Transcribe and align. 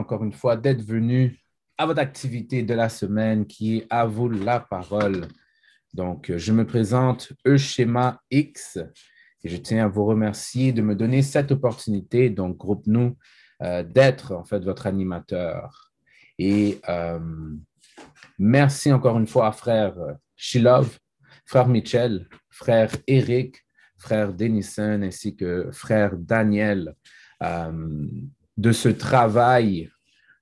encore 0.00 0.24
une 0.24 0.32
fois 0.32 0.56
d'être 0.56 0.82
venu 0.82 1.38
à 1.78 1.86
votre 1.86 2.00
activité 2.00 2.62
de 2.62 2.74
la 2.74 2.88
semaine 2.88 3.46
qui 3.46 3.78
est 3.78 3.86
à 3.90 4.06
vous 4.06 4.28
la 4.28 4.60
parole. 4.60 5.28
Donc, 5.92 6.32
je 6.36 6.52
me 6.52 6.66
présente 6.66 7.32
Euschema 7.46 8.20
X 8.30 8.78
et 9.42 9.48
je 9.48 9.56
tiens 9.56 9.84
à 9.84 9.88
vous 9.88 10.04
remercier 10.04 10.72
de 10.72 10.82
me 10.82 10.94
donner 10.94 11.22
cette 11.22 11.52
opportunité, 11.52 12.30
donc 12.30 12.56
groupe 12.56 12.86
nous, 12.86 13.16
euh, 13.62 13.82
d'être 13.82 14.32
en 14.32 14.44
fait 14.44 14.60
votre 14.64 14.86
animateur. 14.86 15.92
Et 16.38 16.80
euh, 16.88 17.20
merci 18.38 18.92
encore 18.92 19.18
une 19.18 19.26
fois 19.26 19.48
à 19.48 19.52
frère 19.52 19.94
Shilov, 20.36 20.98
frère 21.46 21.68
Michel, 21.68 22.28
frère 22.50 22.90
Eric, 23.06 23.64
frère 23.96 24.32
Denison 24.32 25.02
ainsi 25.02 25.36
que 25.36 25.70
frère 25.72 26.16
Daniel 26.16 26.94
euh, 27.42 28.08
de 28.56 28.72
ce 28.72 28.88
travail 28.88 29.90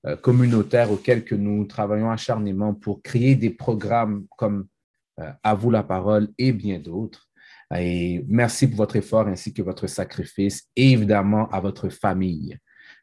euh, 0.05 0.17
communautaire 0.17 0.91
auquel 0.91 1.25
que 1.25 1.35
nous 1.35 1.65
travaillons 1.65 2.11
acharnément 2.11 2.75
pour 2.75 3.03
créer 3.03 3.37
des 3.37 3.51
programmes 3.51 4.27
comme 4.37 4.66
euh, 5.20 5.30
À 5.43 5.55
vous 5.55 5.70
la 5.70 5.83
parole 5.83 6.29
et 6.39 6.53
bien 6.53 6.79
d'autres. 6.79 7.29
Merci 8.29 8.67
pour 8.69 8.77
votre 8.77 8.97
effort 8.97 9.27
ainsi 9.29 9.55
que 9.55 9.62
votre 9.62 9.87
sacrifice 9.87 10.69
et 10.77 10.93
évidemment 10.93 11.48
à 11.48 11.59
votre 11.59 11.89
famille. 11.89 12.59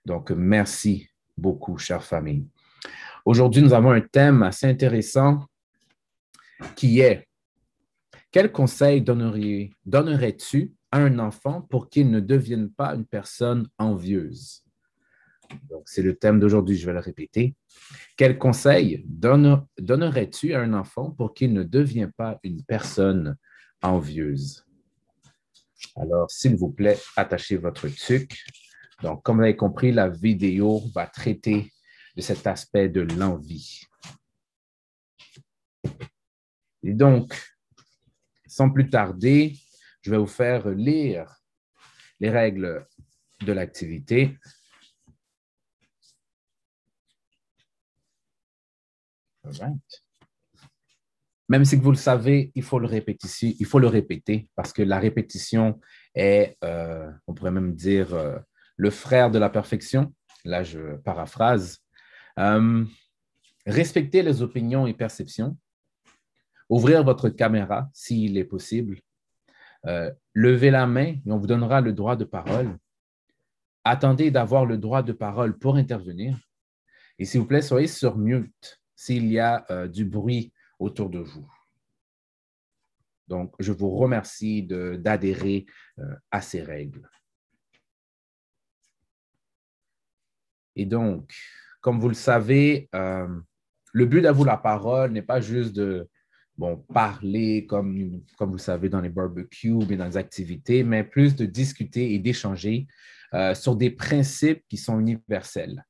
Donc, 0.05 0.29
merci 0.29 1.09
beaucoup, 1.35 1.79
chère 1.79 2.03
famille. 2.03 2.45
Aujourd'hui, 3.25 3.63
nous 3.63 3.73
avons 3.73 3.91
un 3.91 4.01
thème 4.01 4.43
assez 4.43 4.67
intéressant 4.67 5.45
qui 6.75 6.99
est 6.99 7.27
quel 8.31 8.51
conseil 8.51 9.01
donnerais-tu 9.01 10.73
à 10.91 10.99
un 10.99 11.17
enfant 11.19 11.61
pour 11.61 11.89
qu'il 11.89 12.11
ne 12.11 12.19
devienne 12.19 12.69
pas 12.69 12.93
une 12.93 13.05
personne 13.05 13.67
envieuse? 13.77 14.63
Donc, 15.69 15.87
c'est 15.87 16.01
le 16.01 16.15
thème 16.15 16.39
d'aujourd'hui, 16.39 16.77
je 16.77 16.85
vais 16.85 16.93
le 16.93 16.99
répéter. 16.99 17.55
Quel 18.15 18.37
conseil 18.37 19.03
donnerais-tu 19.07 20.53
à 20.53 20.61
un 20.61 20.73
enfant 20.73 21.11
pour 21.11 21.33
qu'il 21.33 21.53
ne 21.53 21.63
devienne 21.63 22.11
pas 22.11 22.39
une 22.43 22.63
personne 22.63 23.35
envieuse? 23.81 24.65
Alors, 25.95 26.29
s'il 26.29 26.55
vous 26.55 26.71
plaît, 26.71 26.97
attachez 27.15 27.57
votre 27.57 27.87
tuc. 27.87 28.43
Donc, 29.01 29.23
comme 29.23 29.37
vous 29.37 29.43
avez 29.43 29.55
compris, 29.55 29.91
la 29.91 30.09
vidéo 30.09 30.83
va 30.93 31.07
traiter 31.07 31.71
de 32.15 32.21
cet 32.21 32.45
aspect 32.47 32.89
de 32.89 33.01
l'envie. 33.01 33.81
Et 36.83 36.93
donc, 36.93 37.33
sans 38.45 38.69
plus 38.69 38.89
tarder, 38.89 39.55
je 40.01 40.11
vais 40.11 40.17
vous 40.17 40.27
faire 40.27 40.69
lire 40.69 41.33
les 42.19 42.29
règles 42.29 42.85
de 43.41 43.53
l'activité. 43.53 44.37
Même 51.49 51.65
si 51.65 51.75
vous 51.75 51.89
le 51.89 51.97
savez, 51.97 52.51
il 52.53 52.61
faut 52.61 52.77
le 52.77 52.85
répéter, 52.85 53.55
il 53.59 53.65
faut 53.65 53.79
le 53.79 53.87
répéter 53.87 54.47
parce 54.55 54.71
que 54.71 54.83
la 54.83 54.99
répétition 54.99 55.79
est, 56.13 56.55
euh, 56.63 57.09
on 57.25 57.33
pourrait 57.33 57.51
même 57.51 57.73
dire, 57.73 58.13
euh, 58.13 58.37
le 58.77 58.91
frère 58.91 59.31
de 59.31 59.39
la 59.39 59.49
perfection. 59.49 60.13
Là, 60.45 60.63
je 60.63 60.95
paraphrase. 60.97 61.79
Euh, 62.37 62.85
respectez 63.65 64.21
les 64.21 64.43
opinions 64.43 64.85
et 64.85 64.93
perceptions. 64.93 65.57
Ouvrir 66.69 67.03
votre 67.03 67.29
caméra 67.29 67.89
s'il 67.93 68.37
est 68.37 68.45
possible. 68.45 68.99
levez 70.33 70.69
la 70.69 70.85
main 70.85 71.15
et 71.25 71.31
on 71.31 71.39
vous 71.39 71.47
donnera 71.47 71.81
le 71.81 71.93
droit 71.93 72.15
de 72.15 72.25
parole. 72.25 72.77
Attendez 73.83 74.29
d'avoir 74.29 74.65
le 74.65 74.77
droit 74.77 75.01
de 75.01 75.13
parole 75.13 75.57
pour 75.57 75.77
intervenir. 75.77 76.37
Et 77.17 77.25
s'il 77.25 77.41
vous 77.41 77.47
plaît, 77.47 77.63
soyez 77.63 77.87
sur 77.87 78.17
mute 78.17 78.78
s'il 78.99 79.31
y 79.31 79.39
a 79.39 79.65
euh, 79.71 79.87
du 79.87 80.03
bruit 80.03 80.51
autour 80.77 81.09
de 81.09 81.19
vous. 81.19 81.49
Donc, 83.29 83.53
je 83.57 83.71
vous 83.71 83.91
remercie 83.91 84.61
d'adhérer 84.63 85.65
euh, 85.99 86.15
à 86.31 86.41
ces 86.41 86.61
règles. 86.61 87.09
Et 90.75 90.85
donc, 90.85 91.33
comme 91.79 92.01
vous 92.01 92.09
le 92.09 92.13
savez, 92.13 92.89
euh, 92.93 93.39
le 93.93 94.05
but 94.05 94.21
d'avoir 94.21 94.47
la 94.47 94.57
parole 94.57 95.11
n'est 95.13 95.21
pas 95.21 95.39
juste 95.39 95.73
de 95.73 96.09
bon, 96.57 96.75
parler 96.93 97.65
comme, 97.67 98.21
comme 98.37 98.51
vous 98.51 98.57
savez 98.57 98.89
dans 98.89 98.99
les 98.99 99.07
barbecues 99.07 99.71
ou 99.71 99.85
dans 99.85 100.05
les 100.07 100.17
activités, 100.17 100.83
mais 100.83 101.05
plus 101.05 101.37
de 101.37 101.45
discuter 101.45 102.13
et 102.13 102.19
d'échanger 102.19 102.85
sur 103.53 103.75
des 103.75 103.91
principes 103.91 104.63
qui 104.67 104.75
sont 104.75 104.99
universels. 104.99 105.85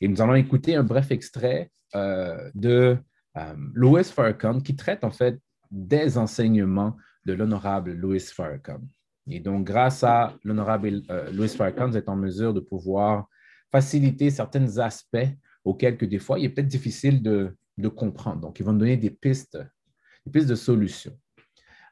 Et 0.00 0.08
nous 0.08 0.20
allons 0.22 0.34
écouter 0.34 0.76
un 0.76 0.84
bref 0.84 1.10
extrait 1.10 1.70
euh, 1.94 2.50
de 2.54 2.96
euh, 3.36 3.54
Louis 3.74 4.04
Farrakhan 4.04 4.60
qui 4.60 4.76
traite 4.76 5.04
en 5.04 5.10
fait 5.10 5.40
des 5.70 6.16
enseignements 6.16 6.96
de 7.24 7.32
l'honorable 7.32 7.92
Louis 7.92 8.20
Farrakhan. 8.20 8.80
Et 9.26 9.40
donc, 9.40 9.66
grâce 9.66 10.04
à 10.04 10.36
l'honorable 10.44 11.02
euh, 11.10 11.30
Louis 11.32 11.48
Farrakhan, 11.48 11.88
vous 11.88 11.96
êtes 11.96 12.08
en 12.08 12.16
mesure 12.16 12.54
de 12.54 12.60
pouvoir 12.60 13.28
faciliter 13.70 14.30
certains 14.30 14.78
aspects 14.78 15.28
auxquels 15.64 15.98
que 15.98 16.06
des 16.06 16.18
fois, 16.18 16.38
il 16.38 16.46
est 16.46 16.48
peut-être 16.48 16.68
difficile 16.68 17.22
de, 17.22 17.54
comprendre. 17.94 18.40
Donc, 18.40 18.58
ils 18.58 18.64
vont 18.64 18.72
donner 18.72 18.96
des 18.96 19.10
pistes, 19.10 19.58
des 20.24 20.32
pistes 20.32 20.48
de 20.48 20.54
solutions. 20.54 21.16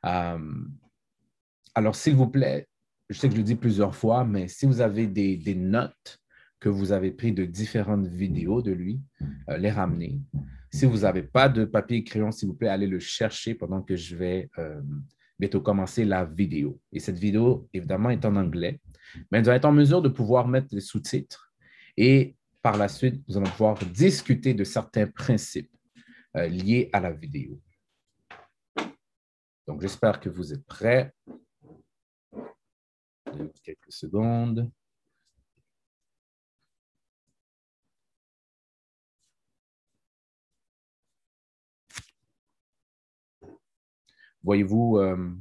alors, 0.02 1.94
s'il 1.94 2.16
vous 2.16 2.28
plaît, 2.28 2.66
je 3.08 3.18
sais 3.18 3.28
que 3.28 3.34
je 3.34 3.38
le 3.38 3.44
dis 3.44 3.54
plusieurs 3.54 3.94
fois, 3.94 4.24
mais 4.24 4.48
si 4.48 4.66
vous 4.66 4.80
avez 4.80 5.06
des 5.06 5.54
notes 5.54 6.20
que 6.60 6.68
vous 6.68 6.92
avez 6.92 7.10
pris 7.10 7.32
de 7.32 7.44
différentes 7.44 8.06
vidéos 8.06 8.62
de 8.62 8.72
lui, 8.72 9.00
euh, 9.48 9.58
les 9.58 9.70
ramener. 9.70 10.20
Si 10.72 10.86
vous 10.86 10.98
n'avez 10.98 11.22
pas 11.22 11.48
de 11.48 11.64
papier 11.64 11.98
et 11.98 12.04
crayon, 12.04 12.32
s'il 12.32 12.48
vous 12.48 12.54
plaît, 12.54 12.68
allez 12.68 12.86
le 12.86 12.98
chercher 12.98 13.54
pendant 13.54 13.82
que 13.82 13.96
je 13.96 14.16
vais 14.16 14.50
euh, 14.58 14.80
bientôt 15.38 15.60
commencer 15.60 16.04
la 16.04 16.24
vidéo. 16.24 16.80
Et 16.92 17.00
cette 17.00 17.18
vidéo, 17.18 17.68
évidemment, 17.72 18.10
est 18.10 18.24
en 18.24 18.36
anglais, 18.36 18.80
mais 19.30 19.38
elle 19.38 19.44
doit 19.44 19.54
être 19.54 19.64
en 19.64 19.72
mesure 19.72 20.02
de 20.02 20.08
pouvoir 20.08 20.48
mettre 20.48 20.68
les 20.72 20.80
sous-titres 20.80 21.52
et 21.96 22.36
par 22.62 22.76
la 22.76 22.88
suite, 22.88 23.22
nous 23.28 23.36
allons 23.36 23.50
pouvoir 23.50 23.78
discuter 23.78 24.52
de 24.52 24.64
certains 24.64 25.06
principes 25.06 25.70
euh, 26.36 26.48
liés 26.48 26.90
à 26.92 26.98
la 26.98 27.12
vidéo. 27.12 27.60
Donc, 29.68 29.80
j'espère 29.82 30.18
que 30.18 30.28
vous 30.28 30.52
êtes 30.52 30.66
prêts. 30.66 31.12
Quelques 33.62 33.92
secondes. 33.92 34.68
Voyez-vous 44.46 44.98
euh, 44.98 45.36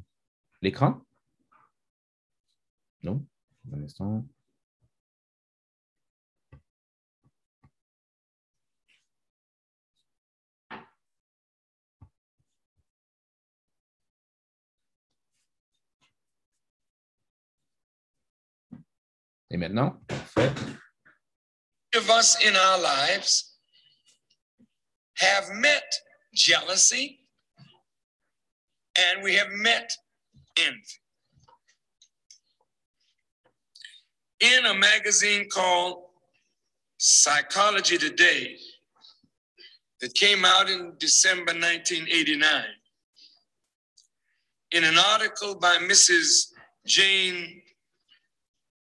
l'écran? 0.61 0.99
Non? 3.03 3.23
Un 3.71 3.83
instant. 3.83 4.25
Et 19.51 19.57
maintenant, 19.57 20.01
parfait. 20.07 20.51
of 21.95 22.09
us 22.09 22.35
in 22.43 22.55
our 22.55 22.79
lives 22.79 23.55
have 25.17 25.49
met 25.51 25.83
jealousy, 26.33 27.24
and 28.97 29.23
we 29.23 29.35
have 29.35 29.49
met 29.51 29.91
envy. 30.57 30.81
In 34.39 34.65
a 34.65 34.73
magazine 34.73 35.47
called 35.49 36.03
Psychology 36.97 37.97
Today 37.97 38.55
that 40.01 40.13
came 40.13 40.45
out 40.45 40.69
in 40.69 40.93
December 40.99 41.53
1989, 41.53 42.63
in 44.71 44.83
an 44.83 44.97
article 44.97 45.55
by 45.55 45.77
Mrs. 45.77 46.51
Jane 46.85 47.61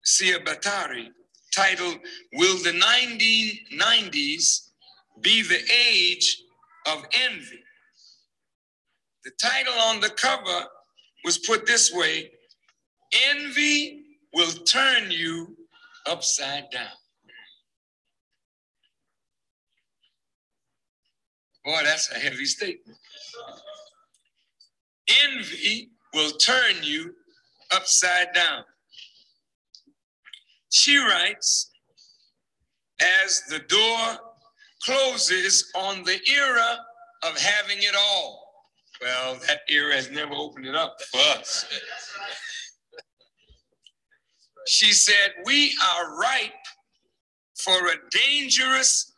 Ciabatari 0.04 1.08
titled, 1.54 1.98
Will 2.34 2.62
the 2.62 2.72
1990s 2.72 4.68
be 5.20 5.42
the 5.42 5.60
age 5.88 6.42
of 6.88 7.06
envy? 7.12 7.63
The 9.24 9.32
title 9.40 9.74
on 9.74 10.00
the 10.00 10.10
cover 10.10 10.66
was 11.24 11.38
put 11.38 11.66
this 11.66 11.92
way 11.92 12.30
Envy 13.30 14.02
will 14.34 14.52
turn 14.64 15.10
you 15.10 15.56
upside 16.06 16.70
down. 16.70 16.88
Boy, 21.64 21.80
that's 21.84 22.10
a 22.10 22.18
heavy 22.18 22.44
statement. 22.44 22.98
Envy 25.24 25.90
will 26.12 26.32
turn 26.32 26.74
you 26.82 27.14
upside 27.74 28.32
down. 28.34 28.64
She 30.70 30.98
writes 30.98 31.70
as 33.00 33.42
the 33.48 33.60
door 33.60 34.18
closes 34.82 35.70
on 35.74 36.04
the 36.04 36.18
era 36.30 36.78
of 37.22 37.38
having 37.38 37.78
it 37.78 37.94
all. 37.96 38.43
Well, 39.04 39.36
that 39.46 39.60
era 39.68 39.94
has 39.94 40.10
never 40.10 40.32
opened 40.32 40.64
it 40.64 40.74
up 40.74 40.96
for 41.12 41.20
us. 41.38 41.66
She 44.66 44.92
said, 44.92 45.34
We 45.44 45.76
are 45.92 46.18
ripe 46.18 46.52
for 47.58 47.88
a 47.88 47.96
dangerous 48.10 49.12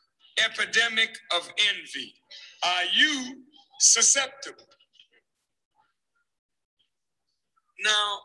epidemic 0.45 1.17
of 1.33 1.49
envy. 1.71 2.15
Are 2.65 2.85
you 2.97 3.45
susceptible? 3.79 4.67
Now, 7.85 8.19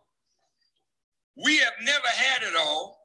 we 1.45 1.57
have 1.57 1.73
never 1.83 2.07
had 2.07 2.41
it 2.41 2.55
all, 2.59 2.97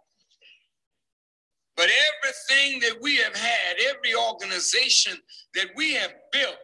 but 1.77 1.91
everything 2.25 2.81
that 2.81 3.03
we 3.03 3.17
have 3.17 3.37
had, 3.37 3.77
every 3.87 4.15
organization 4.15 5.19
that 5.55 5.67
we 5.77 5.93
have 5.93 6.15
built, 6.33 6.57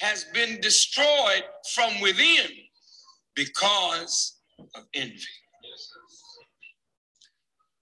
has 0.00 0.24
been 0.32 0.60
destroyed 0.60 1.44
from 1.74 2.00
within 2.00 2.50
because 3.34 4.38
of 4.74 4.84
envy. 4.94 5.20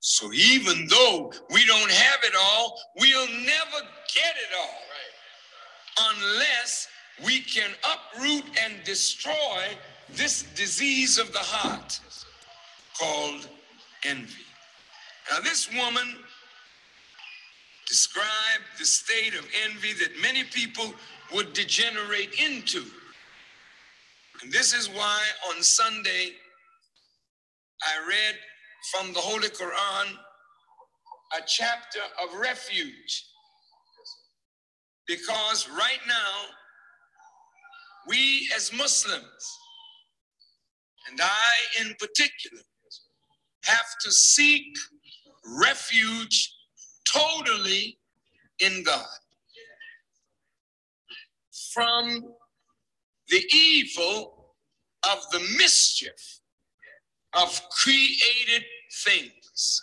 So 0.00 0.32
even 0.32 0.88
though 0.88 1.32
we 1.52 1.64
don't 1.64 1.90
have 1.90 2.20
it 2.24 2.34
all, 2.38 2.80
we'll 2.98 3.28
never 3.28 3.86
get 4.14 4.34
it 4.36 4.54
all 4.58 6.10
unless 6.10 6.88
we 7.24 7.40
can 7.40 7.70
uproot 7.84 8.44
and 8.64 8.74
destroy 8.84 9.64
this 10.10 10.42
disease 10.54 11.18
of 11.18 11.32
the 11.32 11.38
heart 11.38 12.00
called 12.98 13.48
envy. 14.04 14.44
Now, 15.30 15.40
this 15.40 15.68
woman 15.72 16.16
described 17.86 18.64
the 18.78 18.86
state 18.86 19.34
of 19.34 19.46
envy 19.64 19.92
that 19.94 20.10
many 20.20 20.44
people 20.44 20.94
would 21.32 21.52
degenerate 21.52 22.34
into. 22.40 22.84
And 24.42 24.52
this 24.52 24.72
is 24.72 24.88
why 24.88 25.20
on 25.50 25.62
Sunday 25.62 26.32
I 27.82 28.08
read 28.08 28.36
from 28.92 29.12
the 29.12 29.20
Holy 29.20 29.48
Quran 29.48 30.12
a 31.36 31.42
chapter 31.46 32.00
of 32.22 32.38
refuge. 32.38 33.26
Because 35.06 35.68
right 35.70 36.00
now, 36.06 36.46
we 38.06 38.50
as 38.54 38.72
Muslims, 38.72 39.58
and 41.10 41.18
I 41.22 41.82
in 41.82 41.94
particular, 41.98 42.62
have 43.64 43.86
to 44.04 44.12
seek 44.12 44.76
refuge 45.60 46.54
totally 47.06 47.98
in 48.60 48.82
God 48.82 49.06
from 51.72 52.22
the 53.28 53.44
evil 53.54 54.54
of 55.10 55.18
the 55.32 55.40
mischief 55.58 56.40
of 57.34 57.60
created 57.70 58.64
things. 59.04 59.82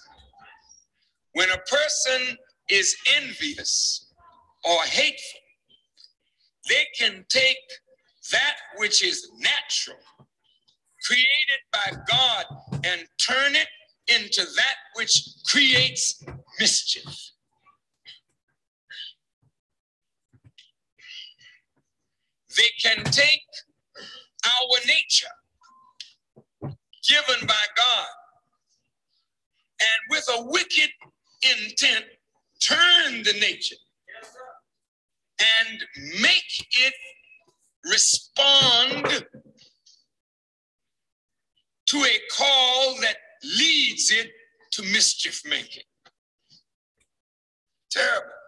When 1.33 1.49
a 1.51 1.57
person 1.57 2.37
is 2.69 2.95
envious 3.15 4.11
or 4.63 4.81
hateful, 4.83 5.39
they 6.67 6.85
can 6.97 7.25
take 7.29 7.57
that 8.31 8.55
which 8.77 9.03
is 9.03 9.29
natural, 9.39 9.99
created 11.05 11.61
by 11.71 11.91
God, 12.09 12.45
and 12.83 13.05
turn 13.19 13.55
it 13.55 13.67
into 14.07 14.43
that 14.55 14.75
which 14.95 15.21
creates 15.47 16.23
mischief. 16.59 17.31
They 22.57 22.69
can 22.85 23.03
take 23.05 23.41
our 24.45 24.77
nature 24.85 25.27
given 26.61 27.47
by 27.47 27.63
God 27.75 28.07
and 29.79 29.89
with 30.11 30.27
a 30.37 30.43
wicked 30.45 30.89
intent 31.41 32.05
turn 32.61 33.23
the 33.23 33.33
nature 33.39 33.75
and 35.39 35.83
make 36.21 36.67
it 36.71 36.93
respond 37.91 39.25
to 41.87 41.97
a 41.97 42.17
call 42.37 42.95
that 43.01 43.15
leads 43.43 44.11
it 44.11 44.29
to 44.71 44.83
mischief 44.83 45.41
making. 45.47 45.83
Terrible. 47.89 48.44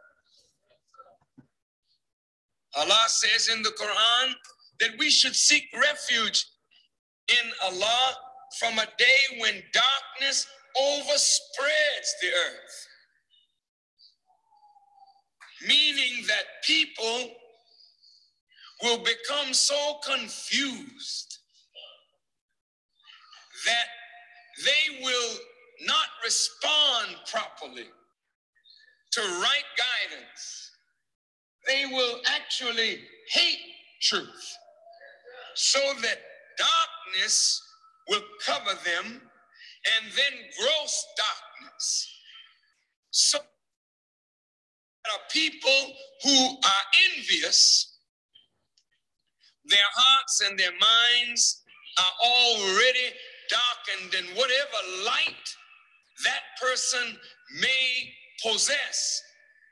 Allah 2.78 3.06
says 3.08 3.50
in 3.50 3.64
the 3.64 3.70
Quran 3.70 4.34
that 4.80 4.92
we 5.00 5.10
should 5.10 5.36
seek 5.36 5.64
refuge 5.74 6.46
in 7.28 7.52
Allah 7.64 8.14
from 8.60 8.78
a 8.78 8.86
day 8.98 9.40
when 9.40 9.64
darkness 9.74 10.46
overspreads 10.78 12.10
the 12.22 12.28
earth. 12.28 12.88
Meaning 15.68 16.24
that 16.28 16.44
people 16.64 17.32
will 18.84 19.00
become 19.00 19.54
so 19.54 19.98
confused 20.06 21.40
that 23.66 23.88
they 24.64 25.04
will 25.04 25.36
not 25.86 26.08
respond 26.24 27.16
properly 27.32 27.88
to 29.12 29.22
right 29.22 29.66
guidance. 29.78 30.67
They 31.68 31.86
will 31.86 32.22
actually 32.28 33.02
hate 33.32 33.60
truth 34.02 34.58
so 35.56 35.80
that 36.02 36.20
darkness 36.58 37.62
will 38.08 38.24
cover 38.46 38.78
them 38.86 39.06
and 39.06 40.12
then 40.16 40.34
gross 40.60 41.06
darkness. 41.18 42.10
So 43.12 43.40
are 43.40 45.20
people 45.32 45.94
who 46.24 46.58
are 46.64 46.86
envious, 47.16 47.98
their 49.66 49.80
hearts 49.94 50.42
and 50.42 50.58
their 50.60 50.72
minds 50.72 51.64
are 52.00 52.28
already 52.28 53.10
darkened, 53.50 54.14
and 54.14 54.38
whatever 54.38 55.06
light 55.06 55.56
that 56.24 56.42
person 56.62 57.18
may 57.62 58.14
possess 58.44 59.22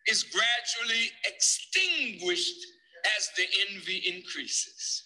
is 0.08 0.24
gradually 0.24 1.10
extinguished 1.26 2.66
as 3.18 3.30
the 3.38 3.46
envy 3.70 4.04
increases. 4.16 5.04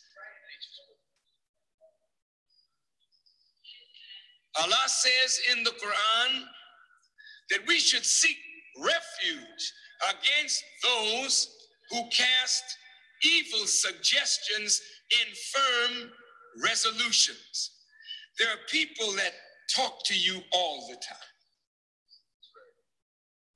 Allah 4.59 4.85
says 4.88 5.39
in 5.55 5.63
the 5.63 5.71
Quran 5.71 6.43
that 7.51 7.59
we 7.67 7.79
should 7.79 8.05
seek 8.05 8.38
refuge 8.77 9.73
against 10.09 10.63
those 10.83 11.55
who 11.91 12.03
cast 12.09 12.63
evil 13.23 13.65
suggestions 13.65 14.81
in 15.12 15.33
firm 15.53 16.12
resolutions. 16.63 17.71
There 18.38 18.50
are 18.50 18.59
people 18.69 19.12
that 19.13 19.33
talk 19.75 20.03
to 20.05 20.17
you 20.17 20.41
all 20.51 20.88
the 20.89 20.95
time. 20.95 21.38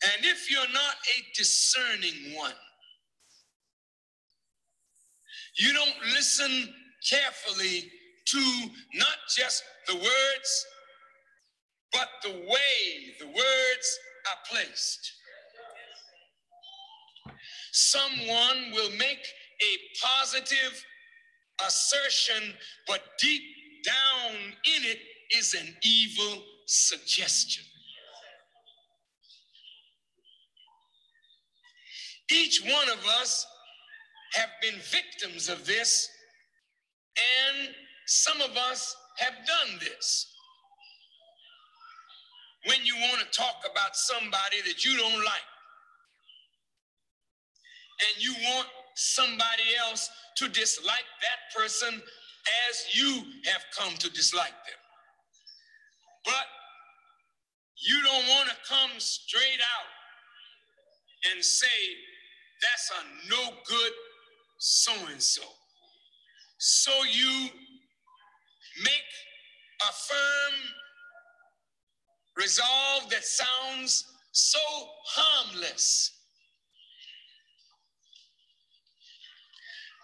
And 0.04 0.26
if 0.26 0.52
you're 0.52 0.62
not 0.74 0.96
a 1.18 1.24
discerning 1.36 2.36
one, 2.36 2.54
you 5.58 5.74
don't 5.74 5.96
listen 6.14 6.74
carefully 7.10 7.90
to 8.26 8.40
not 8.96 9.18
just 9.36 9.64
the 9.88 9.96
words, 9.96 10.66
but 11.92 12.10
the 12.24 12.32
way 12.32 13.16
the 13.20 13.28
words 13.28 14.00
are 14.30 14.38
placed. 14.52 15.14
Someone 17.72 18.72
will 18.74 18.92
make 18.92 19.26
a 19.62 20.06
positive 20.06 20.84
assertion, 21.66 22.54
but 22.88 23.02
deep 23.20 23.44
down 23.86 24.36
in 24.36 24.84
it 24.84 25.00
is 25.36 25.54
an 25.54 25.76
evil 25.84 26.44
suggestion. 26.66 27.64
Each 32.34 32.64
one 32.64 32.90
of 32.90 33.06
us 33.22 33.46
have 34.34 34.50
been 34.62 34.80
victims 34.80 35.50
of 35.50 35.68
this, 35.68 36.10
and 37.16 37.76
some 38.08 38.42
of 38.42 38.58
us 38.58 38.96
have 39.20 39.34
done 39.46 39.80
this. 39.80 40.28
When 42.66 42.84
you 42.84 42.96
want 42.96 43.20
to 43.20 43.38
talk 43.38 43.58
about 43.70 43.96
somebody 43.96 44.62
that 44.66 44.84
you 44.84 44.98
don't 44.98 45.24
like, 45.24 45.50
and 48.02 48.24
you 48.24 48.34
want 48.56 48.68
somebody 48.96 49.64
else 49.88 50.10
to 50.38 50.48
dislike 50.50 51.06
that 51.22 51.62
person 51.62 52.02
as 52.70 52.96
you 52.96 53.24
have 53.46 53.64
come 53.78 53.94
to 53.98 54.10
dislike 54.10 54.48
them. 54.66 54.82
But 56.26 56.48
you 57.86 58.02
don't 58.02 58.28
want 58.30 58.50
to 58.50 58.56
come 58.68 58.92
straight 58.98 59.60
out 59.60 61.32
and 61.32 61.44
say, 61.44 61.68
that's 62.64 62.92
a 62.92 63.30
no 63.30 63.50
good 63.68 63.92
so 64.58 64.94
and 65.12 65.22
so. 65.22 65.44
So 66.58 66.92
you 67.12 67.50
make 68.82 69.12
a 69.82 69.92
firm 70.08 70.54
resolve 72.38 73.10
that 73.10 73.24
sounds 73.24 74.06
so 74.32 74.60
harmless. 75.06 76.12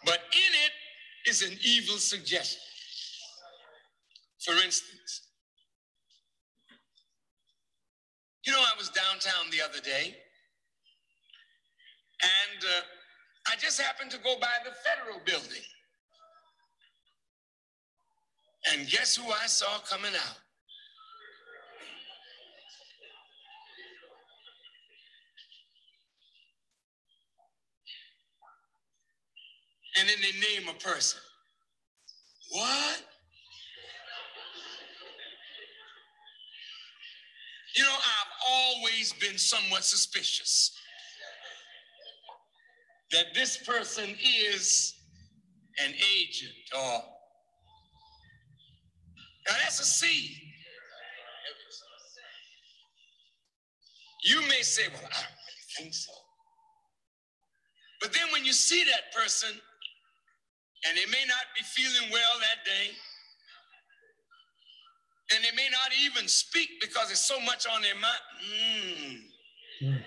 But 0.06 0.20
in 0.34 0.54
it 0.66 1.30
is 1.30 1.42
an 1.42 1.58
evil 1.63 1.98
suggestion. 1.98 2.62
For 4.39 4.54
instance, 4.54 5.22
you 8.46 8.54
know, 8.54 8.60
I 8.60 8.78
was 8.78 8.89
downtown 8.89 9.51
the 9.51 9.62
other 9.62 9.80
day, 9.82 10.16
and 12.22 12.64
uh, 12.64 12.82
I 13.48 13.56
just 13.58 13.80
happened 13.80 14.12
to 14.12 14.18
go 14.18 14.36
by 14.40 14.48
the 14.66 14.72
federal 14.84 15.24
building. 15.26 15.64
And 18.72 18.90
guess 18.90 19.16
who 19.16 19.24
I 19.32 19.48
saw 19.48 19.80
coming 19.80 20.12
out? 20.14 20.38
And 30.00 30.08
then 30.08 30.18
they 30.22 30.32
name 30.32 30.70
a 30.70 30.80
person. 30.80 31.20
What? 32.52 33.02
You 37.76 37.84
know, 37.84 37.90
I've 37.90 38.34
always 38.50 39.14
been 39.14 39.38
somewhat 39.38 39.84
suspicious 39.84 40.79
that 43.12 43.34
this 43.34 43.58
person 43.58 44.16
is 44.22 44.96
an 45.84 45.94
agent 46.18 46.54
or 46.75 47.04
now 49.48 49.56
that's 49.63 49.80
a 49.80 49.86
seed. 49.86 50.32
You 54.25 54.42
may 54.42 54.62
say, 54.62 54.84
well, 54.89 55.00
I 55.00 55.01
don't 55.01 55.39
really 55.48 55.66
think 55.78 55.94
so. 55.94 56.12
But 58.01 58.13
then 58.13 58.32
when 58.32 58.46
you 58.46 58.54
see 58.54 58.84
that 58.84 59.13
person 59.16 59.50
and 60.86 60.98
they 60.98 61.06
may 61.06 61.25
not 61.28 61.46
be 61.58 61.63
feeling 61.63 62.12
well 62.12 62.39
that 62.39 62.63
day, 62.66 62.92
and 65.36 65.44
they 65.44 65.56
may 65.56 65.70
not 65.70 65.92
even 66.04 66.28
speak 66.28 66.70
because 66.82 67.08
there's 67.08 67.20
so 67.20 67.39
much 67.42 67.66
on 67.68 67.82
their 67.82 67.96
mind. 67.96 68.25
Mm. 69.82 69.88
Mm. 69.88 70.01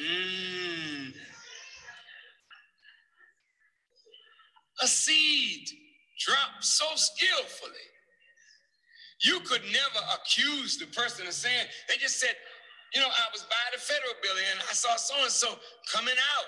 Mm. 0.00 1.12
A 4.82 4.86
seed 4.86 5.68
dropped 6.18 6.64
so 6.64 6.86
skillfully. 6.94 7.72
You 9.22 9.40
could 9.40 9.62
never 9.62 10.02
accuse 10.14 10.78
the 10.78 10.86
person 10.86 11.26
of 11.26 11.32
saying, 11.32 11.66
they 11.88 11.96
just 11.96 12.18
said, 12.18 12.34
you 12.94 13.00
know, 13.00 13.06
I 13.06 13.30
was 13.32 13.42
by 13.42 13.64
the 13.72 13.80
federal 13.80 14.14
building 14.22 14.44
and 14.50 14.60
I 14.68 14.72
saw 14.72 14.96
so 14.96 15.14
and 15.22 15.30
so 15.30 15.54
coming 15.92 16.14
out. 16.36 16.46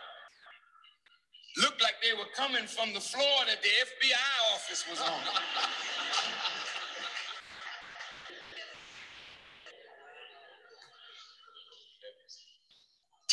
Looked 1.63 1.81
like 1.83 1.95
they 2.03 2.13
were 2.13 2.29
coming 2.37 2.67
from 2.67 2.93
the 2.93 3.01
floor 3.01 3.47
that 3.47 3.63
the 3.63 3.69
FBI 3.69 4.55
office 4.55 4.85
was 4.91 5.01
on. 5.01 5.09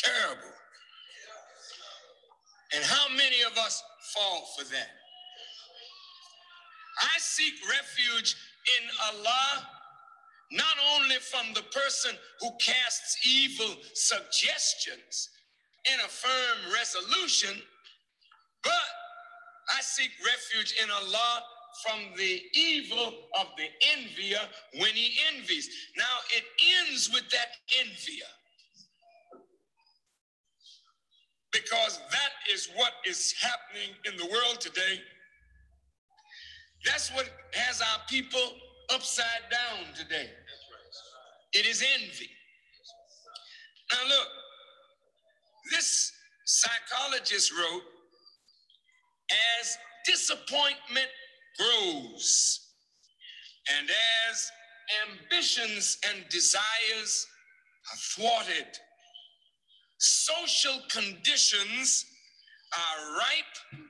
Terrible. 0.02 0.54
And 2.74 2.84
how 2.84 3.08
many 3.10 3.42
of 3.42 3.56
us 3.58 3.82
fall 4.14 4.48
for 4.56 4.64
that? 4.64 4.88
I 7.00 7.18
seek 7.18 7.54
refuge 7.68 8.36
in 8.80 8.88
Allah 9.08 9.66
not 10.52 10.76
only 10.94 11.16
from 11.16 11.54
the 11.54 11.62
person 11.62 12.12
who 12.40 12.50
casts 12.60 13.16
evil 13.26 13.74
suggestions 13.94 15.30
in 15.90 15.98
a 16.00 16.08
firm 16.08 16.72
resolution, 16.72 17.60
but 18.62 18.72
I 19.76 19.80
seek 19.80 20.10
refuge 20.24 20.74
in 20.82 20.90
Allah 20.90 21.42
from 21.82 22.00
the 22.16 22.42
evil 22.54 23.14
of 23.40 23.46
the 23.56 23.68
envier 23.96 24.40
when 24.78 24.92
he 24.92 25.16
envies. 25.34 25.68
Now 25.96 26.18
it 26.36 26.44
ends 26.80 27.10
with 27.12 27.28
that 27.30 27.48
envier. 27.80 28.28
Because 31.52 32.00
that 32.10 32.52
is 32.52 32.68
what 32.74 32.92
is 33.06 33.34
happening 33.40 33.94
in 34.06 34.16
the 34.16 34.26
world 34.26 34.60
today. 34.60 35.00
That's 36.84 37.10
what 37.14 37.28
has 37.52 37.80
our 37.80 38.00
people 38.08 38.40
upside 38.90 39.26
down 39.50 39.94
today. 39.94 40.28
It 41.52 41.66
is 41.66 41.84
envy. 42.00 42.30
Now, 43.92 44.08
look, 44.08 44.28
this 45.70 46.12
psychologist 46.46 47.52
wrote 47.52 47.82
as 49.60 49.78
disappointment 50.06 51.08
grows 51.58 52.60
and 53.78 53.88
as 54.30 54.50
ambitions 55.08 55.98
and 56.10 56.28
desires 56.28 57.26
are 57.90 57.98
thwarted, 58.16 58.78
social 60.02 60.80
conditions 60.90 62.06
are 62.76 63.16
ripe 63.16 63.80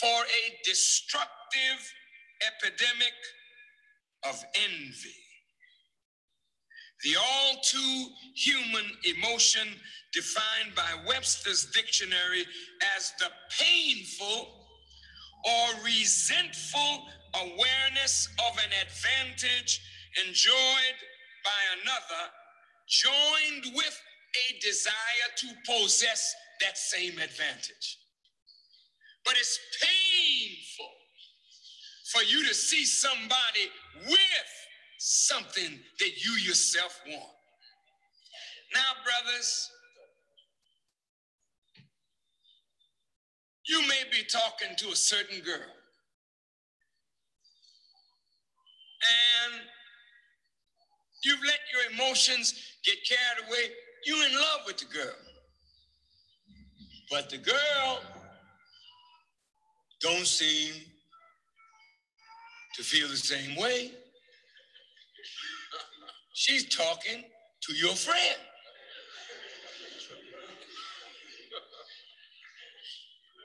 for 0.00 0.24
a 0.24 0.58
destructive 0.64 1.94
epidemic 2.46 3.14
of 4.28 4.44
envy. 4.54 5.14
The 7.04 7.16
all 7.16 7.60
too 7.62 8.06
human 8.34 8.84
emotion 9.04 9.68
defined 10.12 10.74
by 10.74 10.90
Webster's 11.06 11.66
dictionary 11.72 12.44
as 12.96 13.12
the 13.20 13.30
painful 13.56 14.48
or 15.44 15.84
resentful 15.84 17.06
awareness 17.34 18.28
of 18.48 18.58
an 18.58 18.72
advantage 18.82 19.80
enjoyed 20.26 20.98
by 21.44 21.80
another, 21.82 22.24
joined 22.88 23.76
with 23.76 24.00
desire 24.60 25.28
to 25.38 25.48
possess 25.66 26.34
that 26.60 26.76
same 26.76 27.18
advantage. 27.18 27.98
But 29.24 29.34
it's 29.36 29.58
painful 29.82 30.92
for 32.12 32.22
you 32.22 32.46
to 32.48 32.54
see 32.54 32.84
somebody 32.84 33.70
with 34.06 34.48
something 34.98 35.78
that 36.00 36.24
you 36.24 36.32
yourself 36.46 37.00
want. 37.06 37.32
Now, 38.74 38.92
brothers, 39.04 39.70
you 43.66 43.82
may 43.82 44.02
be 44.10 44.24
talking 44.24 44.74
to 44.76 44.88
a 44.88 44.96
certain 44.96 45.40
girl. 45.40 45.74
And 49.46 49.60
you've 51.24 51.44
let 51.44 51.60
your 51.72 51.92
emotions 51.92 52.54
get 52.84 52.96
carried 53.06 53.48
away. 53.48 53.70
You're 54.04 54.26
in 54.26 54.34
love 54.34 54.60
with 54.66 54.78
the 54.78 54.86
girl. 54.86 55.14
But 57.10 57.30
the 57.30 57.38
girl 57.38 58.00
don't 60.00 60.26
seem 60.26 60.74
to 62.76 62.82
feel 62.82 63.08
the 63.08 63.16
same 63.16 63.56
way. 63.56 63.92
She's 66.34 66.68
talking 66.74 67.24
to 67.62 67.74
your 67.74 67.94
friend. 67.94 68.38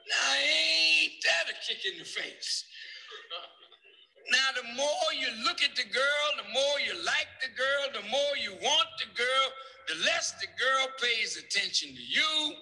Now, 0.09 0.35
ain't 0.37 1.13
that 1.23 1.49
a 1.49 1.55
kick 1.65 1.91
in 1.91 1.97
the 1.97 2.05
face? 2.05 2.65
Now, 4.31 4.61
the 4.61 4.67
more 4.75 5.09
you 5.19 5.27
look 5.43 5.63
at 5.63 5.75
the 5.75 5.83
girl, 5.83 6.27
the 6.37 6.53
more 6.53 6.79
you 6.85 6.93
like 7.03 7.27
the 7.41 7.49
girl, 7.57 8.01
the 8.01 8.09
more 8.09 8.37
you 8.41 8.51
want 8.61 8.87
the 8.99 9.09
girl, 9.15 9.47
the 9.87 9.95
less 10.05 10.33
the 10.39 10.47
girl 10.47 10.87
pays 11.01 11.37
attention 11.37 11.89
to 11.89 12.01
you. 12.01 12.55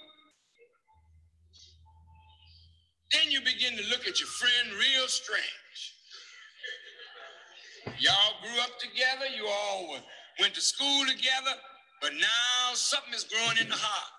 Then 3.14 3.30
you 3.30 3.42
begin 3.42 3.76
to 3.78 3.84
look 3.90 4.08
at 4.08 4.20
your 4.20 4.30
friend 4.30 4.70
real 4.74 5.08
strange. 5.08 5.96
Y'all 8.00 8.40
grew 8.42 8.62
up 8.62 8.80
together, 8.80 9.26
you 9.36 9.48
all 9.48 9.98
went 10.40 10.54
to 10.56 10.62
school 10.62 11.06
together, 11.06 11.54
but 12.02 12.14
now 12.14 12.74
something 12.74 13.14
is 13.14 13.26
growing 13.26 13.58
in 13.60 13.70
the 13.70 13.76
heart. 13.76 14.12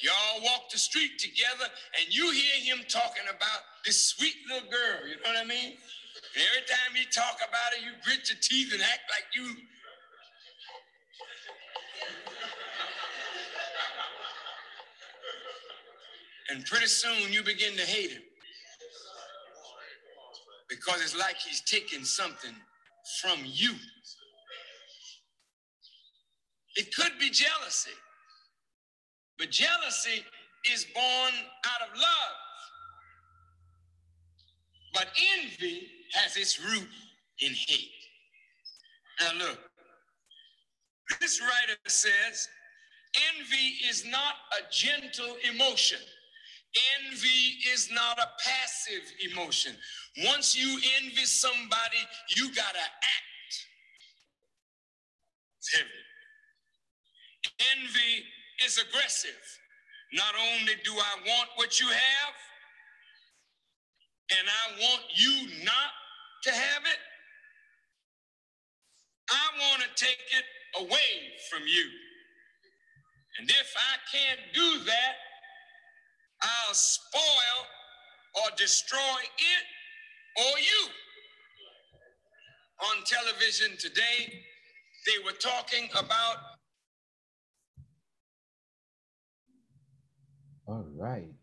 Y'all 0.00 0.42
walk 0.42 0.70
the 0.70 0.78
street 0.78 1.18
together 1.18 1.68
and 2.00 2.14
you 2.14 2.30
hear 2.30 2.74
him 2.74 2.84
talking 2.88 3.24
about 3.28 3.60
this 3.84 4.00
sweet 4.16 4.36
little 4.48 4.68
girl, 4.70 5.08
you 5.08 5.16
know 5.20 5.34
what 5.34 5.36
I 5.36 5.44
mean? 5.44 5.76
And 5.76 6.40
every 6.40 6.64
time 6.68 6.94
he 6.94 7.04
talk 7.10 7.36
about 7.42 7.76
it, 7.76 7.84
you 7.84 7.92
grit 8.04 8.28
your 8.28 8.38
teeth 8.40 8.72
and 8.72 8.82
act 8.82 9.04
like 9.12 9.28
you. 9.34 9.50
And 16.50 16.64
pretty 16.66 16.86
soon 16.86 17.32
you 17.32 17.42
begin 17.42 17.76
to 17.76 17.82
hate 17.82 18.10
him. 18.10 18.22
Because 20.68 21.00
it's 21.02 21.16
like 21.16 21.36
he's 21.36 21.60
taking 21.62 22.04
something 22.04 22.54
from 23.20 23.38
you. 23.44 23.72
It 26.76 26.94
could 26.94 27.12
be 27.18 27.30
jealousy, 27.30 27.90
but 29.38 29.50
jealousy 29.50 30.24
is 30.72 30.86
born 30.94 31.32
out 31.66 31.88
of 31.88 31.96
love. 31.96 32.36
But 34.94 35.08
envy 35.38 35.88
has 36.14 36.36
its 36.36 36.62
root 36.64 36.88
in 37.40 37.52
hate. 37.52 37.90
Now, 39.20 39.32
look, 39.38 39.58
this 41.20 41.40
writer 41.40 41.78
says 41.86 42.48
envy 43.36 43.86
is 43.88 44.04
not 44.06 44.34
a 44.58 44.72
gentle 44.72 45.36
emotion. 45.52 45.98
Envy 47.02 47.58
is 47.72 47.90
not 47.92 48.18
a 48.18 48.28
passive 48.44 49.12
emotion. 49.32 49.72
Once 50.24 50.56
you 50.56 50.78
envy 51.02 51.24
somebody, 51.24 51.98
you 52.36 52.54
got 52.54 52.72
to 52.72 52.80
act. 52.80 53.54
It's 55.58 55.74
heavy. 55.74 55.90
Envy 57.76 58.24
is 58.64 58.78
aggressive. 58.78 59.58
Not 60.12 60.34
only 60.34 60.74
do 60.84 60.92
I 60.92 61.14
want 61.26 61.48
what 61.56 61.80
you 61.80 61.86
have, 61.86 62.34
and 64.38 64.48
I 64.48 64.80
want 64.82 65.02
you 65.14 65.64
not 65.64 65.90
to 66.44 66.50
have 66.50 66.82
it, 66.84 66.98
I 69.30 69.70
want 69.70 69.82
to 69.82 70.04
take 70.04 70.18
it 70.36 70.44
away 70.84 71.34
from 71.50 71.62
you. 71.66 71.86
And 73.38 73.50
if 73.50 73.74
I 73.76 74.16
can't 74.16 74.40
do 74.54 74.84
that, 74.84 75.14
I'll 76.42 76.74
spoil 76.74 77.58
or 78.34 78.50
destroy 78.56 79.20
it 79.38 79.64
or 80.38 80.58
you. 80.58 80.88
On 82.82 83.04
television 83.04 83.76
today, 83.78 84.42
they 85.06 85.22
were 85.24 85.36
talking 85.38 85.88
about. 85.92 86.38
All 90.66 90.86
right. 90.96 91.34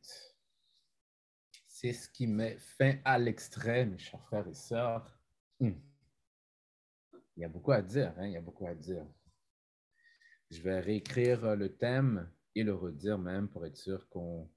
C'est 1.68 1.94
ce 1.94 2.10
qui 2.10 2.26
met 2.26 2.58
fin 2.58 2.98
à 3.06 3.20
l'extrait, 3.20 3.86
mes 3.86 4.00
chers 4.00 4.24
frères 4.24 4.48
et 4.48 4.56
sœurs. 4.56 5.20
Hmm. 5.60 5.80
Il 7.36 7.42
y 7.42 7.46
a 7.46 7.50
beaucoup 7.50 7.72
à 7.72 7.84
dire, 7.84 8.16
hein? 8.18 8.26
Il 8.26 8.32
y 8.32 8.38
a 8.38 8.42
beaucoup 8.42 8.66
à 8.66 8.74
dire. 8.74 9.06
Je 10.50 10.60
vais 10.62 10.80
réécrire 10.80 11.44
euh, 11.46 11.56
le 11.56 11.78
thème 11.78 12.32
et 12.56 12.64
le 12.64 12.74
redire 12.74 13.20
même 13.20 13.48
pour 13.48 13.64
être 13.66 13.78
sûr 13.78 14.10
qu'on 14.10 14.50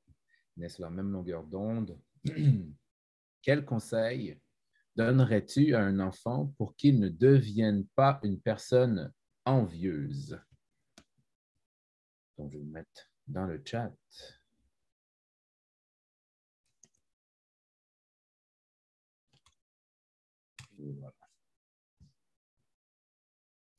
sur 0.68 0.84
la 0.84 0.90
même 0.90 1.10
longueur 1.10 1.44
d'onde. 1.44 1.98
Quel 3.42 3.64
conseil 3.64 4.38
donnerais-tu 4.96 5.74
à 5.74 5.80
un 5.80 6.00
enfant 6.00 6.52
pour 6.58 6.76
qu'il 6.76 7.00
ne 7.00 7.08
devienne 7.08 7.86
pas 7.94 8.20
une 8.22 8.40
personne 8.40 9.12
envieuse? 9.44 10.38
Donc, 12.36 12.52
je 12.52 12.58
vais 12.58 12.64
le 12.64 12.70
mettre 12.70 13.10
dans 13.26 13.46
le 13.46 13.62
chat. 13.64 13.92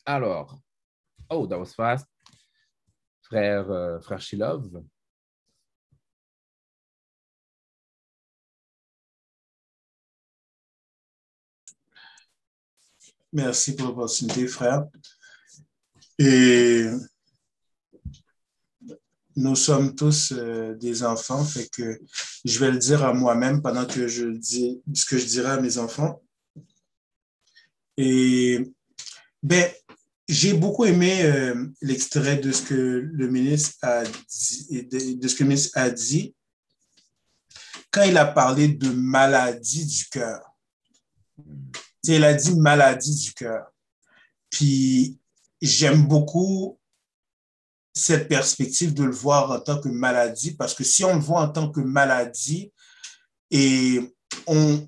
Alors, 0.05 0.59
oh, 1.29 1.47
that 1.47 1.57
was 1.57 1.73
fast. 1.73 2.07
Frère, 3.21 3.69
euh, 3.71 3.99
frère 4.01 4.21
Shilov. 4.21 4.83
Merci 13.33 13.75
pour 13.75 13.87
l'opportunité, 13.87 14.47
frère. 14.47 14.85
Et 16.19 16.85
nous 19.35 19.55
sommes 19.55 19.95
tous 19.95 20.33
euh, 20.33 20.75
des 20.75 21.03
enfants, 21.03 21.43
fait 21.43 21.69
que 21.69 22.01
je 22.43 22.59
vais 22.59 22.71
le 22.71 22.77
dire 22.77 23.03
à 23.03 23.13
moi-même 23.13 23.61
pendant 23.61 23.85
que 23.85 24.07
je 24.07 24.25
dis 24.25 24.81
ce 24.93 25.05
que 25.05 25.17
je 25.17 25.25
dirai 25.25 25.51
à 25.51 25.61
mes 25.61 25.77
enfants. 25.77 26.21
Et 27.97 28.59
ben, 29.41 29.71
j'ai 30.27 30.53
beaucoup 30.53 30.85
aimé 30.85 31.23
euh, 31.23 31.67
l'extrait 31.81 32.37
de 32.37 32.51
ce 32.51 32.61
que 32.63 32.73
le 32.73 33.27
ministre 33.27 33.77
a 33.81 34.03
dit, 34.03 34.83
de, 34.83 35.27
ce 35.27 35.35
que 35.35 35.43
le 35.43 35.49
ministre 35.49 35.77
a 35.77 35.89
dit 35.89 36.35
quand 37.89 38.03
il 38.03 38.17
a 38.17 38.25
parlé 38.25 38.69
de 38.69 38.89
maladie 38.89 39.85
du 39.85 40.05
cœur. 40.05 40.50
Il 42.03 42.23
a 42.23 42.33
dit 42.33 42.55
maladie 42.55 43.15
du 43.15 43.33
cœur. 43.33 43.67
Puis 44.49 45.19
j'aime 45.61 46.07
beaucoup 46.07 46.79
cette 47.93 48.27
perspective 48.27 48.93
de 48.93 49.03
le 49.03 49.11
voir 49.11 49.51
en 49.51 49.59
tant 49.59 49.79
que 49.79 49.89
maladie, 49.89 50.55
parce 50.55 50.73
que 50.73 50.83
si 50.83 51.03
on 51.03 51.15
le 51.15 51.21
voit 51.21 51.41
en 51.41 51.49
tant 51.49 51.69
que 51.69 51.81
maladie, 51.81 52.71
et 53.51 53.99
on, 54.47 54.87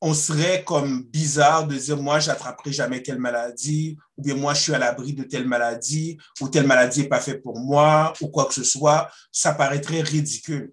on 0.00 0.12
serait 0.12 0.64
comme 0.64 1.04
bizarre 1.04 1.66
de 1.66 1.76
dire 1.76 1.96
moi, 1.96 2.18
j'attraperai 2.18 2.72
jamais 2.72 3.02
telle 3.02 3.18
maladie, 3.18 3.96
ou 4.16 4.22
bien 4.22 4.34
moi, 4.34 4.54
je 4.54 4.62
suis 4.62 4.74
à 4.74 4.78
l'abri 4.78 5.14
de 5.14 5.22
telle 5.22 5.46
maladie, 5.46 6.18
ou 6.40 6.48
telle 6.48 6.66
maladie 6.66 7.02
n'est 7.02 7.08
pas 7.08 7.20
faite 7.20 7.42
pour 7.42 7.58
moi, 7.58 8.12
ou 8.20 8.28
quoi 8.28 8.46
que 8.46 8.54
ce 8.54 8.64
soit. 8.64 9.10
Ça 9.30 9.54
paraîtrait 9.54 10.02
ridicule. 10.02 10.72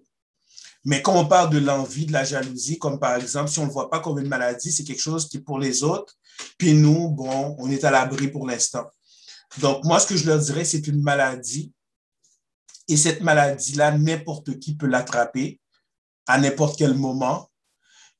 Mais 0.84 1.00
quand 1.00 1.16
on 1.16 1.26
parle 1.26 1.50
de 1.50 1.58
l'envie, 1.58 2.06
de 2.06 2.12
la 2.12 2.24
jalousie, 2.24 2.78
comme 2.78 2.98
par 2.98 3.16
exemple, 3.16 3.50
si 3.50 3.58
on 3.58 3.62
ne 3.62 3.68
le 3.68 3.72
voit 3.72 3.88
pas 3.88 4.00
comme 4.00 4.18
une 4.18 4.28
maladie, 4.28 4.72
c'est 4.72 4.84
quelque 4.84 5.00
chose 5.00 5.28
qui 5.28 5.36
est 5.36 5.40
pour 5.40 5.58
les 5.58 5.84
autres, 5.84 6.14
puis 6.58 6.74
nous, 6.74 7.08
bon, 7.08 7.54
on 7.58 7.70
est 7.70 7.84
à 7.84 7.90
l'abri 7.90 8.28
pour 8.28 8.46
l'instant. 8.46 8.84
Donc, 9.58 9.84
moi, 9.84 10.00
ce 10.00 10.06
que 10.06 10.16
je 10.16 10.26
leur 10.26 10.38
dirais, 10.38 10.64
c'est 10.64 10.86
une 10.86 11.02
maladie. 11.02 11.72
Et 12.88 12.96
cette 12.96 13.20
maladie-là, 13.20 13.96
n'importe 13.96 14.58
qui 14.58 14.74
peut 14.74 14.86
l'attraper 14.86 15.60
à 16.26 16.38
n'importe 16.38 16.78
quel 16.78 16.94
moment. 16.94 17.48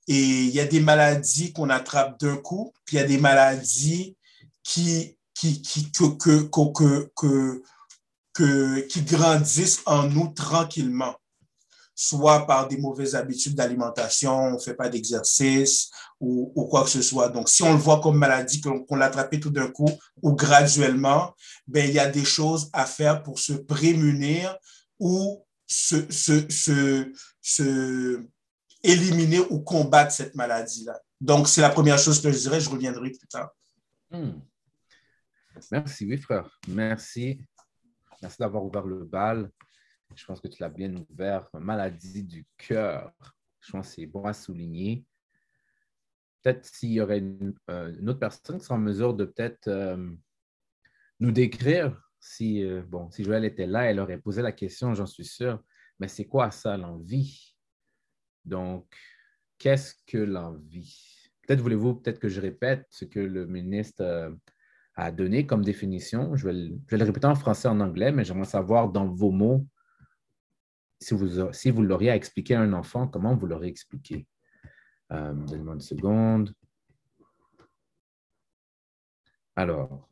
Et 0.08 0.20
il 0.20 0.50
y 0.50 0.60
a 0.60 0.66
des 0.66 0.80
maladies 0.80 1.52
qu'on 1.52 1.70
attrape 1.70 2.18
d'un 2.20 2.36
coup, 2.36 2.72
puis 2.84 2.96
il 2.96 3.00
y 3.00 3.02
a 3.02 3.06
des 3.06 3.18
maladies 3.18 4.16
qui, 4.62 5.16
qui, 5.34 5.62
qui, 5.62 5.90
que, 5.90 6.48
que, 7.16 7.62
que, 8.34 8.80
qui 8.80 9.02
grandissent 9.02 9.80
en 9.86 10.04
nous 10.04 10.28
tranquillement, 10.28 11.14
soit 12.02 12.48
par 12.48 12.66
des 12.66 12.78
mauvaises 12.78 13.14
habitudes 13.14 13.54
d'alimentation, 13.54 14.36
on 14.36 14.52
ne 14.54 14.58
fait 14.58 14.74
pas 14.74 14.88
d'exercice 14.88 15.88
ou, 16.18 16.52
ou, 16.56 16.64
quoi 16.66 16.82
que 16.82 16.90
ce 16.90 17.00
soit. 17.00 17.28
Donc, 17.28 17.48
si 17.48 17.62
on 17.62 17.72
le 17.72 17.78
voit 17.78 18.00
comme 18.00 18.18
maladie, 18.18 18.60
qu'on 18.60 18.96
l'a 18.96 19.06
attrapé 19.06 19.38
tout 19.38 19.50
d'un 19.50 19.70
coup 19.70 19.88
ou 20.20 20.32
graduellement, 20.32 21.32
ben, 21.68 21.88
il 21.88 21.94
y 21.94 22.00
a 22.00 22.08
des 22.10 22.24
choses 22.24 22.68
à 22.72 22.86
faire 22.86 23.22
pour 23.22 23.38
se 23.38 23.52
prémunir 23.52 24.58
ou 24.98 25.46
se, 25.64 26.10
se, 26.10 26.50
se, 26.50 27.12
se 27.40 28.26
éliminer 28.82 29.38
ou 29.38 29.60
combattre 29.60 30.10
cette 30.10 30.34
maladie-là. 30.34 30.98
Donc, 31.20 31.46
c'est 31.46 31.60
la 31.60 31.70
première 31.70 31.98
chose 31.98 32.20
que 32.20 32.32
je 32.32 32.38
dirais. 32.38 32.60
Je 32.60 32.68
reviendrai 32.68 33.10
plus 33.10 33.28
tard. 33.28 33.50
Hmm. 34.10 34.40
Merci, 35.70 36.04
oui, 36.04 36.18
frère. 36.18 36.50
Merci. 36.66 37.38
Merci 38.20 38.38
d'avoir 38.40 38.64
ouvert 38.64 38.86
le 38.86 39.04
bal. 39.04 39.52
Je 40.16 40.24
pense 40.26 40.40
que 40.40 40.48
tu 40.48 40.62
l'as 40.62 40.68
bien 40.68 40.94
ouvert. 40.94 41.48
Maladie 41.54 42.24
du 42.24 42.46
cœur. 42.56 43.12
Je 43.60 43.72
pense 43.72 43.88
que 43.88 43.94
c'est 43.94 44.06
bon 44.06 44.24
à 44.24 44.32
souligner. 44.32 45.04
Peut-être 46.42 46.64
s'il 46.64 46.92
y 46.92 47.00
aurait 47.00 47.18
une, 47.18 47.54
euh, 47.70 47.94
autre 48.06 48.18
personne 48.18 48.58
qui 48.58 48.64
serait 48.64 48.74
en 48.74 48.78
mesure 48.78 49.14
de 49.14 49.24
peut-être 49.24 49.68
euh, 49.68 50.10
nous 51.20 51.30
décrire 51.30 52.10
si, 52.18 52.64
euh, 52.64 52.82
bon, 52.82 53.10
si 53.10 53.24
Joël 53.24 53.44
était 53.44 53.66
là, 53.66 53.84
elle 53.84 54.00
aurait 54.00 54.18
posé 54.18 54.42
la 54.42 54.52
question, 54.52 54.94
j'en 54.94 55.06
suis 55.06 55.24
sûr. 55.24 55.62
Mais 56.00 56.08
c'est 56.08 56.24
quoi 56.26 56.50
ça, 56.50 56.76
l'envie? 56.76 57.54
Donc, 58.44 58.92
qu'est-ce 59.58 59.94
que 60.06 60.18
l'envie? 60.18 61.30
Peut-être 61.42 61.60
voulez-vous 61.60 61.94
peut-être 61.94 62.18
que 62.18 62.28
je 62.28 62.40
répète 62.40 62.86
ce 62.90 63.04
que 63.04 63.20
le 63.20 63.46
ministre 63.46 64.34
a 64.94 65.10
donné 65.10 65.46
comme 65.46 65.64
définition. 65.64 66.36
Je 66.36 66.48
vais, 66.48 66.52
le, 66.52 67.04
répéter 67.04 67.26
en 67.26 67.34
français, 67.34 67.68
en 67.68 67.80
anglais, 67.80 68.12
mais 68.12 68.24
j'aimerais 68.24 68.46
savoir 68.46 68.90
dans 68.90 69.06
vos 69.06 69.30
mots, 69.30 69.66
si 71.02 71.70
vous, 71.70 71.82
l'auriez 71.82 72.10
à 72.10 72.16
expliquer 72.16 72.54
à 72.54 72.60
un 72.60 72.72
enfant, 72.72 73.08
comment 73.08 73.34
vous 73.34 73.46
l'aurez 73.46 73.68
expliqué? 73.68 74.26
Euh, 75.12 75.32
Donnez-moi 75.32 75.74
une 75.74 75.80
seconde. 75.80 76.54
Alors, 79.54 80.08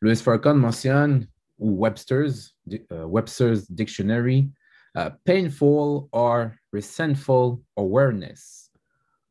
Louis 0.00 0.16
Farrakhan 0.16 0.54
mentionne, 0.54 1.26
ou 1.58 1.72
Webster's, 1.72 2.54
euh, 2.92 3.04
Webster's 3.04 3.66
Dictionary, 3.68 4.50
uh, 4.94 5.10
painful 5.24 6.08
or 6.12 6.56
resentful 6.72 7.62
awareness 7.76 8.70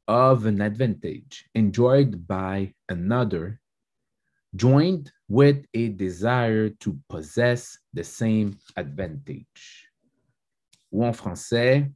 of 0.08 0.46
an 0.46 0.62
advantage 0.62 1.50
enjoyed 1.56 2.28
by 2.28 2.74
another, 2.90 3.60
joined 4.56 5.12
with 5.30 5.66
a 5.74 5.90
desire 5.90 6.70
to 6.70 6.98
possess 7.10 7.78
the 7.94 8.04
same 8.04 8.58
advantage. 8.76 9.88
ou 10.92 11.06
en 11.06 11.14
français, 11.14 11.92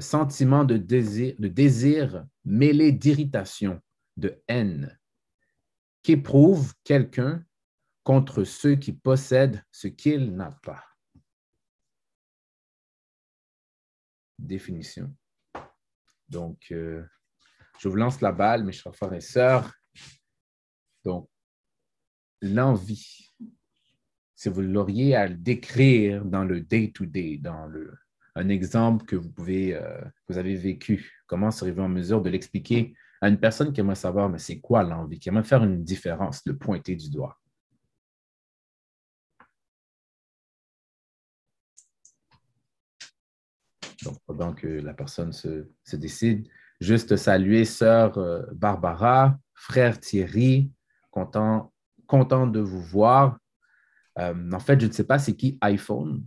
sentiment 0.00 0.64
de 0.64 0.76
désir, 0.76 1.34
de 1.38 1.48
désir 1.48 2.26
mêlé 2.44 2.90
d'irritation, 2.90 3.80
de 4.16 4.42
haine, 4.48 4.98
qu'éprouve 6.02 6.74
quelqu'un 6.82 7.44
contre 8.02 8.42
ceux 8.42 8.74
qui 8.74 8.92
possèdent 8.92 9.62
ce 9.70 9.86
qu'il 9.88 10.34
n'a 10.34 10.50
pas. 10.62 10.84
Définition. 14.36 15.14
Donc, 16.28 16.72
euh, 16.72 17.04
je 17.78 17.88
vous 17.88 17.96
lance 17.96 18.20
la 18.20 18.32
balle, 18.32 18.64
mes 18.64 18.72
chers 18.72 18.96
frères 18.96 19.12
et 19.12 19.20
sœurs. 19.20 19.72
Donc, 21.04 21.29
l'envie, 22.42 23.30
si 24.36 24.48
vous 24.48 24.62
l'auriez 24.62 25.16
à 25.16 25.28
décrire 25.28 26.24
dans 26.24 26.44
le 26.44 26.60
day-to-day, 26.60 27.38
dans 27.38 27.66
le, 27.66 27.92
un 28.34 28.48
exemple 28.48 29.04
que 29.04 29.16
vous, 29.16 29.30
pouvez, 29.30 29.74
euh, 29.74 30.00
vous 30.28 30.38
avez 30.38 30.54
vécu, 30.56 31.12
comment 31.26 31.50
seriez-vous 31.50 31.82
en 31.82 31.88
mesure 31.88 32.22
de 32.22 32.30
l'expliquer 32.30 32.94
à 33.20 33.28
une 33.28 33.38
personne 33.38 33.72
qui 33.72 33.80
aimerait 33.80 33.96
savoir, 33.96 34.28
mais 34.28 34.38
c'est 34.38 34.60
quoi 34.60 34.82
l'envie, 34.82 35.18
qui 35.18 35.28
aimerait 35.28 35.44
faire 35.44 35.62
une 35.62 35.84
différence, 35.84 36.40
le 36.46 36.56
pointer 36.56 36.96
du 36.96 37.10
doigt? 37.10 37.38
Donc, 44.04 44.18
pendant 44.26 44.54
que 44.54 44.66
la 44.66 44.94
personne 44.94 45.32
se, 45.32 45.66
décide, 45.92 46.48
juste 46.80 47.16
saluer 47.16 47.66
sœur 47.66 48.16
euh, 48.16 48.42
Barbara, 48.52 49.38
frère 49.52 50.00
Thierry, 50.00 50.72
content, 51.10 51.72
content 52.10 52.48
de 52.48 52.60
vous 52.60 52.82
voir. 52.82 53.38
Euh, 54.18 54.52
en 54.52 54.58
fait, 54.58 54.80
je 54.80 54.86
ne 54.86 54.92
sais 54.92 55.04
pas 55.04 55.20
c'est 55.20 55.36
qui 55.36 55.56
iPhone. 55.62 56.24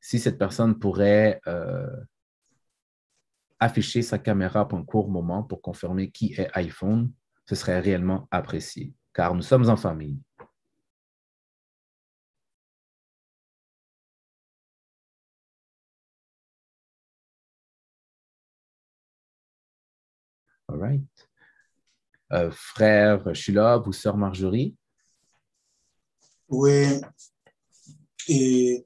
Si 0.00 0.18
cette 0.18 0.38
personne 0.38 0.78
pourrait 0.78 1.40
euh, 1.46 1.96
afficher 3.60 4.02
sa 4.02 4.18
caméra 4.18 4.66
pour 4.66 4.78
un 4.78 4.84
court 4.84 5.08
moment 5.08 5.44
pour 5.44 5.62
confirmer 5.62 6.10
qui 6.10 6.34
est 6.34 6.50
iPhone, 6.54 7.12
ce 7.46 7.54
serait 7.54 7.80
réellement 7.80 8.28
apprécié, 8.30 8.92
car 9.14 9.34
nous 9.34 9.42
sommes 9.42 9.68
en 9.70 9.76
famille. 9.76 10.20
All 20.68 20.76
right. 20.78 21.28
Euh, 22.32 22.50
frère 22.50 23.34
Shilov 23.34 23.88
ou 23.88 23.92
sœur 23.92 24.16
Marjorie? 24.16 24.77
Oui. 26.48 27.00
Et 28.28 28.84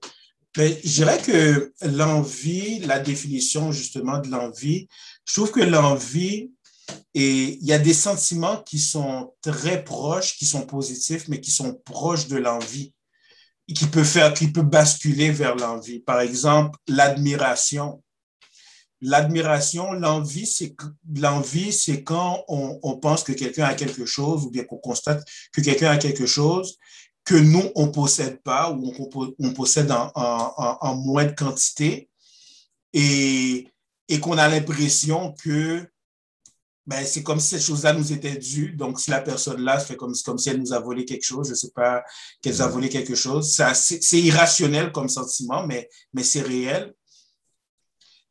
je 0.57 0.93
dirais 0.93 1.19
que 1.19 1.73
l'envie, 1.83 2.81
la 2.81 2.99
définition 2.99 3.73
justement 3.73 4.19
de 4.19 4.29
l'envie, 4.29 4.89
je 5.25 5.35
trouve 5.35 5.51
que 5.51 5.61
l'envie, 5.61 6.53
et 7.15 7.59
il 7.61 7.65
y 7.65 7.73
a 7.73 7.79
des 7.79 7.95
sentiments 7.95 8.63
qui 8.63 8.79
sont 8.79 9.35
très 9.41 9.83
proches, 9.85 10.37
qui 10.37 10.47
sont 10.47 10.67
positifs, 10.67 11.29
mais 11.29 11.41
qui 11.41 11.51
sont 11.51 11.75
proches 11.85 12.29
de 12.29 12.37
l'envie, 12.37 12.93
qui 13.75 13.87
peut 13.87 14.05
faire, 14.05 14.35
qui 14.35 14.49
peut 14.49 14.63
basculer 14.63 15.31
vers 15.31 15.57
l'envie. 15.57 16.01
Par 16.01 16.21
exemple, 16.21 16.79
l'admiration 16.89 18.03
l'admiration, 19.03 19.93
l'envie, 19.93 20.47
c'est 20.47 20.75
l'envie, 21.17 21.73
c'est 21.73 22.05
quand 22.05 22.45
on, 22.49 22.97
pense 22.99 23.25
que 23.25 23.33
quelqu'un 23.33 23.65
a 23.65 23.75
quelque 23.75 24.07
chose 24.07 24.45
ou 24.45 24.51
bien 24.51 24.65
qu'on 24.65 24.79
constate 24.79 25.25
que 25.53 25.61
quelqu'un 25.61 25.91
a 25.91 25.99
quelque 25.99 26.25
chose 26.25 26.79
que 27.25 27.35
nous, 27.35 27.71
on 27.75 27.87
ne 27.87 27.93
possède 27.93 28.43
pas 28.43 28.71
ou 28.71 28.93
on, 29.39 29.53
possède 29.53 29.91
en, 29.91 30.11
en, 30.15 30.95
moindre 30.97 31.35
quantité 31.35 32.09
et, 32.93 33.69
et 34.09 34.21
qu'on 34.21 34.39
a 34.39 34.49
l'impression 34.49 35.33
que 35.43 35.87
ben, 36.85 37.07
c'est 37.07 37.23
comme 37.23 37.39
si 37.39 37.51
cette 37.51 37.63
chose-là 37.63 37.93
nous 37.93 38.13
était 38.13 38.37
due. 38.37 38.73
Donc, 38.73 38.99
si 38.99 39.11
la 39.11 39.21
personne-là 39.21 39.79
fait 39.79 39.97
comme, 39.97 40.15
comme 40.25 40.39
si 40.39 40.49
elle 40.49 40.59
nous 40.59 40.73
a 40.73 40.81
volé 40.81 41.05
quelque 41.05 41.25
chose, 41.25 41.47
je 41.47 41.53
ne 41.53 41.57
sais 41.57 41.71
pas 41.71 42.03
qu'elle 42.41 42.61
a 42.61 42.67
volé 42.67 42.89
quelque 42.89 43.15
chose, 43.15 43.57
c'est 43.75 44.21
irrationnel 44.21 44.91
comme 44.91 45.09
sentiment, 45.09 45.65
mais, 45.67 45.89
mais 46.13 46.25
c'est 46.25 46.43
réel. 46.43 46.93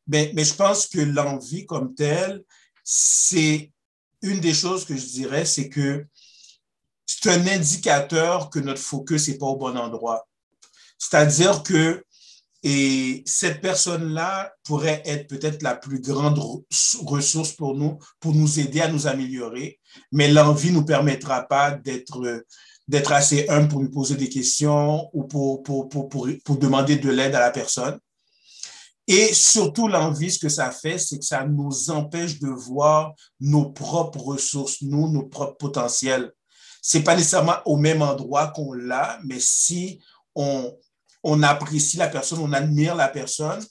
Mais, 0.07 0.33
je 0.35 0.53
pense 0.53 0.87
que 0.87 0.99
l'envie 0.99 1.65
comme 1.65 1.95
telle, 1.95 2.43
c'est 2.83 3.71
une 4.21 4.41
des 4.41 4.53
choses 4.53 4.83
que 4.83 4.97
je 4.97 5.05
dirais, 5.05 5.45
c'est 5.45 5.69
que 5.69 6.05
c'est 7.05 7.29
un 7.29 7.47
indicateur 7.47 8.49
que 8.49 8.59
notre 8.59 8.81
focus 8.81 9.27
n'est 9.27 9.37
pas 9.37 9.47
au 9.47 9.57
bon 9.57 9.77
endroit. 9.77 10.27
C'est-à-dire 10.97 11.63
que 11.63 12.03
et 12.63 13.23
cette 13.25 13.59
personne-là 13.59 14.53
pourrait 14.63 15.01
être 15.05 15.27
peut-être 15.27 15.63
la 15.63 15.75
plus 15.75 15.99
grande 15.99 16.39
ressource 17.03 17.53
pour 17.53 17.75
nous, 17.75 17.97
pour 18.19 18.35
nous 18.35 18.59
aider 18.59 18.81
à 18.81 18.87
nous 18.87 19.07
améliorer, 19.07 19.79
mais 20.11 20.27
l'envie 20.27 20.69
ne 20.69 20.75
nous 20.75 20.85
permettra 20.85 21.47
pas 21.47 21.71
d'être 21.71 22.45
d'être 22.87 23.13
assez 23.13 23.47
humble 23.47 23.69
pour 23.69 23.81
lui 23.81 23.89
poser 23.89 24.15
des 24.15 24.29
questions 24.29 25.09
ou 25.13 25.23
pour, 25.23 25.63
pour 25.63 26.57
demander 26.57 26.97
de 26.97 27.09
l'aide 27.09 27.33
à 27.35 27.39
la 27.39 27.51
personne. 27.51 27.97
Et 29.07 29.33
surtout, 29.33 29.87
l'envie, 29.87 30.31
ce 30.31 30.39
que 30.39 30.49
ça 30.49 30.71
fait, 30.71 30.97
c'est 30.97 31.19
que 31.19 31.25
ça 31.25 31.45
nous 31.45 31.89
empêche 31.89 32.39
de 32.39 32.49
voir 32.49 33.13
nos 33.39 33.71
propres 33.71 34.19
ressources, 34.19 34.81
nous, 34.81 35.09
nos 35.09 35.23
propres 35.23 35.57
potentiels. 35.57 36.31
C'est 36.81 37.03
pas 37.03 37.15
nécessairement 37.15 37.57
au 37.65 37.77
même 37.77 38.01
endroit 38.01 38.47
qu'on 38.47 38.73
l'a, 38.73 39.19
mais 39.23 39.39
si 39.39 39.99
on, 40.35 40.75
on 41.23 41.43
apprécie 41.43 41.97
la 41.97 42.07
personne, 42.07 42.39
on 42.39 42.53
admire 42.53 42.95
la 42.95 43.07
personne, 43.07 43.63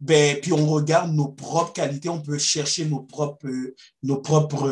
ben, 0.00 0.38
puis 0.40 0.52
on 0.52 0.66
regarde 0.66 1.12
nos 1.12 1.28
propres 1.28 1.72
qualités, 1.72 2.08
on 2.08 2.20
peut 2.20 2.38
chercher 2.38 2.84
nos 2.84 3.00
propres, 3.00 3.48
nos 4.02 4.20
propres, 4.20 4.68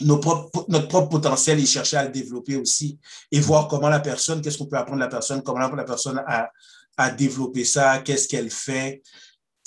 nos 0.00 0.18
propres, 0.18 0.64
notre 0.68 0.88
propre 0.88 1.08
potentiel 1.08 1.60
et 1.60 1.66
chercher 1.66 1.98
à 1.98 2.04
le 2.04 2.10
développer 2.10 2.56
aussi 2.56 2.98
et 3.30 3.40
voir 3.40 3.68
comment 3.68 3.88
la 3.88 4.00
personne, 4.00 4.42
qu'est-ce 4.42 4.58
qu'on 4.58 4.66
peut 4.66 4.76
apprendre 4.76 4.98
de 4.98 5.04
la 5.04 5.10
personne, 5.10 5.42
comment 5.42 5.60
la 5.68 5.84
personne 5.84 6.22
a, 6.26 6.50
à 6.96 7.10
développer 7.10 7.64
ça, 7.64 7.98
qu'est-ce 7.98 8.26
qu'elle 8.26 8.50
fait. 8.50 9.02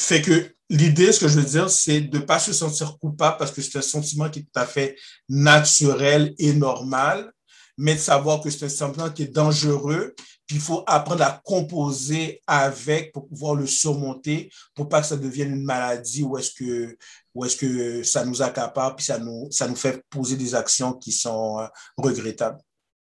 Fait 0.01 0.21
que 0.21 0.55
l'idée, 0.67 1.11
ce 1.11 1.19
que 1.19 1.27
je 1.27 1.39
veux 1.39 1.45
dire, 1.45 1.69
c'est 1.69 2.01
de 2.01 2.17
ne 2.17 2.23
pas 2.23 2.39
se 2.39 2.53
sentir 2.53 2.97
coupable 2.97 3.37
parce 3.37 3.51
que 3.51 3.61
c'est 3.61 3.77
un 3.77 3.83
sentiment 3.83 4.29
qui 4.29 4.39
est 4.39 4.43
tout 4.43 4.59
à 4.59 4.65
fait 4.65 4.97
naturel 5.29 6.33
et 6.39 6.53
normal, 6.53 7.31
mais 7.77 7.93
de 7.93 7.99
savoir 7.99 8.41
que 8.41 8.49
c'est 8.49 8.65
un 8.65 8.69
sentiment 8.69 9.11
qui 9.11 9.23
est 9.23 9.33
dangereux, 9.33 10.15
puis 10.47 10.55
il 10.55 10.61
faut 10.61 10.83
apprendre 10.87 11.23
à 11.23 11.39
composer 11.45 12.41
avec 12.47 13.13
pour 13.13 13.27
pouvoir 13.27 13.53
le 13.53 13.67
surmonter, 13.67 14.51
pour 14.73 14.89
pas 14.89 15.01
que 15.01 15.07
ça 15.07 15.17
devienne 15.17 15.53
une 15.53 15.63
maladie 15.63 16.23
ou 16.23 16.35
est-ce 16.35 16.51
que, 16.51 16.97
ou 17.35 17.45
est-ce 17.45 17.57
que 17.57 18.01
ça 18.01 18.25
nous 18.25 18.41
accapare, 18.41 18.95
puis 18.95 19.05
ça 19.05 19.19
nous, 19.19 19.47
ça 19.51 19.67
nous 19.67 19.75
fait 19.75 20.03
poser 20.09 20.35
des 20.35 20.55
actions 20.55 20.93
qui 20.93 21.11
sont 21.11 21.59
euh, 21.59 21.67
regrettables. 21.95 22.59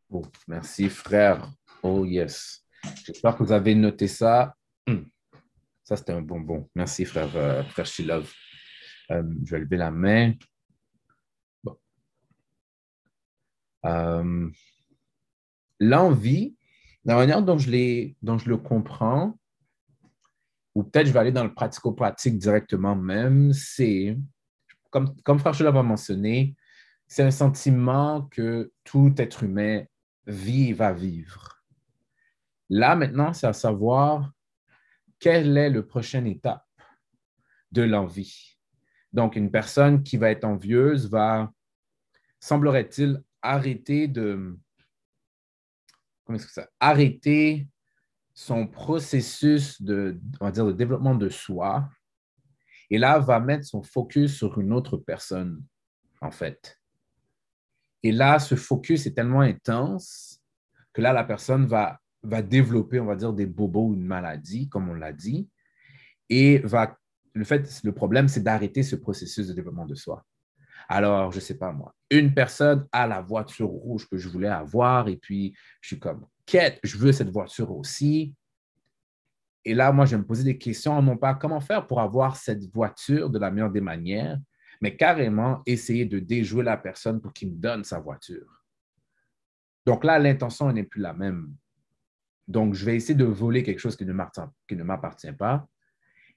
Oh, 0.09 0.23
merci, 0.45 0.89
frère. 0.89 1.49
Oh, 1.81 2.03
yes. 2.05 2.65
J'espère 3.05 3.37
que 3.37 3.43
vous 3.43 3.53
avez 3.53 3.75
noté 3.75 4.09
ça. 4.09 4.53
Ça, 5.83 5.95
c'était 5.95 6.13
un 6.13 6.21
bonbon. 6.21 6.69
Merci, 6.75 7.05
frère, 7.05 7.35
euh, 7.35 7.63
frère. 7.63 7.87
Euh, 8.09 9.23
je 9.43 9.51
vais 9.51 9.59
lever 9.59 9.77
la 9.77 9.91
main. 9.91 10.33
Euh, 13.85 14.49
l'envie, 15.79 16.55
la 17.03 17.15
manière 17.15 17.41
dont 17.41 17.57
je, 17.57 18.13
dont 18.21 18.37
je 18.37 18.49
le 18.49 18.57
comprends, 18.57 19.37
ou 20.75 20.83
peut-être 20.83 21.07
je 21.07 21.11
vais 21.11 21.19
aller 21.19 21.31
dans 21.31 21.43
le 21.43 21.53
pratico-pratique 21.53 22.37
directement 22.37 22.95
même, 22.95 23.51
c'est, 23.53 24.17
comme, 24.91 25.15
comme 25.23 25.39
frère 25.39 25.53
Shilov 25.53 25.77
a 25.77 25.83
mentionné, 25.83 26.55
c'est 27.07 27.23
un 27.23 27.31
sentiment 27.31 28.21
que 28.31 28.71
tout 28.83 29.13
être 29.17 29.43
humain 29.43 29.83
vit 30.27 30.71
va 30.71 30.93
vivre. 30.93 31.61
Là, 32.69 32.95
maintenant, 32.95 33.33
c'est 33.33 33.47
à 33.47 33.53
savoir 33.53 34.31
quelle 35.21 35.55
est 35.55 35.69
la 35.69 35.83
prochaine 35.83 36.27
étape 36.27 36.67
de 37.71 37.83
l'envie? 37.83 38.57
Donc, 39.13 39.35
une 39.35 39.51
personne 39.51 40.03
qui 40.03 40.17
va 40.17 40.31
être 40.31 40.43
envieuse 40.43 41.09
va, 41.09 41.53
semblerait-il, 42.39 43.23
arrêter 43.41 44.07
de. 44.07 44.57
Comment 46.25 46.37
est-ce 46.37 46.47
que 46.47 46.53
ça? 46.53 46.69
Arrêter 46.79 47.67
son 48.33 48.67
processus 48.67 49.81
de, 49.81 50.19
on 50.39 50.49
va 50.49 50.51
de 50.51 50.71
développement 50.71 51.15
de 51.15 51.29
soi. 51.29 51.87
Et 52.89 52.97
là, 52.97 53.19
va 53.19 53.39
mettre 53.39 53.65
son 53.65 53.83
focus 53.83 54.35
sur 54.35 54.59
une 54.59 54.73
autre 54.73 54.97
personne, 54.97 55.63
en 56.19 56.31
fait. 56.31 56.79
Et 58.03 58.11
là, 58.11 58.39
ce 58.39 58.55
focus 58.55 59.05
est 59.05 59.13
tellement 59.13 59.41
intense 59.41 60.41
que 60.93 61.01
là, 61.01 61.13
la 61.13 61.23
personne 61.23 61.67
va 61.67 62.00
va 62.23 62.41
développer, 62.41 62.99
on 62.99 63.05
va 63.05 63.15
dire, 63.15 63.33
des 63.33 63.45
bobos 63.45 63.87
ou 63.87 63.93
une 63.93 64.05
maladie, 64.05 64.69
comme 64.69 64.89
on 64.89 64.93
l'a 64.93 65.13
dit, 65.13 65.49
et 66.29 66.59
va, 66.59 66.97
le 67.33 67.43
fait, 67.43 67.81
le 67.83 67.91
problème, 67.91 68.27
c'est 68.27 68.43
d'arrêter 68.43 68.83
ce 68.83 68.95
processus 68.95 69.47
de 69.47 69.53
développement 69.53 69.85
de 69.85 69.95
soi. 69.95 70.25
Alors, 70.87 71.31
je 71.31 71.37
ne 71.37 71.41
sais 71.41 71.57
pas 71.57 71.71
moi, 71.71 71.95
une 72.09 72.33
personne 72.33 72.87
a 72.91 73.07
la 73.07 73.21
voiture 73.21 73.67
rouge 73.67 74.07
que 74.09 74.17
je 74.17 74.27
voulais 74.29 74.49
avoir, 74.49 75.07
et 75.07 75.17
puis 75.17 75.55
je 75.79 75.89
suis 75.89 75.99
comme, 75.99 76.25
quête, 76.45 76.79
je 76.83 76.97
veux 76.97 77.11
cette 77.11 77.29
voiture 77.29 77.71
aussi. 77.71 78.35
Et 79.63 79.73
là, 79.73 79.91
moi, 79.91 80.05
je 80.05 80.15
me 80.15 80.25
posais 80.25 80.43
des 80.43 80.57
questions, 80.57 81.01
non 81.01 81.17
pas 81.17 81.35
comment 81.35 81.61
faire 81.61 81.85
pour 81.85 82.01
avoir 82.01 82.35
cette 82.35 82.63
voiture 82.73 83.29
de 83.29 83.39
la 83.39 83.51
meilleure 83.51 83.71
des 83.71 83.81
manières, 83.81 84.39
mais 84.81 84.97
carrément 84.97 85.61
essayer 85.65 86.05
de 86.05 86.19
déjouer 86.19 86.63
la 86.63 86.77
personne 86.77 87.21
pour 87.21 87.31
qu'il 87.31 87.51
me 87.51 87.57
donne 87.57 87.83
sa 87.83 87.99
voiture? 87.99 88.63
Donc 89.85 90.03
là, 90.03 90.19
l'intention 90.19 90.71
n'est 90.71 90.83
plus 90.83 91.01
la 91.01 91.13
même. 91.13 91.55
Donc, 92.47 92.73
je 92.73 92.85
vais 92.85 92.95
essayer 92.95 93.15
de 93.15 93.25
voler 93.25 93.63
quelque 93.63 93.79
chose 93.79 93.95
qui 93.95 94.05
ne 94.05 94.83
m'appartient 94.83 95.31
pas. 95.33 95.67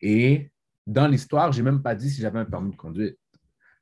Et 0.00 0.50
dans 0.86 1.06
l'histoire, 1.06 1.52
je 1.52 1.58
n'ai 1.58 1.70
même 1.70 1.82
pas 1.82 1.94
dit 1.94 2.10
si 2.10 2.20
j'avais 2.20 2.38
un 2.38 2.44
permis 2.44 2.70
de 2.70 2.76
conduire. 2.76 3.14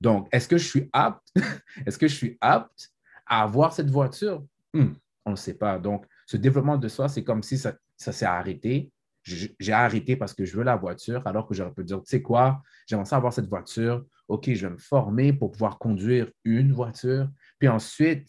Donc, 0.01 0.29
est-ce 0.33 0.49
que 0.49 0.59
je 0.59 0.67
suis 0.67 0.91
apte? 0.93 1.27
est-ce 1.87 1.99
que 1.99 2.09
je 2.09 2.15
suis 2.15 2.39
apte 2.41 2.93
à 3.27 3.43
avoir 3.43 3.73
cette 3.73 3.91
voiture? 3.91 4.45
Hmm, 4.73 4.93
on 5.25 5.33
ne 5.33 5.37
sait 5.37 5.55
pas. 5.55 5.79
Donc, 5.79 6.07
ce 6.27 6.37
développement 6.37 6.77
de 6.77 6.89
soi, 6.89 7.09
c'est 7.09 7.25
comme 7.25 7.43
si 7.43 7.59
ça, 7.59 7.77
s'est 7.97 8.25
arrêté. 8.25 8.91
J'ai 9.23 9.73
arrêté 9.73 10.17
parce 10.17 10.35
que 10.35 10.45
je 10.45 10.57
veux 10.57 10.65
la 10.65 10.75
voiture, 10.75 11.25
alors 11.27 11.47
que 11.47 11.55
j'aurais 11.55 11.73
pu 11.73 11.85
dire, 11.85 11.99
tu 11.99 12.09
sais 12.09 12.23
quoi, 12.23 12.61
j'aimerais 12.87 13.05
ça 13.05 13.17
avoir 13.17 13.33
cette 13.33 13.47
voiture. 13.47 14.05
OK, 14.27 14.53
je 14.53 14.67
vais 14.67 14.73
me 14.73 14.79
former 14.79 15.33
pour 15.33 15.53
pouvoir 15.53 15.79
conduire 15.79 16.29
une 16.45 16.73
voiture. 16.73 17.29
Puis 17.61 17.69
ensuite, 17.69 18.29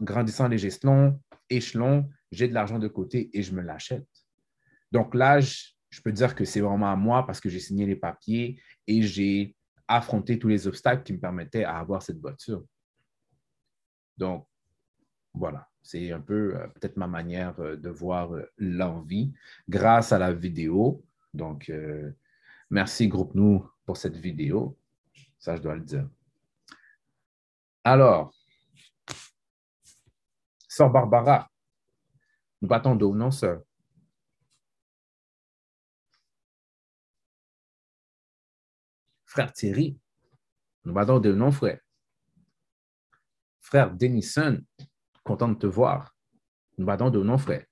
grandissant 0.00 0.46
les 0.46 0.64
échelons, 0.64 1.18
échelons 1.50 2.08
j'ai 2.32 2.48
de 2.48 2.54
l'argent 2.54 2.78
de 2.78 2.88
côté 2.88 3.30
et 3.32 3.42
je 3.42 3.52
me 3.54 3.62
l'achète. 3.62 4.06
Donc 4.92 5.14
là, 5.14 5.40
je, 5.40 6.00
peux 6.02 6.12
dire 6.12 6.34
que 6.34 6.44
c'est 6.44 6.60
vraiment 6.60 6.90
à 6.90 6.96
moi 6.96 7.26
parce 7.26 7.40
que 7.40 7.48
j'ai 7.48 7.58
signé 7.58 7.86
les 7.86 7.96
papiers 7.96 8.60
et 8.86 9.02
j'ai 9.02 9.56
affronté 9.88 10.38
tous 10.38 10.48
les 10.48 10.66
obstacles 10.66 11.02
qui 11.02 11.12
me 11.12 11.20
permettaient 11.20 11.62
d'avoir 11.62 12.02
cette 12.02 12.18
voiture. 12.18 12.64
Donc, 14.16 14.46
voilà, 15.34 15.68
c'est 15.82 16.12
un 16.12 16.20
peu 16.20 16.56
euh, 16.56 16.68
peut-être 16.68 16.96
ma 16.96 17.06
manière 17.06 17.58
euh, 17.60 17.76
de 17.76 17.88
voir 17.88 18.34
euh, 18.34 18.44
l'envie 18.58 19.32
grâce 19.68 20.12
à 20.12 20.18
la 20.18 20.32
vidéo. 20.32 21.04
Donc, 21.32 21.72
merci 22.70 23.06
Groupe 23.06 23.36
Nous 23.36 23.64
pour 23.86 23.96
cette 23.96 24.16
vidéo. 24.16 24.76
Ça, 25.38 25.54
je 25.54 25.62
dois 25.62 25.76
le 25.76 25.82
dire. 25.82 26.08
Alors, 27.84 28.34
Sœur 30.80 30.88
Barbara, 30.88 31.46
nous 32.62 32.66
battons 32.66 32.96
dos, 32.96 33.14
non, 33.14 33.30
sœur? 33.30 33.62
Frère 39.26 39.52
Thierry, 39.52 40.00
nous 40.86 40.94
battons 40.94 41.20
de 41.20 41.34
non, 41.34 41.52
frère? 41.52 41.80
Frère 43.60 43.90
Denison, 43.94 44.58
content 45.22 45.50
de 45.50 45.58
te 45.58 45.66
voir. 45.66 46.16
Nous 46.78 46.86
battons 46.86 47.10
de 47.10 47.22
non, 47.22 47.36
frère? 47.36 47.66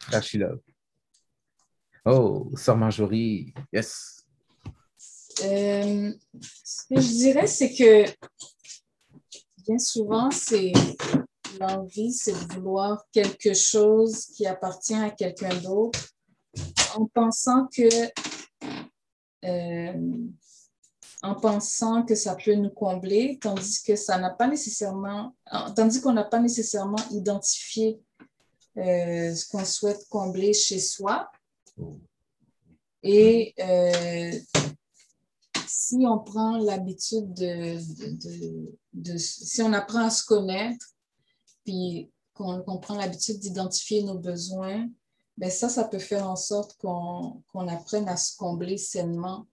Frère 0.00 0.22
Shilov. 0.22 0.62
Oh, 2.06 2.50
sœur 2.56 2.78
Marjorie, 2.78 3.52
yes. 3.70 4.26
Euh, 5.44 6.14
ce 6.40 6.86
que 6.86 7.00
je 7.02 7.18
dirais, 7.18 7.46
c'est 7.46 7.74
que 7.74 8.10
bien 9.68 9.78
souvent, 9.78 10.30
c'est 10.30 10.72
l'envie, 11.60 12.12
c'est 12.12 12.32
de 12.32 12.54
vouloir 12.54 13.04
quelque 13.12 13.52
chose 13.52 14.24
qui 14.26 14.46
appartient 14.46 14.94
à 14.94 15.10
quelqu'un 15.10 15.54
d'autre 15.60 16.08
en 16.96 17.04
pensant 17.06 17.66
que 17.66 17.88
euh, 19.44 19.92
en 21.22 21.34
pensant 21.34 22.04
que 22.04 22.14
ça 22.14 22.34
peut 22.34 22.54
nous 22.54 22.70
combler, 22.70 23.38
tandis 23.40 23.82
que 23.82 23.94
ça 23.94 24.18
n'a 24.18 24.30
pas 24.30 24.46
nécessairement, 24.46 25.34
tandis 25.76 26.00
qu'on 26.00 26.12
n'a 26.14 26.24
pas 26.24 26.40
nécessairement 26.40 27.04
identifié 27.10 28.00
euh, 28.78 29.34
ce 29.34 29.46
qu'on 29.48 29.64
souhaite 29.64 30.06
combler 30.08 30.54
chez 30.54 30.78
soi. 30.78 31.30
Et 33.02 33.52
euh, 33.58 34.32
si 35.66 36.04
on 36.06 36.18
prend 36.18 36.58
l'habitude 36.58 37.32
de, 37.34 37.78
de, 38.12 38.78
si 39.18 39.62
on 39.62 39.72
apprend 39.72 40.06
à 40.06 40.10
se 40.10 40.24
connaître, 40.24 40.86
puis 41.64 42.10
qu'on 42.34 42.78
prend 42.78 42.96
l'habitude 42.96 43.38
d'identifier 43.38 44.02
nos 44.02 44.18
besoins, 44.18 44.88
ben 45.36 45.50
ça, 45.50 45.68
ça 45.68 45.84
peut 45.84 45.98
faire 45.98 46.26
en 46.28 46.36
sorte 46.36 46.76
qu'on 46.78 47.68
apprenne 47.68 48.08
à 48.08 48.16
se 48.16 48.36
combler 48.36 48.78
sainement 48.78 49.46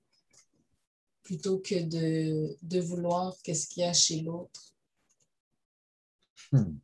plutôt 1.23 1.59
que 1.59 1.83
de, 1.83 2.55
de 2.61 2.79
vouloir 2.79 3.35
qu'est-ce 3.43 3.67
qu'il 3.67 3.81
y 3.81 3.85
a 3.85 3.93
chez 3.93 4.21
l'autre. 4.21 4.61
Hmm. 6.51 6.77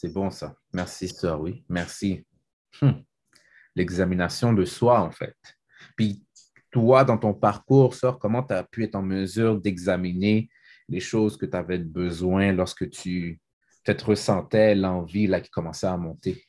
C'est 0.00 0.08
bon 0.08 0.30
ça. 0.30 0.56
Merci, 0.72 1.08
sœur, 1.08 1.42
oui. 1.42 1.62
Merci. 1.68 2.24
Hmm. 2.80 3.02
L'examination 3.76 4.54
de 4.54 4.64
soi, 4.64 5.02
en 5.02 5.10
fait. 5.10 5.36
Puis 6.00 6.24
toi, 6.70 7.04
dans 7.04 7.18
ton 7.18 7.34
parcours, 7.34 7.94
comment 8.18 8.42
tu 8.42 8.54
as 8.54 8.64
pu 8.64 8.84
être 8.84 8.94
en 8.94 9.02
mesure 9.02 9.60
d'examiner 9.60 10.48
les 10.88 10.98
choses 10.98 11.36
que 11.36 11.44
tu 11.44 11.54
avais 11.54 11.76
besoin 11.76 12.52
lorsque 12.52 12.88
tu 12.88 13.38
peut-être 13.84 14.08
ressentais 14.08 14.74
l'envie 14.74 15.26
là, 15.26 15.42
qui 15.42 15.50
commençait 15.50 15.88
à 15.88 15.98
monter? 15.98 16.42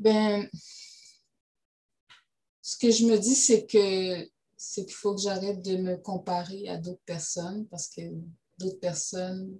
Ben, 0.00 0.48
ce 2.60 2.76
que 2.76 2.90
je 2.90 3.06
me 3.06 3.16
dis, 3.16 3.36
c'est 3.36 3.64
que 3.64 4.28
c'est 4.56 4.86
qu'il 4.86 4.94
faut 4.94 5.14
que 5.14 5.20
j'arrête 5.20 5.62
de 5.62 5.76
me 5.76 5.98
comparer 5.98 6.66
à 6.66 6.78
d'autres 6.78 7.04
personnes 7.06 7.68
parce 7.68 7.88
que 7.88 8.00
d'autres 8.58 8.80
personnes, 8.80 9.56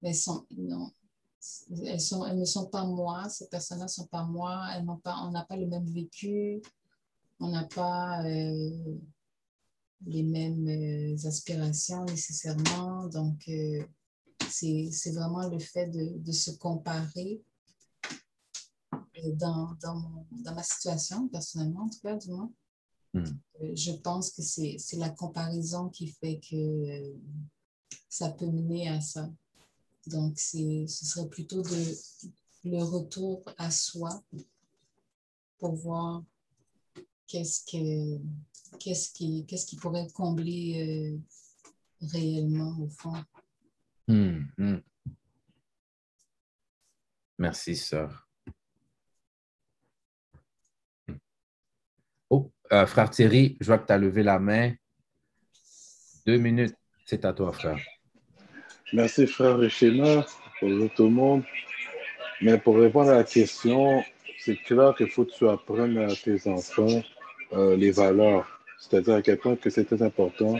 ben, 0.00 0.14
sont, 0.14 0.46
non, 0.56 0.92
elles, 1.84 2.00
sont, 2.00 2.24
elles 2.24 2.38
ne 2.38 2.44
sont 2.44 2.66
pas 2.66 2.84
moi, 2.84 3.28
ces 3.28 3.48
personnes-là 3.48 3.84
ne 3.84 3.90
sont 3.90 4.06
pas 4.06 4.24
moi, 4.24 4.66
elles 4.74 4.86
pas, 5.02 5.16
on 5.22 5.30
n'a 5.30 5.44
pas 5.44 5.56
le 5.56 5.66
même 5.66 5.86
vécu, 5.86 6.62
on 7.40 7.48
n'a 7.48 7.64
pas 7.64 8.24
euh, 8.24 8.98
les 10.06 10.22
mêmes 10.22 10.68
euh, 10.68 11.26
aspirations 11.26 12.04
nécessairement. 12.04 13.06
Donc, 13.08 13.48
euh, 13.48 13.82
c'est 14.50 15.12
vraiment 15.12 15.48
le 15.48 15.58
fait 15.58 15.86
de, 15.86 16.18
de 16.18 16.32
se 16.32 16.52
comparer 16.52 17.42
dans, 19.34 19.74
dans, 19.82 20.24
dans, 20.30 20.54
ma 20.54 20.62
situation, 20.62 21.28
personnellement, 21.28 21.82
en 21.82 21.88
tout 21.88 22.00
cas, 22.02 22.16
du 22.16 22.30
moins. 22.30 22.52
Hmm. 23.14 23.24
Je 23.74 23.92
pense 23.92 24.30
que 24.30 24.42
c'est 24.42 24.78
la 24.96 25.10
comparaison 25.10 25.88
qui 25.88 26.08
fait 26.08 26.40
que 26.40 27.14
ça 28.08 28.30
peut 28.30 28.46
mener 28.46 28.88
à 28.88 29.00
ça. 29.00 29.30
Donc, 30.08 30.38
ce 30.38 30.86
serait 30.86 31.28
plutôt 31.28 31.62
de, 31.62 31.94
le 32.64 32.82
retour 32.82 33.44
à 33.56 33.70
soi 33.70 34.22
pour 35.58 35.74
voir 35.74 36.22
qu'est-ce 37.26 37.64
qu'est-ce 38.78 39.12
qui, 39.12 39.46
qui 39.46 39.76
pourrait 39.76 40.06
combler 40.14 41.12
euh, 41.12 42.06
réellement 42.12 42.76
au 42.80 42.88
fond. 42.88 43.12
Hmm, 44.06 44.44
hmm. 44.56 44.78
Merci, 47.38 47.76
sœur. 47.76 48.28
Oh, 52.30 52.50
euh, 52.72 52.86
frère 52.86 53.10
Thierry, 53.10 53.56
je 53.60 53.66
vois 53.66 53.78
que 53.78 53.86
tu 53.86 53.92
as 53.92 53.98
levé 53.98 54.22
la 54.22 54.38
main. 54.38 54.74
Deux 56.26 56.38
minutes, 56.38 56.76
c'est 57.06 57.24
à 57.24 57.32
toi, 57.32 57.52
frère. 57.52 57.78
Merci, 58.94 59.26
frère 59.26 59.58
Richena. 59.58 60.24
Bonjour 60.62 60.88
tout 60.94 61.04
le 61.04 61.10
monde. 61.10 61.42
Mais 62.40 62.56
pour 62.56 62.78
répondre 62.78 63.10
à 63.10 63.16
la 63.16 63.24
question, 63.24 64.02
c'est 64.38 64.56
clair 64.56 64.94
qu'il 64.96 65.10
faut 65.10 65.26
que 65.26 65.32
tu 65.32 65.46
apprennes 65.46 65.98
à 65.98 66.14
tes 66.14 66.48
enfants 66.48 67.02
euh, 67.52 67.76
les 67.76 67.90
valeurs. 67.90 68.48
C'est-à-dire 68.78 69.16
à 69.16 69.22
quel 69.22 69.36
point 69.36 69.56
que 69.56 69.68
c'est 69.68 69.84
très 69.84 70.02
important 70.02 70.58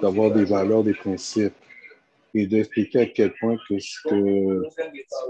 d'avoir 0.00 0.32
des 0.32 0.44
valeurs, 0.44 0.82
des 0.82 0.94
principes 0.94 1.52
et 2.32 2.46
d'expliquer 2.46 3.00
à 3.00 3.06
quel 3.06 3.34
point 3.34 3.58
que, 3.68 3.74
que, 4.08 4.62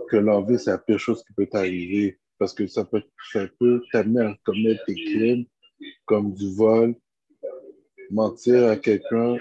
que 0.08 0.16
l'envie, 0.16 0.58
c'est 0.58 0.70
la 0.70 0.78
pire 0.78 1.00
chose 1.00 1.24
qui 1.24 1.32
peut 1.32 1.46
t'arriver 1.46 2.16
parce 2.38 2.54
que 2.54 2.68
ça 2.68 2.84
peut, 2.84 3.02
ça 3.32 3.46
peut 3.58 3.82
t'amener 3.92 4.24
à 4.24 4.36
commettre 4.44 4.84
des 4.86 4.94
crimes 4.94 5.44
comme 6.04 6.32
du 6.32 6.54
vol, 6.54 6.94
mentir 8.10 8.68
à 8.68 8.76
quelqu'un 8.76 9.36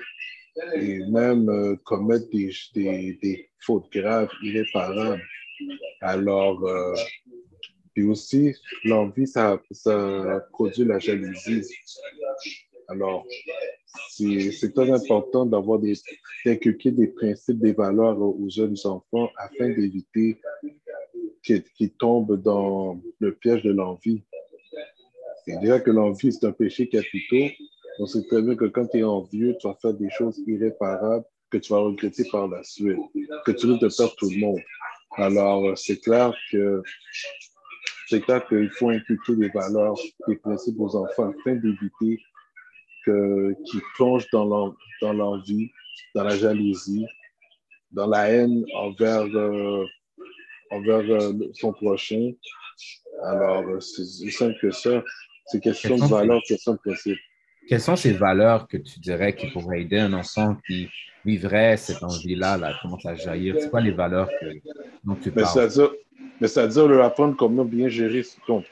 et 0.76 1.00
même 1.10 1.50
euh, 1.50 1.76
commettre 1.84 2.30
des, 2.30 2.52
des, 2.74 3.18
des, 3.22 3.50
fautes 3.60 3.92
graves, 3.92 4.30
irréparables. 4.44 5.22
Alors, 6.02 6.64
euh, 6.66 6.96
puis 7.94 8.04
aussi, 8.04 8.56
l'envie, 8.86 9.28
ça, 9.28 9.62
ça 9.72 10.46
produit 10.52 10.86
la 10.86 11.00
jalousie. 11.00 11.64
Alors, 12.88 13.26
c'est 14.10 14.74
très 14.74 14.92
important 14.92 15.46
d'avoir 15.46 15.80
d'inculquer 16.46 16.92
des 16.92 17.08
principes, 17.08 17.60
des 17.60 17.74
valeurs 17.74 18.20
aux 18.20 18.50
jeunes 18.50 18.78
enfants 18.86 19.30
afin 19.38 19.70
d'éviter 19.70 20.40
qu'ils 21.44 21.94
tombent 21.98 22.42
dans 22.42 23.02
le 23.20 23.36
piège 23.36 23.64
de 23.64 23.72
l'envie. 23.72 24.24
C'est 25.46 25.60
déjà 25.60 25.80
que 25.80 25.92
l'envie, 25.92 26.32
c'est 26.32 26.46
un 26.46 26.52
péché 26.52 26.88
capital 26.88 27.52
On 28.00 28.06
sait 28.06 28.24
très 28.24 28.42
bien 28.42 28.56
que 28.56 28.66
quand 28.66 28.88
tu 28.88 29.00
es 29.00 29.04
envieux, 29.04 29.56
tu 29.60 29.68
vas 29.68 29.76
faire 29.82 29.94
des 29.94 30.10
choses 30.10 30.42
irréparables 30.48 31.26
que 31.52 31.58
tu 31.58 31.74
vas 31.74 31.80
regretter 31.80 32.24
par 32.32 32.48
la 32.48 32.64
suite, 32.64 32.98
que 33.46 33.52
tu 33.52 33.66
risques 33.66 33.82
de 33.82 33.90
perdre 33.96 34.16
tout 34.16 34.30
le 34.30 34.38
monde. 34.38 34.60
Alors, 35.18 35.66
euh, 35.66 35.76
c'est 35.76 36.00
clair 36.00 36.34
que 36.52 36.82
c'est 38.08 38.22
clair 38.22 38.48
qu'il 38.48 38.70
faut 38.70 38.90
inculquer 38.90 39.36
des 39.36 39.50
valeurs, 39.50 39.96
des 40.28 40.38
principes 40.38 40.80
aux 40.80 40.96
enfants 40.96 41.30
afin 41.30 41.56
d'éviter 41.56 42.22
qu'ils 43.04 43.82
plongent 43.96 44.28
dans 44.32 44.46
l'envie, 44.46 45.70
dans, 46.16 46.24
la 46.24 46.38
jalousie, 46.38 47.06
dans 47.92 48.08
la 48.08 48.30
haine 48.30 48.66
envers, 48.76 49.24
euh, 49.24 49.86
envers 50.72 51.12
euh, 51.12 51.34
son 51.54 51.74
prochain. 51.74 52.32
Alors, 53.24 53.82
c'est 53.82 54.32
simple 54.32 54.58
que 54.62 54.72
ça. 54.72 55.04
C'est 55.48 55.62
question 55.62 55.98
de 55.98 56.06
valeurs, 56.06 56.42
question 56.48 56.74
de 56.74 56.78
principe. 56.78 57.18
Quelles 57.70 57.82
sont 57.82 57.96
ces 57.96 58.14
valeurs 58.14 58.68
que 58.68 58.78
tu 58.78 59.00
dirais 59.00 59.36
qui 59.36 59.46
pourraient 59.52 59.82
aider 59.82 60.00
un 60.00 60.14
enfant 60.14 60.58
qui 60.66 60.90
vivrait 61.24 61.78
cette 61.78 62.02
envie-là, 62.02 62.58
là, 62.58 62.74
commence 62.82 63.06
à 63.06 63.14
jaillir? 63.14 63.58
C'est 63.60 63.70
quoi 63.70 63.80
les 63.80 63.92
valeurs 63.92 64.28
que, 64.42 64.48
dont 65.04 65.14
tu 65.14 65.30
parles? 65.30 65.70
Mais 66.42 66.48
c'est-à-dire 66.48 66.88
leur 66.88 67.06
apprendre 67.06 67.36
comment 67.36 67.66
bien 67.66 67.88
gérer, 67.88 68.24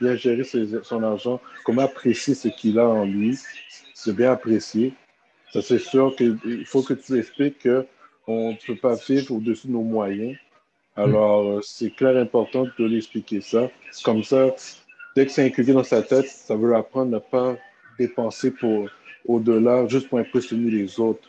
bien 0.02 0.16
gérer 0.16 0.44
son 0.82 1.04
argent, 1.04 1.40
comment 1.64 1.84
apprécier 1.84 2.34
ce 2.34 2.48
qu'il 2.48 2.80
a 2.80 2.88
en 2.88 3.06
lui, 3.06 3.38
se 3.94 4.10
bien 4.10 4.32
apprécier. 4.32 4.94
Ça, 5.54 5.62
c'est 5.62 5.78
sûr 5.78 6.16
qu'il 6.16 6.66
faut 6.66 6.82
que 6.82 6.96
tu 6.96 7.20
expliques 7.20 7.68
qu'on 8.26 8.52
ne 8.54 8.66
peut 8.66 8.78
pas 8.78 8.96
vivre 8.96 9.36
au-dessus 9.36 9.68
de 9.68 9.74
nos 9.74 9.84
moyens. 9.84 10.36
Alors, 10.96 11.48
euh, 11.48 11.62
c'est 11.62 11.92
clair 11.92 12.18
important 12.18 12.66
de 12.80 12.86
lui 12.86 12.98
expliquer 12.98 13.42
ça. 13.42 13.70
Comme 14.04 14.24
ça, 14.24 14.56
dès 15.16 15.28
que 15.28 15.32
c'est 15.32 15.46
inculqué 15.46 15.74
dans 15.74 15.84
sa 15.84 16.02
tête, 16.02 16.28
ça 16.28 16.56
veut 16.56 16.76
apprendre 16.76 17.16
à 17.16 17.20
ne 17.20 17.20
pas 17.20 17.58
dépenser 17.98 18.52
pour 18.52 18.90
au-delà 19.26 19.88
juste 19.88 20.10
pour 20.10 20.20
impressionner 20.20 20.72
les 20.72 21.00
autres. 21.00 21.28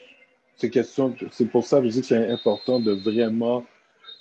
C'est 0.57 1.51
pour 1.51 1.65
ça 1.65 1.81
que 1.81 1.87
je 1.87 1.93
dis 1.93 2.01
que 2.01 2.07
c'est 2.07 2.31
important 2.31 2.81
de 2.81 2.93
vraiment 2.93 3.65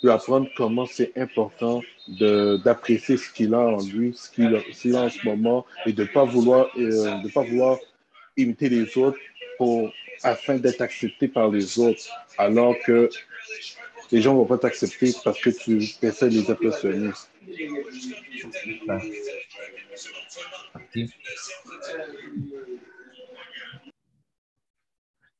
lui 0.04 0.12
apprendre 0.12 0.48
comment 0.56 0.86
c'est 0.86 1.12
important 1.18 1.82
d'apprécier 2.08 3.18
ce 3.18 3.32
qu'il 3.32 3.54
a 3.54 3.60
en 3.60 3.84
lui, 3.84 4.14
ce 4.16 4.30
qu'il 4.30 4.96
a, 4.96 5.02
en 5.02 5.10
ce 5.10 5.26
moment, 5.26 5.66
et 5.86 5.94
de 5.94 6.04
ne 6.04 6.08
pas 6.08 6.26
vouloir, 6.26 6.68
euh, 6.78 7.18
pas 7.34 7.42
vouloir 7.42 7.78
imiter 8.36 8.70
les 8.70 8.98
autres 8.98 9.18
pour, 9.58 9.92
afin 10.24 10.58
d'être 10.58 10.82
accepté 10.82 11.28
par 11.28 11.50
les 11.50 11.80
autres, 11.80 12.08
alors 12.38 12.76
que 12.86 13.10
les 14.12 14.22
gens 14.22 14.34
ne 14.34 14.38
vont 14.40 14.46
pas 14.46 14.60
t'accepter 14.60 15.12
parce 15.24 15.40
que 15.42 15.50
tu 15.50 15.78
essaies 16.04 16.30
de 16.30 16.36
les 16.42 16.52
impressionner. 16.52 17.10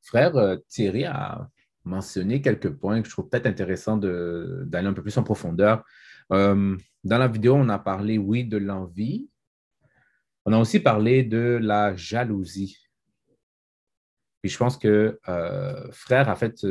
Frère 0.02 0.36
euh, 0.36 0.56
Thierry 0.68 1.04
a 1.04 1.50
mentionné 1.84 2.40
quelques 2.40 2.70
points 2.70 3.02
que 3.02 3.08
je 3.08 3.12
trouve 3.12 3.28
peut-être 3.28 3.46
intéressant 3.46 3.96
d'aller 3.96 4.88
un 4.88 4.92
peu 4.92 5.02
plus 5.02 5.16
en 5.18 5.22
profondeur. 5.22 5.84
Euh, 6.32 6.76
dans 7.04 7.18
la 7.18 7.28
vidéo, 7.28 7.54
on 7.54 7.68
a 7.68 7.78
parlé, 7.78 8.18
oui, 8.18 8.44
de 8.44 8.56
l'envie. 8.56 9.28
On 10.46 10.52
a 10.52 10.58
aussi 10.58 10.80
parlé 10.80 11.24
de 11.24 11.58
la 11.60 11.94
jalousie. 11.94 12.78
Puis 14.40 14.50
je 14.50 14.56
pense 14.56 14.78
que 14.78 15.18
euh, 15.28 15.92
frère 15.92 16.28
a 16.28 16.36
fait 16.36 16.64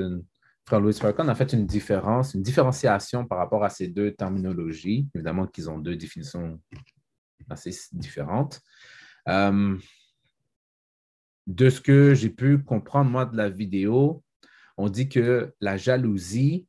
frère 0.67 0.81
Louis 0.81 0.93
Farrakhan 0.93 1.29
a 1.29 1.35
fait 1.35 1.53
une 1.53 1.65
différence, 1.65 2.33
une 2.33 2.43
différenciation 2.43 3.25
par 3.25 3.37
rapport 3.37 3.63
à 3.63 3.69
ces 3.69 3.87
deux 3.87 4.11
terminologies. 4.11 5.07
Évidemment 5.15 5.47
qu'ils 5.47 5.69
ont 5.69 5.77
deux 5.79 5.95
définitions 5.95 6.61
assez 7.49 7.73
différentes. 7.93 8.61
Euh, 9.29 9.77
de 11.47 11.69
ce 11.69 11.79
que 11.79 12.13
j'ai 12.13 12.29
pu 12.29 12.61
comprendre, 12.61 13.09
moi, 13.09 13.25
de 13.25 13.37
la 13.37 13.49
vidéo, 13.49 14.25
on 14.75 14.89
dit 14.89 15.07
que 15.07 15.55
la 15.61 15.77
jalousie 15.77 16.67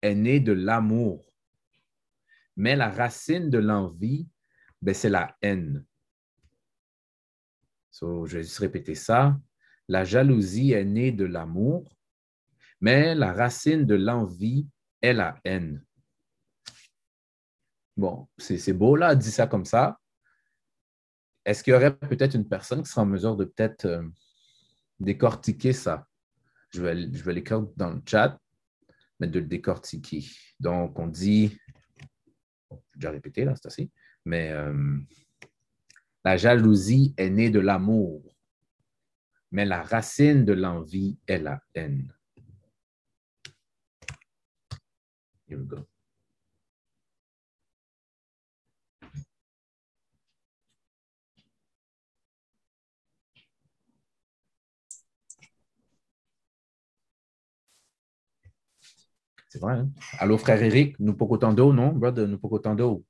est 0.00 0.14
née 0.14 0.40
de 0.40 0.52
l'amour, 0.52 1.26
mais 2.56 2.76
la 2.76 2.88
racine 2.88 3.50
de 3.50 3.58
l'envie, 3.58 4.26
ben, 4.80 4.94
c'est 4.94 5.10
la 5.10 5.36
haine. 5.42 5.84
je 7.92 8.36
vais 8.38 8.42
juste 8.42 8.58
répéter 8.58 8.94
ça. 8.94 9.38
La 9.86 10.02
jalousie 10.02 10.72
est 10.72 10.86
née 10.86 11.12
de 11.12 11.26
l'amour, 11.26 11.94
mais 12.82 13.14
la 13.14 13.32
racine 13.32 13.86
de 13.86 13.94
l'envie 13.94 14.68
est 15.00 15.14
la 15.14 15.38
haine. 15.44 15.82
Bon, 17.96 18.28
c'est 18.36 18.72
beau 18.72 18.96
là, 18.96 19.14
dit 19.14 19.30
ça 19.30 19.46
comme 19.46 19.64
ça. 19.64 19.98
Est-ce 21.44 21.64
qu'il 21.64 21.72
y 21.72 21.76
aurait 21.76 21.96
peut-être 21.96 22.34
une 22.34 22.48
personne 22.48 22.82
qui 22.82 22.90
sera 22.90 23.02
en 23.02 23.06
mesure 23.06 23.36
de 23.36 23.44
peut-être 23.44 23.86
euh, 23.86 24.02
décortiquer 25.00 25.72
ça? 25.72 26.06
je 26.72 26.80
vais, 26.80 26.94
l'écrire 27.32 27.62
dans 27.76 27.90
le 27.90 28.02
chat, 28.06 28.40
mais 29.20 29.26
de 29.26 29.38
le 29.38 29.46
décortiquer. 29.46 30.24
Donc, 30.58 30.98
on 30.98 31.06
dit, 31.06 31.58
déjà 32.94 33.10
répété 33.10 33.44
là, 33.44 33.54
c'est 33.54 33.66
assez, 33.66 33.90
mais 34.24 34.50
euh, 34.52 34.98
la 36.24 36.36
jalousie 36.36 37.14
est 37.16 37.30
née 37.30 37.50
de 37.50 37.60
l'amour, 37.60 38.22
mais 39.50 39.66
la 39.66 39.82
racine 39.82 40.44
de 40.44 40.54
l'envie 40.54 41.18
est 41.26 41.38
la 41.38 41.60
haine. 41.74 42.12
C'est 59.48 59.60
vrai. 59.60 59.74
Hein? 59.74 59.90
Allô, 60.18 60.38
frère 60.38 60.62
Eric, 60.62 60.98
nous 60.98 61.14
pas 61.14 61.26
d'eau, 61.52 61.72
non? 61.74 61.92
Brother, 61.92 62.26
nous 62.26 62.38
pas 62.38 62.74
d'eau. 62.74 63.04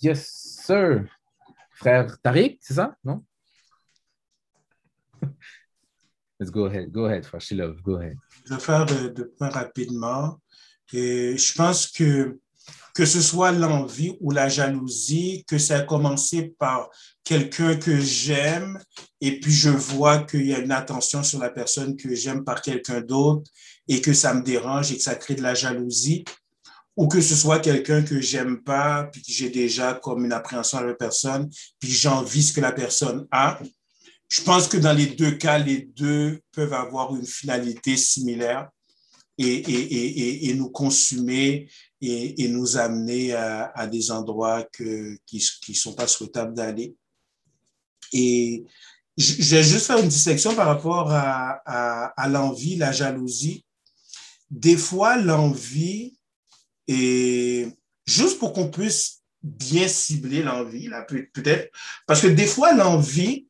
Yes, 0.00 0.26
sir. 0.64 1.04
Frère 1.72 2.18
Tariq, 2.22 2.58
c'est 2.62 2.74
ça? 2.74 2.96
Non? 3.04 3.22
Let's 6.40 6.50
go 6.50 6.66
ahead. 6.66 6.90
Go 6.92 7.06
ahead, 7.06 7.24
frère 7.24 7.40
Shilov. 7.40 7.80
Go 7.82 7.96
ahead. 7.96 8.16
Je 8.44 8.54
vais 8.54 8.60
faire 8.60 8.84
de 8.84 9.22
points 9.38 9.48
rapidement. 9.48 10.38
Et 10.92 11.36
je 11.36 11.54
pense 11.54 11.86
que 11.86 12.38
que 12.96 13.04
ce 13.04 13.20
soit 13.20 13.52
l'envie 13.52 14.16
ou 14.20 14.30
la 14.30 14.48
jalousie, 14.48 15.44
que 15.46 15.58
ça 15.58 15.80
a 15.80 15.82
commencé 15.82 16.54
par 16.58 16.88
quelqu'un 17.24 17.76
que 17.76 18.00
j'aime 18.00 18.80
et 19.20 19.38
puis 19.38 19.52
je 19.52 19.68
vois 19.68 20.20
qu'il 20.20 20.46
y 20.46 20.54
a 20.54 20.60
une 20.60 20.72
attention 20.72 21.22
sur 21.22 21.38
la 21.38 21.50
personne 21.50 21.94
que 21.96 22.14
j'aime 22.14 22.42
par 22.42 22.62
quelqu'un 22.62 23.02
d'autre 23.02 23.50
et 23.86 24.00
que 24.00 24.14
ça 24.14 24.32
me 24.32 24.42
dérange 24.42 24.92
et 24.92 24.96
que 24.96 25.02
ça 25.02 25.14
crée 25.14 25.34
de 25.34 25.42
la 25.42 25.52
jalousie, 25.52 26.24
ou 26.96 27.06
que 27.06 27.20
ce 27.20 27.36
soit 27.36 27.58
quelqu'un 27.58 28.02
que 28.02 28.18
j'aime 28.18 28.62
pas 28.62 29.04
puis 29.12 29.20
que 29.20 29.30
j'ai 29.30 29.50
déjà 29.50 29.92
comme 29.92 30.24
une 30.24 30.32
appréhension 30.32 30.78
à 30.78 30.84
la 30.84 30.94
personne 30.94 31.50
puis 31.78 31.90
j'envie 31.90 32.42
ce 32.42 32.54
que 32.54 32.62
la 32.62 32.72
personne 32.72 33.26
a. 33.30 33.60
Je 34.28 34.42
pense 34.42 34.68
que 34.68 34.76
dans 34.76 34.92
les 34.92 35.06
deux 35.06 35.32
cas, 35.32 35.58
les 35.58 35.82
deux 35.82 36.40
peuvent 36.52 36.72
avoir 36.72 37.14
une 37.14 37.26
finalité 37.26 37.96
similaire 37.96 38.68
et, 39.38 39.46
et, 39.46 39.94
et, 39.94 40.48
et 40.48 40.54
nous 40.54 40.70
consumer 40.70 41.68
et, 42.00 42.48
nous 42.48 42.76
amener 42.76 43.32
à, 43.32 43.86
des 43.86 44.10
endroits 44.10 44.64
qui 44.74 45.52
ne 45.68 45.74
sont 45.74 45.94
pas 45.94 46.06
souhaitables 46.06 46.54
d'aller. 46.54 46.94
Et 48.12 48.64
je 49.16 49.56
vais 49.56 49.62
juste 49.62 49.86
faire 49.86 49.98
une 49.98 50.08
dissection 50.08 50.54
par 50.54 50.66
rapport 50.66 51.10
à, 51.10 52.12
à, 52.16 52.28
l'envie, 52.28 52.76
la 52.76 52.92
jalousie. 52.92 53.64
Des 54.50 54.76
fois, 54.76 55.16
l'envie 55.16 56.16
est 56.86 57.68
juste 58.06 58.38
pour 58.38 58.52
qu'on 58.52 58.70
puisse 58.70 59.22
bien 59.42 59.88
cibler 59.88 60.42
l'envie, 60.42 60.88
peut-être, 61.32 61.70
parce 62.06 62.20
que 62.20 62.26
des 62.26 62.46
fois, 62.46 62.72
l'envie, 62.72 63.48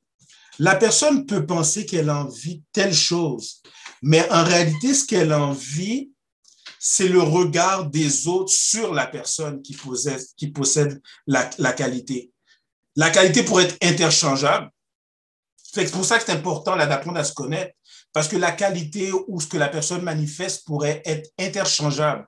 la 0.58 0.76
personne 0.76 1.26
peut 1.26 1.46
penser 1.46 1.86
qu'elle 1.86 2.10
envie 2.10 2.62
telle 2.72 2.94
chose, 2.94 3.62
mais 4.02 4.30
en 4.30 4.44
réalité, 4.44 4.94
ce 4.94 5.04
qu'elle 5.04 5.32
envie, 5.32 6.10
c'est 6.78 7.08
le 7.08 7.22
regard 7.22 7.86
des 7.90 8.28
autres 8.28 8.52
sur 8.52 8.94
la 8.94 9.06
personne 9.06 9.62
qui 9.62 9.74
possède, 9.74 10.22
qui 10.36 10.48
possède 10.48 11.00
la, 11.26 11.48
la 11.58 11.72
qualité. 11.72 12.32
La 12.94 13.10
qualité 13.10 13.42
pourrait 13.42 13.64
être 13.64 13.78
interchangeable. 13.82 14.70
C'est 15.56 15.90
pour 15.90 16.04
ça 16.04 16.18
que 16.18 16.24
c'est 16.24 16.32
important 16.32 16.76
d'apprendre 16.76 17.18
à 17.18 17.24
se 17.24 17.34
connaître, 17.34 17.74
parce 18.12 18.28
que 18.28 18.36
la 18.36 18.52
qualité 18.52 19.10
ou 19.28 19.40
ce 19.40 19.46
que 19.46 19.58
la 19.58 19.68
personne 19.68 20.02
manifeste 20.02 20.64
pourrait 20.64 21.02
être 21.04 21.28
interchangeable. 21.38 22.26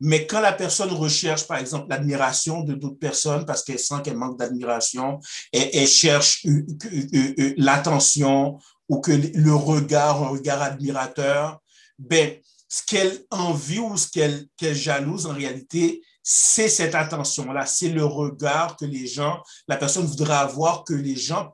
Mais 0.00 0.26
quand 0.26 0.40
la 0.40 0.52
personne 0.52 0.90
recherche, 0.90 1.46
par 1.46 1.58
exemple, 1.58 1.88
l'admiration 1.88 2.62
de 2.62 2.74
d'autres 2.74 2.98
personnes 2.98 3.46
parce 3.46 3.62
qu'elle 3.62 3.78
sent 3.78 4.02
qu'elle 4.04 4.16
manque 4.16 4.38
d'admiration, 4.38 5.20
elle 5.52 5.86
cherche 5.86 6.46
l'attention 7.56 8.58
ou 8.88 9.00
que 9.00 9.12
le 9.12 9.54
regard, 9.54 10.22
un 10.22 10.28
regard 10.28 10.62
admirateur, 10.62 11.60
ben, 11.98 12.36
ce 12.68 12.82
qu'elle 12.84 13.24
envie 13.30 13.78
ou 13.78 13.96
ce 13.96 14.08
qu'elle 14.10 14.74
jalouse 14.74 15.26
en 15.26 15.32
réalité, 15.32 16.02
c'est 16.22 16.68
cette 16.68 16.94
attention-là, 16.94 17.66
c'est 17.66 17.88
le 17.88 18.04
regard 18.04 18.76
que 18.76 18.84
les 18.84 19.06
gens, 19.06 19.40
la 19.68 19.76
personne 19.76 20.04
voudrait 20.04 20.34
avoir, 20.34 20.84
que 20.84 20.92
les 20.92 21.16
gens 21.16 21.52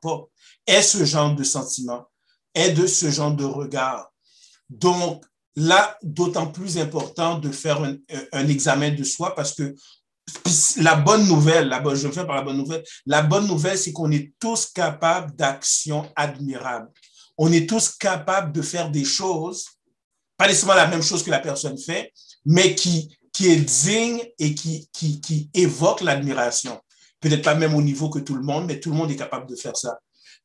aient 0.66 0.82
ce 0.82 1.04
genre 1.04 1.34
de 1.34 1.44
sentiment, 1.44 2.06
aient 2.54 2.72
de 2.72 2.86
ce 2.86 3.10
genre 3.10 3.34
de 3.34 3.44
regard? 3.44 4.10
Donc, 4.70 5.24
là, 5.56 5.96
d'autant 6.02 6.46
plus 6.46 6.78
important 6.78 7.38
de 7.38 7.50
faire 7.50 7.82
un, 7.82 7.96
un, 8.32 8.48
examen 8.48 8.90
de 8.90 9.04
soi 9.04 9.34
parce 9.34 9.54
que 9.54 9.74
la 10.78 10.94
bonne 10.94 11.26
nouvelle, 11.26 11.68
la 11.68 11.80
bonne, 11.80 11.96
je 11.96 12.08
vais 12.08 12.26
par 12.26 12.36
la 12.36 12.42
bonne 12.42 12.56
nouvelle, 12.56 12.82
la 13.06 13.22
bonne 13.22 13.46
nouvelle, 13.46 13.76
c'est 13.76 13.92
qu'on 13.92 14.10
est 14.10 14.32
tous 14.38 14.66
capables 14.66 15.34
d'actions 15.36 16.10
admirables. 16.16 16.88
On 17.36 17.52
est 17.52 17.68
tous 17.68 17.90
capables 17.90 18.52
de 18.52 18.62
faire 18.62 18.90
des 18.90 19.04
choses, 19.04 19.66
pas 20.36 20.46
nécessairement 20.46 20.74
la 20.74 20.86
même 20.86 21.02
chose 21.02 21.22
que 21.22 21.30
la 21.30 21.40
personne 21.40 21.78
fait, 21.78 22.12
mais 22.44 22.74
qui, 22.74 23.16
qui 23.32 23.48
est 23.48 23.56
digne 23.56 24.22
et 24.38 24.54
qui, 24.54 24.88
qui, 24.92 25.20
qui 25.20 25.50
évoque 25.54 26.02
l'admiration. 26.02 26.80
Peut-être 27.20 27.42
pas 27.42 27.54
même 27.54 27.74
au 27.74 27.82
niveau 27.82 28.08
que 28.08 28.18
tout 28.18 28.34
le 28.34 28.42
monde, 28.42 28.66
mais 28.66 28.80
tout 28.80 28.90
le 28.90 28.96
monde 28.96 29.10
est 29.10 29.16
capable 29.16 29.48
de 29.48 29.56
faire 29.56 29.76
ça. 29.76 29.98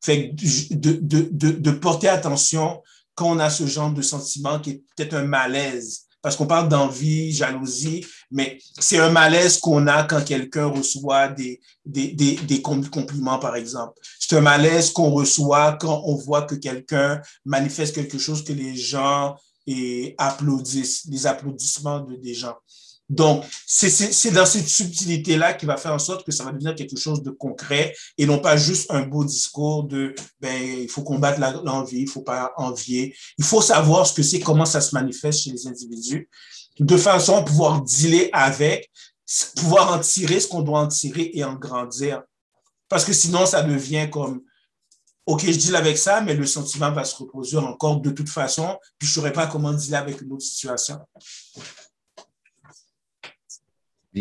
Fait 0.03 0.31
de, 0.33 0.99
de, 1.01 1.51
de 1.51 1.71
porter 1.71 2.07
attention 2.07 2.81
quand 3.17 3.31
on 3.31 3.39
a 3.39 3.49
ce 3.49 3.65
genre 3.65 3.91
de 3.91 4.03
sentiment 4.03 4.59
qui 4.59 4.69
est 4.69 4.83
peut-être 4.95 5.15
un 5.15 5.25
malaise 5.25 6.03
parce 6.21 6.35
qu'on 6.35 6.45
parle 6.45 6.67
d'envie, 6.67 7.31
jalousie, 7.31 8.05
mais 8.31 8.59
c'est 8.79 8.99
un 8.99 9.09
malaise 9.09 9.59
qu'on 9.59 9.87
a 9.87 10.03
quand 10.03 10.23
quelqu'un 10.23 10.65
reçoit 10.65 11.29
des, 11.29 11.61
des, 11.85 12.11
des, 12.11 12.35
des, 12.35 12.61
compliments, 12.61 13.39
par 13.39 13.55
exemple. 13.55 13.93
C'est 14.19 14.35
un 14.35 14.41
malaise 14.41 14.91
qu'on 14.91 15.11
reçoit 15.11 15.73
quand 15.73 16.01
on 16.05 16.15
voit 16.15 16.41
que 16.41 16.55
quelqu'un 16.55 17.21
manifeste 17.45 17.95
quelque 17.95 18.17
chose 18.17 18.43
que 18.43 18.51
les 18.51 18.75
gens 18.75 19.35
applaudissent, 20.17 21.05
les 21.09 21.27
applaudissements 21.27 22.01
de, 22.01 22.15
des 22.15 22.33
gens. 22.33 22.57
Donc, 23.09 23.45
c'est 23.65 24.31
dans 24.31 24.45
cette 24.45 24.67
subtilité-là 24.67 25.53
qui 25.53 25.65
va 25.65 25.77
faire 25.77 25.93
en 25.93 25.99
sorte 25.99 26.25
que 26.25 26.31
ça 26.33 26.43
va 26.43 26.51
devenir 26.51 26.75
quelque 26.75 26.99
chose 26.99 27.23
de 27.23 27.29
concret 27.29 27.95
et 28.17 28.25
non 28.25 28.39
pas 28.39 28.57
juste 28.57 28.91
un 28.91 29.03
beau 29.03 29.23
discours 29.23 29.85
de 29.85 30.13
ben, 30.41 30.61
il 30.61 30.89
faut 30.89 31.03
combattre 31.03 31.39
l'envie, 31.63 32.01
il 32.01 32.09
faut 32.09 32.21
pas 32.21 32.51
envier. 32.57 33.15
Il 33.37 33.45
faut 33.45 33.61
savoir 33.61 34.05
ce 34.05 34.13
que 34.13 34.23
c'est, 34.23 34.41
comment 34.41 34.65
ça 34.65 34.81
se 34.81 34.93
manifeste 34.93 35.43
chez 35.43 35.51
les 35.51 35.67
individus, 35.67 36.29
de 36.79 36.97
façon 36.97 37.37
à 37.37 37.43
pouvoir 37.43 37.81
dealer 37.81 38.29
avec, 38.33 38.91
pouvoir 39.55 39.93
en 39.93 39.99
tirer 39.99 40.41
ce 40.41 40.47
qu'on 40.49 40.61
doit 40.61 40.81
en 40.81 40.87
tirer 40.87 41.31
et 41.33 41.45
en 41.45 41.55
grandir. 41.55 42.23
Parce 42.89 43.05
que 43.05 43.13
sinon, 43.13 43.45
ça 43.45 43.63
devient 43.63 44.09
comme 44.11 44.41
OK, 45.25 45.45
je 45.45 45.57
deal 45.57 45.75
avec 45.75 45.97
ça, 45.97 46.21
mais 46.21 46.33
le 46.33 46.45
sentiment 46.45 46.91
va 46.91 47.05
se 47.05 47.15
reposer 47.15 47.57
encore 47.57 48.01
de 48.01 48.09
toute 48.11 48.29
façon, 48.29 48.77
puis 48.97 49.07
je 49.07 49.11
ne 49.11 49.15
saurais 49.15 49.33
pas 49.33 49.47
comment 49.47 49.73
dealer 49.73 49.99
avec 49.99 50.21
une 50.21 50.33
autre 50.33 50.45
situation. 50.45 50.99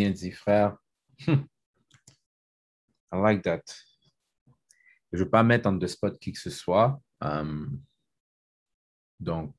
Dit, 0.05 0.30
frère. 0.32 0.76
I 1.26 1.38
like 3.12 3.42
that. 3.42 3.62
Je 5.11 5.18
ne 5.18 5.24
veux 5.24 5.30
pas 5.30 5.42
mettre 5.42 5.68
en 5.68 5.72
deux 5.72 5.86
spot 5.86 6.18
qui 6.18 6.32
que 6.32 6.38
ce 6.38 6.51
soit. 6.51 7.01
Um, 7.20 7.80
donc, 9.18 9.55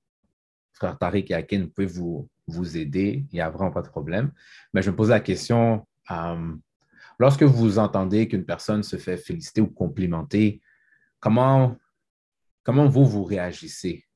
frère 0.73 0.97
Tariq 0.99 1.31
et 1.31 1.33
Akin, 1.33 1.61
vous 1.63 1.69
pouvez 1.69 1.88
vous, 1.88 2.29
vous 2.45 2.77
aider. 2.77 3.25
Il 3.31 3.35
n'y 3.35 3.41
a 3.41 3.49
vraiment 3.49 3.71
pas 3.71 3.81
de 3.81 3.89
problème. 3.89 4.31
Mais 4.73 4.83
je 4.83 4.91
me 4.91 4.95
pose 4.95 5.09
la 5.09 5.19
question, 5.19 5.88
um, 6.09 6.61
lorsque 7.17 7.43
vous 7.43 7.79
entendez 7.79 8.27
qu'une 8.27 8.45
personne 8.45 8.83
se 8.83 8.97
fait 8.97 9.17
féliciter 9.17 9.61
ou 9.61 9.67
complimenter, 9.67 10.61
comment, 11.19 11.75
comment 12.63 12.88
vous, 12.88 13.05
vous 13.05 13.23
réagissez? 13.23 14.07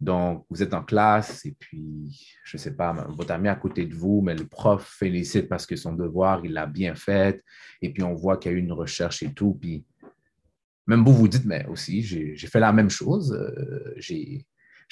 Donc, 0.00 0.44
vous 0.50 0.62
êtes 0.62 0.74
en 0.74 0.82
classe 0.82 1.46
et 1.46 1.56
puis, 1.58 2.28
je 2.44 2.56
ne 2.56 2.60
sais 2.60 2.74
pas, 2.74 2.92
votre 3.08 3.30
ami 3.30 3.48
à 3.48 3.54
côté 3.54 3.86
de 3.86 3.94
vous, 3.94 4.20
mais 4.22 4.34
le 4.34 4.46
prof 4.46 4.84
félicite 4.98 5.48
parce 5.48 5.66
que 5.66 5.76
son 5.76 5.92
devoir, 5.94 6.44
il 6.44 6.52
l'a 6.52 6.66
bien 6.66 6.94
fait. 6.94 7.42
Et 7.80 7.92
puis, 7.92 8.02
on 8.02 8.14
voit 8.14 8.36
qu'il 8.36 8.52
y 8.52 8.54
a 8.54 8.58
eu 8.58 8.60
une 8.60 8.72
recherche 8.72 9.22
et 9.22 9.32
tout. 9.32 9.56
Puis, 9.60 9.86
même 10.86 11.04
vous, 11.04 11.14
vous 11.14 11.28
dites, 11.28 11.44
mais 11.44 11.64
aussi, 11.66 12.02
j'ai 12.02 12.36
fait 12.36 12.60
la 12.60 12.72
même 12.72 12.90
chose. 12.90 13.32
Euh, 13.32 13.94
j'ai 13.98 14.44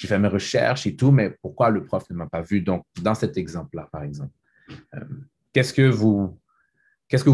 fait 0.07 0.17
mes 0.17 0.29
recherches 0.29 0.87
et 0.87 0.95
tout, 0.95 1.11
mais 1.11 1.31
pourquoi 1.41 1.69
le 1.69 1.85
prof 1.85 2.09
ne 2.09 2.15
m'a 2.15 2.27
pas 2.27 2.41
vu? 2.41 2.61
Donc, 2.61 2.85
dans 3.01 3.13
cet 3.13 3.37
exemple-là, 3.37 3.89
par 3.91 4.03
exemple, 4.03 4.33
euh, 4.95 5.05
qu'est-ce 5.51 5.73
que 5.73 5.89
vous 5.89 6.39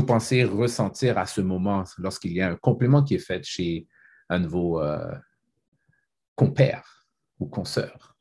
pensez 0.06 0.44
ressentir 0.44 1.18
à 1.18 1.26
ce 1.26 1.40
moment 1.40 1.84
lorsqu'il 2.00 2.34
y 2.34 2.42
a 2.42 2.50
un 2.50 2.56
complément 2.56 3.04
qui 3.04 3.16
est 3.16 3.26
fait 3.26 3.44
chez 3.46 3.88
un 4.28 4.42
de 4.42 4.48
vos 4.48 4.82
euh, 4.82 5.16
compères? 6.36 6.99
Ou 7.40 7.48
consoeurs. 7.48 8.16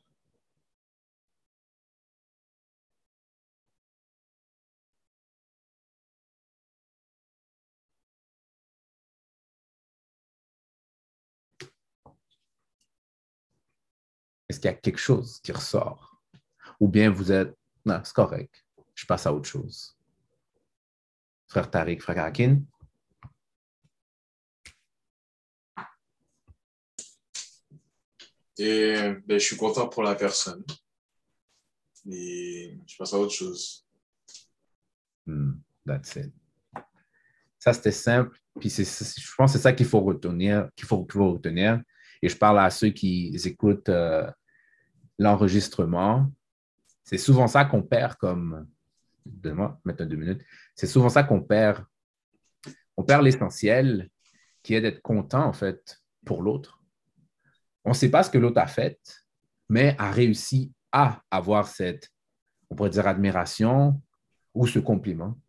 Est-ce 14.47 14.59
qu'il 14.59 14.71
y 14.71 14.73
a 14.73 14.77
quelque 14.77 14.97
chose 14.97 15.39
qui 15.41 15.51
ressort? 15.51 16.19
Ou 16.79 16.87
bien 16.87 17.11
vous 17.11 17.31
êtes, 17.31 17.55
non, 17.85 18.01
c'est 18.03 18.13
correct, 18.13 18.65
je 18.95 19.05
passe 19.05 19.27
à 19.27 19.33
autre 19.33 19.47
chose. 19.47 19.95
Frère 21.47 21.69
Tariq, 21.69 22.01
frère 22.01 22.23
Hakin? 22.23 22.61
Et 28.59 28.93
ben, 29.25 29.39
je 29.39 29.45
suis 29.45 29.55
content 29.55 29.87
pour 29.87 30.03
la 30.03 30.15
personne. 30.15 30.63
Et 32.11 32.77
je 32.85 32.97
passe 32.97 33.13
à 33.13 33.17
autre 33.17 33.33
chose. 33.33 33.85
Hmm, 35.25 35.53
that's 35.85 36.15
it. 36.17 36.33
Ça, 37.57 37.73
c'était 37.73 37.91
simple. 37.91 38.37
Puis 38.59 38.69
je 38.69 39.35
pense 39.37 39.51
que 39.53 39.57
c'est 39.57 39.63
ça 39.63 39.73
qu'il 39.73 39.85
faut 39.85 40.01
retenir, 40.01 40.69
qu'il 40.75 40.87
faut, 40.87 41.07
retenir. 41.31 41.81
Et 42.21 42.27
je 42.27 42.35
parle 42.35 42.59
à 42.59 42.69
ceux 42.69 42.89
qui 42.89 43.35
écoutent 43.45 43.89
euh, 43.89 44.29
l'enregistrement. 45.17 46.29
C'est 47.03 47.17
souvent 47.17 47.47
ça 47.47 47.65
qu'on 47.65 47.81
perd 47.81 48.15
comme. 48.15 48.67
Donne-moi, 49.25 49.79
maintenant 49.85 50.05
deux 50.05 50.15
minutes. 50.15 50.41
C'est 50.75 50.87
souvent 50.87 51.09
ça 51.09 51.23
qu'on 51.23 51.41
perd. 51.41 51.85
On 52.97 53.03
perd 53.03 53.23
l'essentiel, 53.23 54.09
qui 54.63 54.73
est 54.73 54.81
d'être 54.81 55.01
content, 55.01 55.45
en 55.45 55.53
fait, 55.53 56.01
pour 56.25 56.41
l'autre 56.41 56.78
on 57.89 57.93
ne 57.93 57.97
sait 57.97 58.11
pas 58.11 58.21
ce 58.21 58.29
que 58.29 58.37
l'autre 58.37 58.61
a 58.61 58.67
fait, 58.67 58.99
mais 59.67 59.95
a 59.97 60.11
réussi 60.11 60.71
à 60.91 61.23
avoir 61.31 61.67
cette, 61.67 62.11
on 62.69 62.75
pourrait 62.75 62.91
dire, 62.91 63.07
admiration 63.07 63.99
ou 64.53 64.67
ce 64.67 64.77
compliment. 64.77 65.39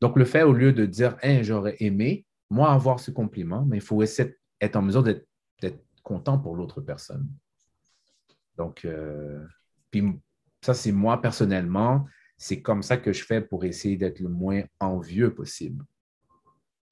Donc, 0.00 0.16
le 0.16 0.24
fait, 0.24 0.44
au 0.44 0.54
lieu 0.54 0.72
de 0.72 0.86
dire, 0.86 1.18
hein, 1.22 1.42
j'aurais 1.42 1.76
aimé, 1.80 2.24
moi, 2.48 2.72
avoir 2.72 3.00
ce 3.00 3.10
compliment, 3.10 3.66
mais 3.66 3.76
il 3.76 3.82
faut 3.82 4.02
essayer 4.02 4.34
d'être 4.62 4.76
en 4.76 4.82
mesure 4.82 5.02
d'être 5.02 5.28
content 6.02 6.38
pour 6.38 6.56
l'autre 6.56 6.80
personne. 6.80 7.28
Donc, 8.56 8.86
euh, 8.86 9.44
ça, 10.62 10.72
c'est 10.72 10.90
moi 10.90 11.20
personnellement, 11.20 12.06
c'est 12.38 12.62
comme 12.62 12.82
ça 12.82 12.96
que 12.96 13.12
je 13.12 13.26
fais 13.26 13.42
pour 13.42 13.66
essayer 13.66 13.98
d'être 13.98 14.20
le 14.20 14.30
moins 14.30 14.62
envieux 14.80 15.34
possible. 15.34 15.84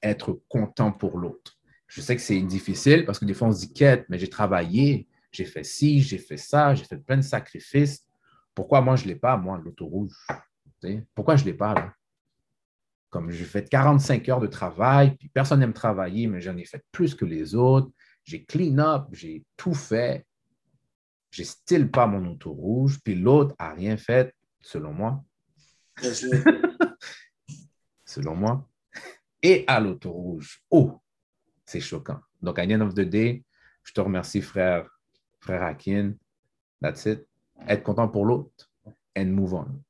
Être 0.02 0.42
content 0.50 0.92
pour 0.92 1.16
l'autre. 1.16 1.59
Je 1.90 2.00
sais 2.00 2.14
que 2.14 2.22
c'est 2.22 2.40
difficile 2.42 3.04
parce 3.04 3.18
que 3.18 3.24
des 3.24 3.34
fois, 3.34 3.48
on 3.48 3.52
se 3.52 3.66
dit, 3.66 3.72
quête, 3.72 4.06
mais 4.08 4.16
j'ai 4.16 4.30
travaillé, 4.30 5.08
j'ai 5.32 5.44
fait 5.44 5.64
ci, 5.64 6.00
j'ai 6.00 6.18
fait 6.18 6.36
ça, 6.36 6.72
j'ai 6.72 6.84
fait 6.84 6.98
plein 6.98 7.16
de 7.16 7.22
sacrifices. 7.22 8.06
Pourquoi 8.54 8.80
moi, 8.80 8.94
je 8.94 9.02
ne 9.02 9.08
l'ai 9.08 9.16
pas, 9.16 9.36
moi, 9.36 9.58
l'auto 9.58 9.86
rouge? 9.86 10.14
Pourquoi 11.16 11.34
je 11.34 11.42
ne 11.42 11.50
l'ai 11.50 11.56
pas, 11.56 11.74
là? 11.74 11.92
Comme 13.08 13.32
j'ai 13.32 13.44
fait 13.44 13.68
45 13.68 14.28
heures 14.28 14.38
de 14.38 14.46
travail, 14.46 15.16
puis 15.16 15.28
personne 15.28 15.58
n'aime 15.58 15.72
travailler, 15.72 16.28
mais 16.28 16.40
j'en 16.40 16.56
ai 16.56 16.64
fait 16.64 16.84
plus 16.92 17.12
que 17.16 17.24
les 17.24 17.56
autres. 17.56 17.90
J'ai 18.22 18.44
clean 18.44 18.78
up, 18.78 19.08
j'ai 19.10 19.44
tout 19.56 19.74
fait. 19.74 20.24
J'ai 21.32 21.42
still 21.42 21.90
pas 21.90 22.06
mon 22.06 22.24
auto 22.30 22.52
rouge, 22.52 23.00
puis 23.02 23.16
l'autre 23.16 23.56
n'a 23.58 23.72
rien 23.72 23.96
fait, 23.96 24.32
selon 24.60 24.92
moi. 24.92 25.24
selon 28.04 28.36
moi. 28.36 28.68
Et 29.42 29.64
à 29.66 29.80
l'auto 29.80 30.12
rouge. 30.12 30.62
Oh, 30.70 31.00
c'est 31.70 31.80
choquant. 31.80 32.20
Donc, 32.42 32.58
à 32.58 32.66
the 32.66 32.72
end 32.72 32.80
of 32.80 32.94
the 32.94 33.00
day, 33.00 33.44
je 33.84 33.92
te 33.92 34.00
remercie, 34.00 34.42
frère, 34.42 34.88
frère. 35.38 35.76
That's 36.80 37.06
it. 37.06 37.26
Être 37.68 37.84
content 37.84 38.08
pour 38.08 38.24
l'autre 38.24 38.72
and 39.16 39.26
move 39.26 39.54
on. 39.54 39.82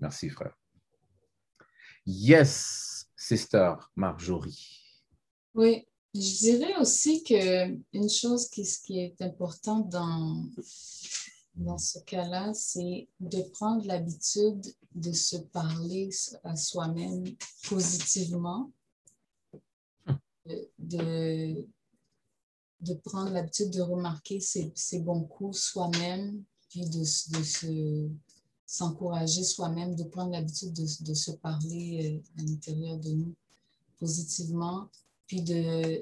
Merci, 0.00 0.28
frère. 0.28 0.54
Yes, 2.04 3.08
sister 3.16 3.74
Marjorie. 3.94 4.82
Oui, 5.54 5.88
je 6.14 6.20
dirais 6.20 6.76
aussi 6.76 7.22
que 7.22 7.78
une 7.94 8.10
chose 8.10 8.50
qui, 8.50 8.62
qui 8.84 9.00
est 9.00 9.22
importante 9.22 9.88
dans, 9.88 10.44
dans 11.54 11.78
ce 11.78 11.98
cas-là, 12.00 12.52
c'est 12.52 13.08
de 13.20 13.40
prendre 13.52 13.86
l'habitude 13.86 14.62
de 14.94 15.12
se 15.12 15.36
parler 15.36 16.10
à 16.44 16.56
soi-même 16.56 17.24
positivement 17.68 18.70
de, 20.78 21.66
de 22.80 22.94
prendre 22.94 23.30
l'habitude 23.30 23.70
de 23.70 23.80
remarquer 23.80 24.40
ses, 24.40 24.98
bons 25.00 25.24
coups 25.24 25.58
soi-même, 25.58 26.42
puis 26.68 26.80
de, 26.80 26.98
de, 26.98 27.42
se, 27.44 28.08
s'encourager 28.66 29.44
soi-même, 29.44 29.94
de 29.94 30.04
prendre 30.04 30.32
l'habitude 30.32 30.72
de, 30.72 30.86
de, 31.04 31.14
se 31.14 31.30
parler 31.32 32.22
euh, 32.38 32.40
à 32.40 32.42
l'intérieur 32.44 32.98
de 32.98 33.10
nous 33.10 33.34
positivement, 33.98 34.88
puis 35.26 35.42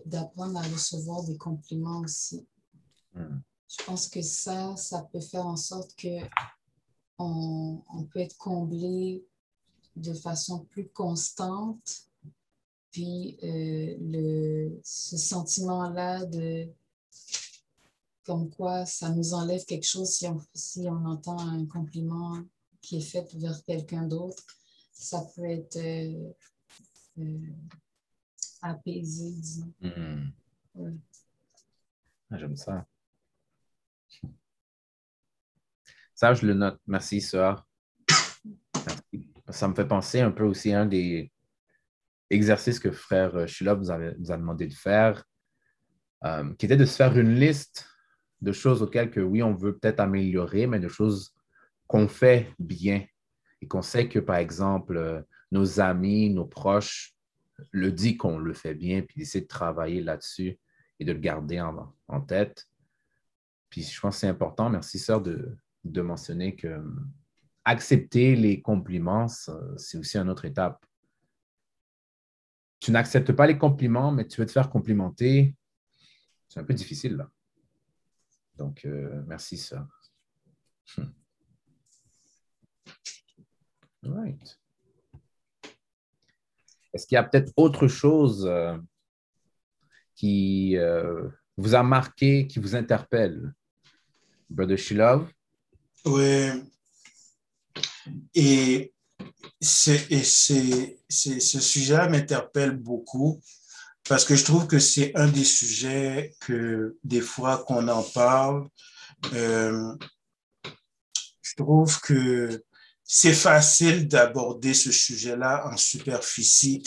d'apprendre 0.07 0.59
à 0.59 0.63
recevoir 0.63 1.23
des 1.25 1.37
compliments 1.37 2.01
aussi. 2.01 2.45
Hmm. 3.15 3.39
Je 3.69 3.85
pense 3.85 4.09
que 4.09 4.23
ça, 4.23 4.77
ça 4.77 5.03
peut 5.13 5.21
faire 5.21 5.47
en 5.47 5.57
sorte 5.57 5.95
que 5.97 6.19
on, 7.19 7.81
on 7.89 8.05
peut 8.05 8.21
être 8.21 8.37
comblé 8.37 9.25
de 9.97 10.13
façon 10.13 10.65
plus 10.65 10.89
constante. 10.89 12.09
Puis 12.95 13.37
euh, 13.43 13.97
le, 14.01 14.81
ce 14.85 15.17
sentiment-là 15.17 16.25
de 16.27 16.69
comme 18.25 18.49
quoi 18.51 18.87
ça 18.87 19.11
nous 19.11 19.35
enlève 19.35 19.65
quelque 19.65 19.85
chose 19.85 20.11
si 20.11 20.29
on, 20.29 20.41
si 20.55 20.87
on 20.89 21.05
entend 21.05 21.41
un 21.41 21.67
compliment 21.67 22.39
qui 22.81 22.99
est 22.99 23.01
fait 23.01 23.29
vers 23.35 23.65
quelqu'un 23.65 24.07
d'autre, 24.07 24.41
ça 24.93 25.27
peut 25.35 25.45
être 25.45 25.77
euh, 25.77 26.31
euh, 27.19 27.49
apaisé, 28.63 29.33
disons. 29.33 29.73
Hmm. 29.81 30.29
Ouais. 30.77 30.95
Ah, 32.31 32.39
J'aime 32.39 32.57
ça. 32.57 32.87
Ça, 36.15 36.33
je 36.33 36.47
le 36.47 36.55
note. 36.55 36.79
Merci. 36.87 37.21
Merci. 37.21 37.65
Ça 39.49 39.67
me 39.67 39.75
fait 39.75 39.89
penser 39.89 40.21
un 40.21 40.31
peu 40.31 40.45
aussi 40.45 40.73
à 40.73 40.83
un 40.83 40.87
des 40.87 41.34
exercices 42.31 42.79
que 42.79 42.91
frère 42.91 43.47
Shula 43.49 43.75
vous, 43.75 43.91
avait- 43.91 44.15
vous 44.19 44.33
a 44.33 44.37
demandé 44.37 44.67
de 44.67 44.75
faire, 44.75 45.25
euh, 46.25 46.55
qui 46.55 46.67
était 46.67 46.77
de 46.77 46.85
se 46.85 46.97
faire 46.97 47.17
une 47.19 47.35
liste 47.35 47.87
de 48.41 48.53
choses 48.53 48.83
auxquelles 48.83 49.11
que, 49.11 49.21
oui, 49.21 49.43
on 49.43 49.55
veut 49.55 49.77
peut-être 49.77 50.01
améliorer, 50.01 50.67
mais 50.67 50.81
de 50.81 50.89
choses 50.89 51.35
qu'on 51.87 52.09
fait 52.09 52.53
bien 52.59 53.05
et 53.61 53.69
qu'on 53.69 53.83
sait 53.83 54.09
que, 54.09 54.19
par 54.19 54.37
exemple, 54.37 54.97
euh, 54.97 55.21
nos 55.51 55.81
amis, 55.81 56.31
nos 56.31 56.47
proches 56.47 57.15
le 57.71 57.93
disent 57.93 58.19
qu'on 58.19 58.39
le 58.39 58.53
fait 58.53 58.75
bien, 58.75 59.03
puis 59.03 59.21
d'essayer 59.21 59.43
de 59.43 59.49
travailler 59.49 60.03
là-dessus 60.03 60.59
et 60.99 61.05
de 61.05 61.13
le 61.13 61.19
garder 61.19 61.61
en, 61.61 61.95
en 62.09 62.21
tête. 62.21 62.67
Puis 63.71 63.83
je 63.83 64.01
pense 64.01 64.17
que 64.17 64.21
c'est 64.21 64.29
important, 64.29 64.71
merci 64.71 64.99
sœur, 64.99 65.21
de, 65.21 65.57
de 65.85 66.01
mentionner 66.01 66.57
que 66.57 66.69
euh, 66.69 66.83
accepter 67.65 68.37
les 68.37 68.61
compliments, 68.61 69.29
c'est 69.29 69.99
aussi 69.99 70.19
une 70.19 70.29
autre 70.29 70.45
étape. 70.45 70.85
Tu 72.85 72.91
n'acceptes 72.91 73.33
pas 73.33 73.47
les 73.47 73.57
compliments, 73.57 74.13
mais 74.13 74.27
tu 74.27 74.39
veux 74.39 74.47
te 74.47 74.53
faire 74.53 74.69
complimenter, 74.69 75.57
c'est 76.51 76.61
un 76.61 76.65
peu 76.65 76.75
difficile 76.75 77.17
là. 77.17 77.31
Donc, 78.59 78.85
euh, 78.85 79.23
merci 79.27 79.57
sœur. 79.57 79.87
Hmm. 80.99 81.05
All 84.05 84.13
right. 84.13 84.61
Est-ce 86.93 87.07
qu'il 87.07 87.15
y 87.15 87.19
a 87.19 87.23
peut-être 87.23 87.55
autre 87.57 87.89
chose 87.89 88.45
euh, 88.47 88.77
qui 90.15 90.77
euh, 90.77 91.27
vous 91.57 91.75
a 91.75 91.83
marqué, 91.83 92.47
qui 92.47 92.59
vous 92.59 92.77
interpelle? 92.77 93.55
Brother 94.51 94.77
Shilov? 94.77 95.33
Oui. 96.05 96.51
Et, 98.35 98.93
et 99.61 100.23
ce 100.23 101.61
sujet 101.61 102.09
m'interpelle 102.09 102.77
beaucoup 102.77 103.41
parce 104.09 104.25
que 104.25 104.37
je 104.37 104.45
trouve 104.45 104.67
que 104.67 104.79
c'est 104.79 105.13
un 105.15 105.29
des 105.29 105.45
sujets 105.45 106.35
que 106.41 106.97
des 107.05 107.23
fois 107.23 107.65
qu'on 107.67 107.89
en 107.89 108.03
parle, 108.03 108.69
euh, 109.33 109.95
je 111.41 111.55
trouve 111.57 112.01
que 112.01 112.63
c'est 113.03 113.35
facile 113.35 114.07
d'aborder 114.07 114.75
ce 114.75 114.93
sujet-là 114.93 115.67
en 115.73 115.77
superficie. 115.77 116.83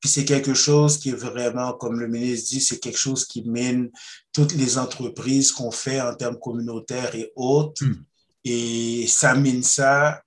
Puis 0.00 0.10
c'est 0.10 0.24
quelque 0.24 0.54
chose 0.54 0.98
qui 0.98 1.10
est 1.10 1.16
vraiment, 1.16 1.72
comme 1.74 1.98
le 1.98 2.08
ministre 2.08 2.50
dit, 2.50 2.60
c'est 2.60 2.78
quelque 2.78 2.98
chose 2.98 3.24
qui 3.26 3.42
mine 3.48 3.90
toutes 4.32 4.52
les 4.52 4.76
entreprises 4.76 5.52
qu'on 5.52 5.70
fait 5.70 6.00
en 6.00 6.14
termes 6.14 6.38
communautaires 6.38 7.14
et 7.14 7.32
autres. 7.36 7.84
Mm. 7.84 8.04
Et 8.44 9.06
ça 9.06 9.34
mine 9.34 9.62
ça. 9.62 10.22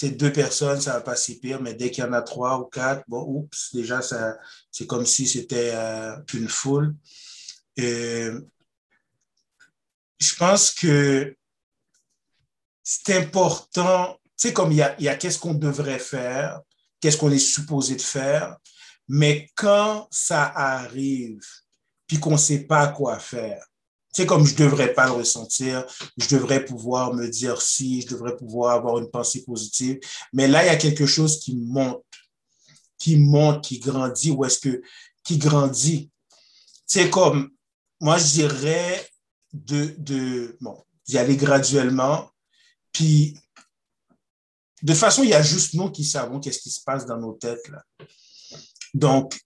C'est 0.00 0.10
deux 0.10 0.32
personnes, 0.32 0.80
ça 0.80 0.92
va 0.92 1.00
pas 1.00 1.16
si 1.16 1.40
pire, 1.40 1.60
mais 1.60 1.74
dès 1.74 1.90
qu'il 1.90 2.04
y 2.04 2.06
en 2.06 2.12
a 2.12 2.22
trois 2.22 2.60
ou 2.60 2.66
quatre, 2.66 3.02
bon, 3.08 3.24
oups, 3.26 3.74
déjà, 3.74 4.00
ça, 4.00 4.38
c'est 4.70 4.86
comme 4.86 5.04
si 5.04 5.26
c'était 5.26 5.72
euh, 5.74 6.16
une 6.34 6.48
foule. 6.48 6.94
Et 7.76 8.28
je 10.20 10.36
pense 10.36 10.70
que 10.70 11.36
c'est 12.84 13.16
important, 13.16 14.16
tu 14.22 14.30
sais, 14.36 14.52
comme 14.52 14.70
il 14.70 14.76
y 14.76 14.82
a, 14.82 14.94
y 15.00 15.08
a 15.08 15.16
qu'est-ce 15.16 15.40
qu'on 15.40 15.54
devrait 15.54 15.98
faire, 15.98 16.60
qu'est-ce 17.00 17.16
qu'on 17.16 17.32
est 17.32 17.40
supposé 17.40 17.96
de 17.96 18.00
faire, 18.00 18.56
mais 19.08 19.50
quand 19.56 20.06
ça 20.12 20.44
arrive, 20.44 21.44
puis 22.06 22.20
qu'on 22.20 22.34
ne 22.34 22.36
sait 22.36 22.68
pas 22.68 22.86
quoi 22.86 23.18
faire, 23.18 23.66
c'est 24.18 24.26
comme 24.26 24.44
je 24.44 24.56
devrais 24.56 24.94
pas 24.94 25.06
le 25.06 25.12
ressentir, 25.12 25.86
je 26.16 26.26
devrais 26.34 26.64
pouvoir 26.64 27.14
me 27.14 27.28
dire 27.28 27.62
si, 27.62 28.02
je 28.02 28.08
devrais 28.08 28.34
pouvoir 28.34 28.74
avoir 28.74 28.98
une 28.98 29.08
pensée 29.08 29.44
positive, 29.44 30.00
mais 30.32 30.48
là, 30.48 30.64
il 30.64 30.66
y 30.66 30.70
a 30.70 30.76
quelque 30.76 31.06
chose 31.06 31.38
qui 31.38 31.54
monte, 31.54 32.02
qui 32.98 33.14
monte, 33.14 33.62
qui 33.62 33.78
grandit, 33.78 34.32
ou 34.32 34.44
est-ce 34.44 34.58
que, 34.58 34.82
qui 35.22 35.38
grandit. 35.38 36.10
C'est 36.84 37.10
comme, 37.10 37.50
moi, 38.00 38.18
je 38.18 38.24
dirais 38.24 39.08
de, 39.52 39.94
de 39.98 40.58
bon, 40.60 40.82
d'y 41.06 41.16
aller 41.16 41.36
graduellement, 41.36 42.28
puis 42.90 43.38
de 44.82 44.94
façon, 44.94 45.22
il 45.22 45.28
y 45.28 45.34
a 45.34 45.42
juste 45.42 45.74
nous 45.74 45.92
qui 45.92 46.04
savons 46.04 46.40
qu'est-ce 46.40 46.58
qui 46.58 46.70
se 46.70 46.82
passe 46.82 47.06
dans 47.06 47.18
nos 47.18 47.34
têtes. 47.34 47.68
Là. 47.68 47.84
Donc, 48.94 49.38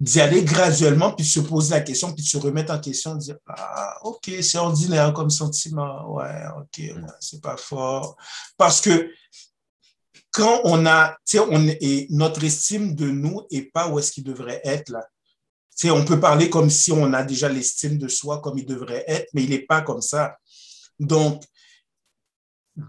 d'y 0.00 0.20
aller 0.20 0.42
graduellement, 0.42 1.12
puis 1.12 1.26
se 1.26 1.40
poser 1.40 1.74
la 1.74 1.82
question, 1.82 2.12
puis 2.14 2.24
se 2.24 2.38
remettre 2.38 2.72
en 2.72 2.80
question, 2.80 3.14
dire 3.16 3.36
Ah, 3.46 3.98
OK, 4.02 4.30
c'est 4.40 4.56
ordinaire 4.58 5.12
comme 5.12 5.28
sentiment. 5.28 6.10
Ouais, 6.14 6.42
OK, 6.56 6.78
ouais, 6.78 6.94
c'est 7.20 7.42
pas 7.42 7.58
fort. 7.58 8.16
Parce 8.56 8.80
que 8.80 9.12
quand 10.30 10.62
on 10.64 10.86
a, 10.86 11.16
tu 11.26 11.38
sais, 11.38 11.44
on 11.50 11.66
est, 11.66 12.06
notre 12.10 12.42
estime 12.44 12.94
de 12.94 13.10
nous 13.10 13.42
n'est 13.52 13.62
pas 13.62 13.88
où 13.88 13.98
est-ce 13.98 14.12
qu'il 14.12 14.24
devrait 14.24 14.62
être 14.64 14.88
là. 14.88 15.04
Tu 15.76 15.88
sais, 15.88 15.90
on 15.90 16.04
peut 16.04 16.20
parler 16.20 16.48
comme 16.48 16.70
si 16.70 16.92
on 16.92 17.12
a 17.12 17.22
déjà 17.22 17.48
l'estime 17.48 17.98
de 17.98 18.08
soi 18.08 18.40
comme 18.40 18.58
il 18.58 18.66
devrait 18.66 19.04
être, 19.06 19.28
mais 19.34 19.44
il 19.44 19.50
n'est 19.50 19.66
pas 19.66 19.82
comme 19.82 20.02
ça. 20.02 20.36
Donc, 20.98 21.42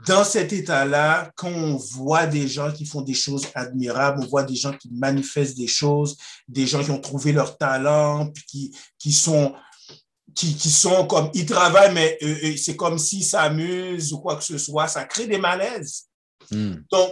dans 0.07 0.23
cet 0.23 0.53
état-là, 0.53 1.31
quand 1.35 1.49
on 1.49 1.75
voit 1.75 2.27
des 2.27 2.47
gens 2.47 2.71
qui 2.71 2.85
font 2.85 3.01
des 3.01 3.13
choses 3.13 3.47
admirables, 3.55 4.21
on 4.23 4.27
voit 4.27 4.43
des 4.43 4.55
gens 4.55 4.73
qui 4.73 4.89
manifestent 4.91 5.57
des 5.57 5.67
choses, 5.67 6.17
des 6.47 6.67
gens 6.67 6.83
qui 6.83 6.91
ont 6.91 7.01
trouvé 7.01 7.31
leur 7.31 7.57
talent, 7.57 8.29
puis 8.29 8.43
qui, 8.47 8.77
qui 8.97 9.11
sont 9.11 9.53
qui, 10.33 10.55
qui 10.55 10.69
sont 10.69 11.07
comme, 11.07 11.29
ils 11.33 11.45
travaillent, 11.45 11.93
mais 11.93 12.17
euh, 12.23 12.55
c'est 12.55 12.75
comme 12.77 12.97
s'ils 12.97 13.25
s'amusent 13.25 14.13
ou 14.13 14.19
quoi 14.19 14.37
que 14.37 14.43
ce 14.43 14.57
soit, 14.57 14.87
ça 14.87 15.03
crée 15.03 15.27
des 15.27 15.37
malaises. 15.37 16.05
Mm. 16.51 16.75
Donc 16.89 17.11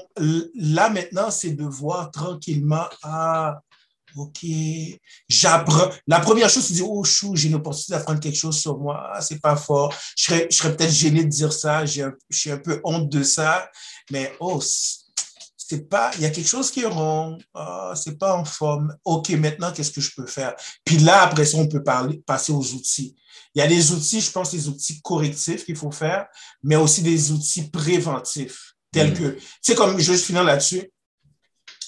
là, 0.56 0.90
maintenant, 0.90 1.30
c'est 1.30 1.52
de 1.52 1.66
voir 1.66 2.12
tranquillement, 2.12 2.86
ah, 3.04 3.60
OK, 4.20 4.46
j'apprends. 5.30 5.90
La 6.08 6.20
première 6.20 6.50
chose, 6.50 6.68
tu 6.68 6.74
dis, 6.74 6.84
oh, 6.86 7.04
chou, 7.04 7.36
j'ai 7.36 7.48
une 7.48 7.56
opportunité 7.56 7.94
d'apprendre 7.94 8.20
quelque 8.20 8.38
chose 8.38 8.60
sur 8.60 8.78
moi. 8.78 9.12
Ah, 9.14 9.22
c'est 9.22 9.40
pas 9.40 9.56
fort. 9.56 9.94
Je 10.18 10.26
serais, 10.26 10.48
je 10.52 10.58
serais 10.58 10.76
peut-être 10.76 10.92
gêné 10.92 11.24
de 11.24 11.30
dire 11.30 11.54
ça. 11.54 11.86
J'ai 11.86 12.04
un, 12.04 12.14
je 12.30 12.38
suis 12.38 12.52
un 12.52 12.58
peu 12.58 12.82
honte 12.84 13.10
de 13.10 13.24
ça. 13.24 13.70
Mais, 14.12 14.34
oh, 14.40 14.62
c'est 14.62 15.88
pas, 15.88 16.12
il 16.16 16.22
y 16.22 16.26
a 16.26 16.32
quelque 16.32 16.48
chose 16.48 16.70
qui 16.72 16.82
est 16.82 16.88
rond. 16.88 17.38
Ah, 17.54 17.94
c'est 17.96 18.18
pas 18.18 18.36
en 18.36 18.44
forme. 18.44 18.94
OK, 19.06 19.30
maintenant, 19.30 19.72
qu'est-ce 19.72 19.92
que 19.92 20.02
je 20.02 20.12
peux 20.16 20.26
faire? 20.26 20.56
Puis 20.84 20.98
là, 20.98 21.22
après 21.22 21.46
ça, 21.46 21.58
on 21.58 21.68
peut 21.68 21.84
parler, 21.84 22.22
passer 22.26 22.52
aux 22.52 22.74
outils. 22.74 23.16
Il 23.56 23.60
y 23.60 23.62
a 23.62 23.68
des 23.68 23.92
outils, 23.92 24.20
je 24.20 24.32
pense, 24.32 24.52
des 24.52 24.68
outils 24.68 25.02
correctifs 25.02 25.66
qu'il 25.66 25.76
faut 25.76 25.92
faire, 25.92 26.28
mais 26.64 26.76
aussi 26.76 27.02
des 27.02 27.32
outils 27.32 27.70
préventifs, 27.70 28.74
tels 28.92 29.12
Mm. 29.12 29.14
que, 29.14 29.30
tu 29.30 29.42
sais, 29.62 29.76
comme, 29.76 30.00
juste 30.00 30.26
finir 30.26 30.44
là-dessus, 30.44 30.92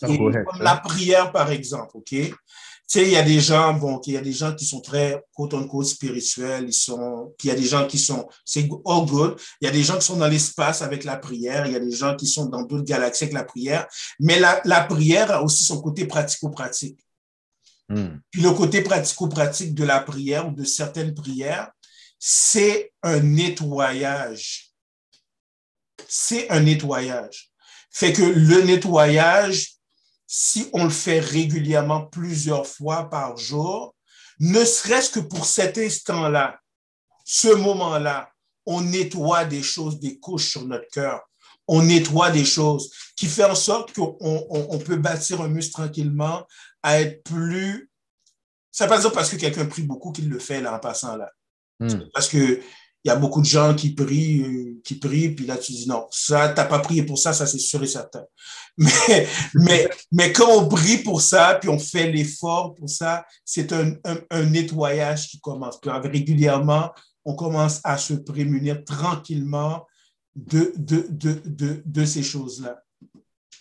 comme 0.02 0.32
la 0.60 0.78
prière, 0.78 1.32
par 1.32 1.52
exemple, 1.52 1.92
OK? 1.96 2.10
Tu 2.92 3.00
sais, 3.00 3.06
il 3.06 3.12
y 3.12 3.16
a 3.16 3.24
des 3.24 3.40
gens, 3.40 3.74
bon, 3.74 4.02
il 4.06 4.14
y 4.14 4.18
a 4.18 4.22
des 4.22 4.34
gens 4.34 4.54
qui 4.54 4.66
sont 4.66 4.82
très, 4.82 5.24
quote 5.34 5.54
unquote, 5.54 5.86
spirituels, 5.86 6.66
ils 6.68 6.74
sont, 6.74 7.34
il 7.42 7.48
y 7.48 7.52
a 7.52 7.56
des 7.56 7.64
gens 7.64 7.88
qui 7.88 7.98
sont, 7.98 8.28
c'est 8.44 8.68
all 8.86 9.06
good. 9.06 9.40
Il 9.62 9.66
y 9.66 9.68
a 9.70 9.72
des 9.72 9.84
gens 9.84 9.98
qui 9.98 10.06
sont 10.06 10.18
dans 10.18 10.28
l'espace 10.28 10.82
avec 10.82 11.06
la 11.06 11.16
prière, 11.16 11.66
il 11.66 11.72
y 11.72 11.76
a 11.78 11.80
des 11.80 11.92
gens 11.92 12.18
qui 12.18 12.28
sont 12.28 12.48
dans 12.48 12.64
d'autres 12.64 12.84
galaxies 12.84 13.24
avec 13.24 13.34
la 13.34 13.46
prière, 13.46 13.88
mais 14.20 14.40
la, 14.40 14.60
la 14.66 14.82
prière 14.84 15.32
a 15.32 15.42
aussi 15.42 15.64
son 15.64 15.82
côté 15.82 16.06
pratico-pratique. 16.06 17.00
Mm. 17.88 18.20
Puis 18.30 18.42
le 18.42 18.52
côté 18.52 18.82
pratico-pratique 18.82 19.74
de 19.74 19.86
la 19.86 20.02
prière 20.02 20.50
ou 20.50 20.52
de 20.52 20.66
certaines 20.66 21.14
prières, 21.14 21.72
c'est 22.20 22.92
un 23.04 23.20
nettoyage. 23.20 24.72
C'est 26.08 26.50
un 26.50 26.60
nettoyage. 26.60 27.52
Fait 27.90 28.14
que 28.14 28.22
le 28.22 28.62
nettoyage, 28.64 29.76
si 30.34 30.70
on 30.72 30.86
le 30.86 30.90
fait 30.90 31.20
régulièrement 31.20 32.06
plusieurs 32.06 32.66
fois 32.66 33.10
par 33.10 33.36
jour, 33.36 33.94
ne 34.40 34.64
serait-ce 34.64 35.10
que 35.10 35.20
pour 35.20 35.46
cet 35.46 35.78
instant-là, 35.78 36.58
ce 37.26 37.50
moment-là, 37.50 38.32
on 38.66 38.80
nettoie 38.80 39.44
des 39.44 39.62
choses, 39.62 40.00
des 40.00 40.20
couches 40.20 40.52
sur 40.52 40.66
notre 40.66 40.88
cœur. 40.94 41.20
on 41.68 41.84
nettoie 41.84 42.32
des 42.32 42.46
choses, 42.46 42.92
qui 43.18 43.28
fait 43.28 43.44
en 43.44 43.56
sorte 43.56 43.94
qu'on 43.94 44.16
on, 44.22 44.68
on 44.70 44.80
peut 44.80 44.96
bâtir 44.96 45.42
un 45.42 45.50
muscle 45.50 45.74
tranquillement, 45.74 46.46
à 46.82 47.02
être 47.02 47.24
plus... 47.24 47.92
C'est 48.72 48.88
pas 48.88 49.02
parce 49.10 49.30
que 49.30 49.36
quelqu'un 49.36 49.66
prie 49.66 49.84
beaucoup 49.84 50.14
qu'il 50.14 50.30
le 50.30 50.40
fait 50.40 50.62
là 50.62 50.74
en 50.74 50.80
passant 50.80 51.18
là. 51.18 51.30
Hmm. 51.82 52.04
Parce 52.14 52.30
que 52.30 52.62
il 53.04 53.08
y 53.08 53.12
a 53.12 53.16
beaucoup 53.16 53.42
de 53.42 53.46
gens 53.46 53.74
qui 53.74 53.94
prient, 53.94 54.42
euh, 54.42 54.82
qui 54.84 54.96
prient, 54.96 55.30
puis 55.30 55.46
là 55.46 55.58
tu 55.58 55.72
dis 55.72 55.88
non, 55.88 56.08
ça, 56.12 56.50
t'as 56.50 56.66
pas 56.66 56.80
prié 56.80 57.04
pour 57.04 57.18
ça, 57.18 57.34
ça 57.34 57.48
c'est 57.48 57.60
sûr 57.60 57.82
et 57.84 57.88
certain. 57.88 58.24
Mais, 58.78 59.28
mais, 59.54 59.90
mais 60.14 60.32
quand 60.32 60.50
on 60.50 60.68
prie 60.70 61.00
pour 61.00 61.22
ça, 61.22 61.58
puis 61.60 61.70
on 61.70 61.78
fait 61.78 62.10
l'effort 62.10 62.74
pour 62.74 62.90
ça, 62.90 63.26
c'est 63.44 63.74
un, 63.74 63.96
un, 64.06 64.18
un 64.30 64.44
nettoyage 64.46 65.28
qui 65.28 65.42
commence. 65.42 65.80
Puis 65.80 65.92
régulièrement, 65.92 66.90
on 67.26 67.36
commence 67.36 67.82
à 67.84 67.98
se 67.98 68.14
prémunir 68.14 68.84
tranquillement 68.86 69.86
de, 70.36 70.74
de, 70.78 71.06
de, 71.10 71.42
de, 71.46 71.84
de 71.86 72.06
ces 72.06 72.24
choses-là. 72.24 72.82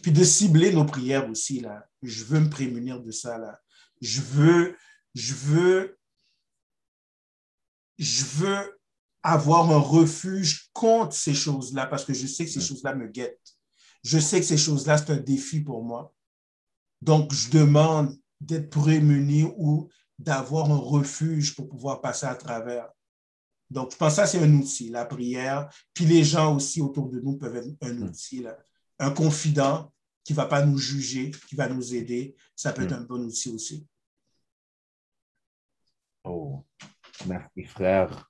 Puis 0.03 0.13
de 0.13 0.25
cibler 0.25 0.73
nos 0.73 0.85
prières 0.85 1.29
aussi, 1.29 1.61
là. 1.61 1.85
Je 2.03 2.25
veux 2.25 2.41
me 2.41 2.49
prémunir 2.49 3.01
de 3.01 3.11
ça, 3.11 3.37
là. 3.37 3.61
Je 4.01 4.21
veux, 4.21 4.77
je 5.15 5.35
veux, 5.35 5.99
je 7.99 8.25
veux 8.25 8.80
avoir 9.23 9.71
un 9.71 9.79
refuge 9.79 10.71
contre 10.73 11.15
ces 11.15 11.35
choses-là 11.35 11.87
parce 11.87 12.05
que 12.05 12.15
je 12.15 12.27
sais 12.27 12.45
que 12.45 12.51
ces 12.51 12.61
choses-là 12.61 12.95
me 12.95 13.07
guettent. 13.07 13.57
Je 14.03 14.19
sais 14.19 14.41
que 14.41 14.47
ces 14.47 14.57
choses-là, 14.57 14.99
c'est 14.99 15.11
un 15.11 15.19
défi 15.19 15.61
pour 15.61 15.85
moi. 15.85 16.15
Donc, 17.03 17.33
je 17.33 17.51
demande 17.51 18.17
d'être 18.41 18.71
prémuni 18.71 19.45
ou 19.57 19.89
d'avoir 20.19 20.71
un 20.71 20.77
refuge 20.77 21.55
pour 21.55 21.69
pouvoir 21.69 22.01
passer 22.01 22.27
à 22.27 22.35
travers. 22.35 22.89
Donc, 23.71 23.93
je 23.93 23.97
pense 23.97 24.13
que 24.13 24.17
ça, 24.17 24.27
c'est 24.27 24.43
un 24.43 24.53
outil, 24.55 24.89
la 24.89 25.05
prière. 25.05 25.73
Puis 25.95 26.05
les 26.05 26.25
gens 26.25 26.57
aussi 26.57 26.81
autour 26.81 27.09
de 27.09 27.21
nous 27.21 27.37
peuvent 27.37 27.57
être 27.57 27.69
un 27.83 28.03
outil, 28.03 28.43
là. 28.43 28.59
un 28.99 29.11
confident 29.11 29.93
qui 30.25 30.33
ne 30.33 30.37
va 30.37 30.47
pas 30.47 30.65
nous 30.65 30.79
juger, 30.79 31.31
qui 31.49 31.55
va 31.55 31.69
nous 31.69 31.95
aider. 31.95 32.35
Ça 32.57 32.73
peut 32.73 32.83
être 32.83 32.93
un 32.93 33.03
bon 33.03 33.23
outil 33.25 33.51
aussi. 33.51 33.87
Oh, 36.25 36.65
merci 37.27 37.65
frère. 37.65 38.30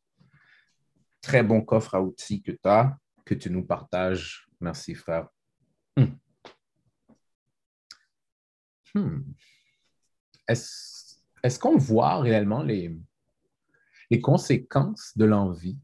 Très 1.20 1.42
bon 1.42 1.62
coffre 1.62 1.94
à 1.94 2.02
outils 2.02 2.42
que 2.42 2.52
tu 2.52 2.68
as, 2.68 2.98
que 3.24 3.34
tu 3.34 3.50
nous 3.50 3.64
partages. 3.64 4.48
Merci 4.60 4.94
frère. 4.94 5.28
Hmm. 5.96 6.16
Hmm. 8.94 9.20
Est-ce 10.48 11.20
est 11.42 11.58
qu'on 11.58 11.76
voit 11.76 12.20
réellement 12.20 12.62
les, 12.62 12.96
les 14.10 14.20
conséquences 14.20 15.16
de 15.16 15.24
l'envie? 15.24 15.78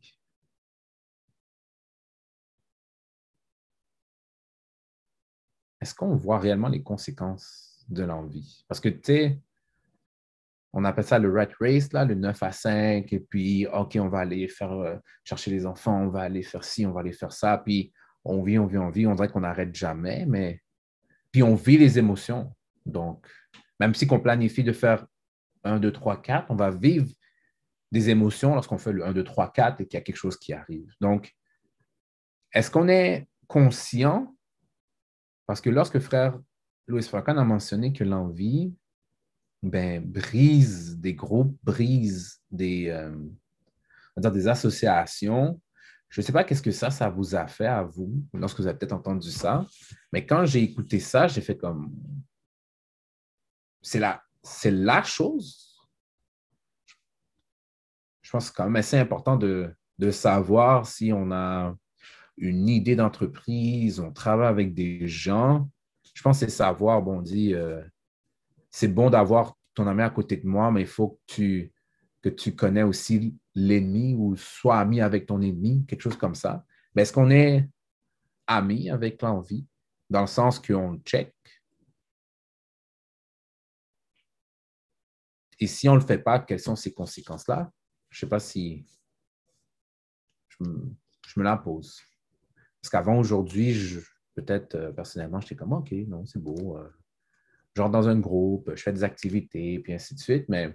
Est-ce 5.80 5.94
qu'on 5.94 6.16
voit 6.16 6.40
réellement 6.40 6.68
les 6.68 6.82
conséquences 6.82 7.84
de 7.88 8.02
l'envie? 8.02 8.64
Parce 8.66 8.80
que 8.80 8.88
tu 8.88 9.00
sais, 9.04 9.40
on 10.78 10.84
appelle 10.84 11.04
ça 11.04 11.18
le 11.18 11.32
rat 11.32 11.48
race, 11.58 11.90
là, 11.94 12.04
le 12.04 12.14
9 12.14 12.42
à 12.42 12.52
5, 12.52 13.10
et 13.10 13.20
puis, 13.20 13.66
OK, 13.66 13.96
on 13.98 14.08
va 14.08 14.18
aller 14.18 14.46
euh, 14.60 14.98
chercher 15.24 15.50
les 15.50 15.64
enfants, 15.64 16.02
on 16.02 16.08
va 16.10 16.20
aller 16.20 16.42
faire 16.42 16.64
ci, 16.64 16.84
on 16.84 16.92
va 16.92 17.00
aller 17.00 17.14
faire 17.14 17.32
ça, 17.32 17.56
puis 17.56 17.94
on 18.26 18.42
vit, 18.42 18.58
on 18.58 18.66
vit, 18.66 18.76
on 18.76 18.90
vit, 18.90 19.06
on 19.06 19.14
dirait 19.14 19.30
qu'on 19.30 19.40
n'arrête 19.40 19.74
jamais, 19.74 20.26
mais 20.26 20.60
puis 21.32 21.42
on 21.42 21.54
vit 21.54 21.78
les 21.78 21.98
émotions. 21.98 22.54
Donc, 22.84 23.26
même 23.80 23.94
si 23.94 24.06
on 24.10 24.20
planifie 24.20 24.64
de 24.64 24.72
faire 24.72 25.06
1, 25.64 25.80
2, 25.80 25.90
3, 25.90 26.20
4, 26.20 26.50
on 26.50 26.56
va 26.56 26.70
vivre 26.70 27.08
des 27.90 28.10
émotions 28.10 28.54
lorsqu'on 28.54 28.76
fait 28.76 28.92
le 28.92 29.02
1, 29.02 29.14
2, 29.14 29.24
3, 29.24 29.52
4 29.54 29.80
et 29.80 29.86
qu'il 29.86 29.96
y 29.96 30.02
a 30.02 30.04
quelque 30.04 30.16
chose 30.16 30.36
qui 30.36 30.52
arrive. 30.52 30.92
Donc, 31.00 31.32
est-ce 32.52 32.70
qu'on 32.70 32.88
est 32.88 33.26
conscient? 33.46 34.36
Parce 35.46 35.62
que 35.62 35.70
lorsque 35.70 36.00
frère 36.00 36.38
Louis 36.86 37.02
Farrakhan 37.02 37.38
a 37.38 37.44
mentionné 37.44 37.94
que 37.94 38.04
l'envie 38.04 38.74
ben, 39.70 40.04
brise 40.04 40.96
des 40.98 41.14
groupes, 41.14 41.56
brise 41.62 42.40
des, 42.50 42.88
euh, 42.88 43.16
des 44.16 44.48
associations, 44.48 45.60
je 46.08 46.20
ne 46.20 46.24
sais 46.24 46.32
pas 46.32 46.44
qu'est-ce 46.44 46.62
que 46.62 46.70
ça, 46.70 46.90
ça 46.90 47.08
vous 47.08 47.34
a 47.34 47.46
fait 47.46 47.66
à 47.66 47.82
vous, 47.82 48.22
lorsque 48.32 48.60
vous 48.60 48.66
avez 48.66 48.78
peut-être 48.78 48.92
entendu 48.92 49.30
ça, 49.30 49.66
mais 50.12 50.24
quand 50.24 50.46
j'ai 50.46 50.62
écouté 50.62 51.00
ça, 51.00 51.26
j'ai 51.26 51.40
fait 51.40 51.56
comme... 51.56 51.92
C'est 53.82 54.00
la, 54.00 54.22
c'est 54.42 54.70
la 54.70 55.02
chose 55.02 55.66
je 58.26 58.32
pense 58.32 58.50
quand 58.50 58.64
même 58.64 58.74
assez 58.74 58.98
important 58.98 59.36
de, 59.36 59.72
savoir 60.10 60.84
si 60.84 61.12
on 61.12 61.30
a 61.30 61.76
une 62.36 62.68
idée 62.68 62.96
d'entreprise, 62.96 64.00
on 64.00 64.12
travaille 64.12 64.48
avec 64.48 64.74
des 64.74 65.06
gens. 65.06 65.70
Je 66.12 66.22
pense 66.22 66.40
que 66.40 66.46
c'est 66.46 66.52
savoir, 66.52 67.02
bon, 67.02 67.18
on 67.18 67.22
dit, 67.22 67.54
euh, 67.54 67.80
c'est 68.76 68.88
bon 68.88 69.08
d'avoir 69.08 69.56
ton 69.72 69.86
ami 69.86 70.02
à 70.02 70.10
côté 70.10 70.36
de 70.36 70.46
moi, 70.46 70.70
mais 70.70 70.82
il 70.82 70.86
faut 70.86 71.08
que 71.08 71.34
tu, 71.34 71.72
que 72.20 72.28
tu 72.28 72.54
connais 72.54 72.82
aussi 72.82 73.34
l'ennemi 73.54 74.14
ou 74.14 74.36
sois 74.36 74.78
ami 74.80 75.00
avec 75.00 75.24
ton 75.24 75.40
ennemi, 75.40 75.86
quelque 75.86 76.02
chose 76.02 76.18
comme 76.18 76.34
ça. 76.34 76.62
Mais 76.94 77.00
est-ce 77.00 77.12
qu'on 77.14 77.30
est 77.30 77.70
ami 78.46 78.90
avec 78.90 79.22
l'envie, 79.22 79.66
dans 80.10 80.20
le 80.20 80.26
sens 80.26 80.58
qu'on 80.58 80.92
le 80.92 80.98
check? 80.98 81.34
Et 85.58 85.66
si 85.66 85.88
on 85.88 85.94
ne 85.94 86.00
le 86.00 86.04
fait 86.04 86.18
pas, 86.18 86.40
quelles 86.40 86.60
sont 86.60 86.76
ces 86.76 86.92
conséquences-là? 86.92 87.72
Je 88.10 88.18
ne 88.18 88.20
sais 88.20 88.28
pas 88.28 88.40
si 88.40 88.84
je 90.50 90.64
me, 90.64 91.42
la 91.42 91.56
pose. 91.56 91.98
Parce 92.82 92.90
qu'avant, 92.90 93.18
aujourd'hui, 93.18 93.74
peut-être 94.34 94.74
euh, 94.74 94.92
personnellement, 94.92 95.40
j'étais 95.40 95.56
comme 95.56 95.72
OK, 95.72 95.92
non, 95.92 96.26
c'est 96.26 96.42
beau. 96.42 96.76
Euh, 96.76 96.90
genre 97.76 97.90
dans 97.90 98.08
un 98.08 98.18
groupe, 98.18 98.72
je 98.74 98.82
fais 98.82 98.92
des 98.92 99.04
activités, 99.04 99.78
puis 99.80 99.92
ainsi 99.92 100.14
de 100.14 100.18
suite, 100.18 100.48
mais 100.48 100.74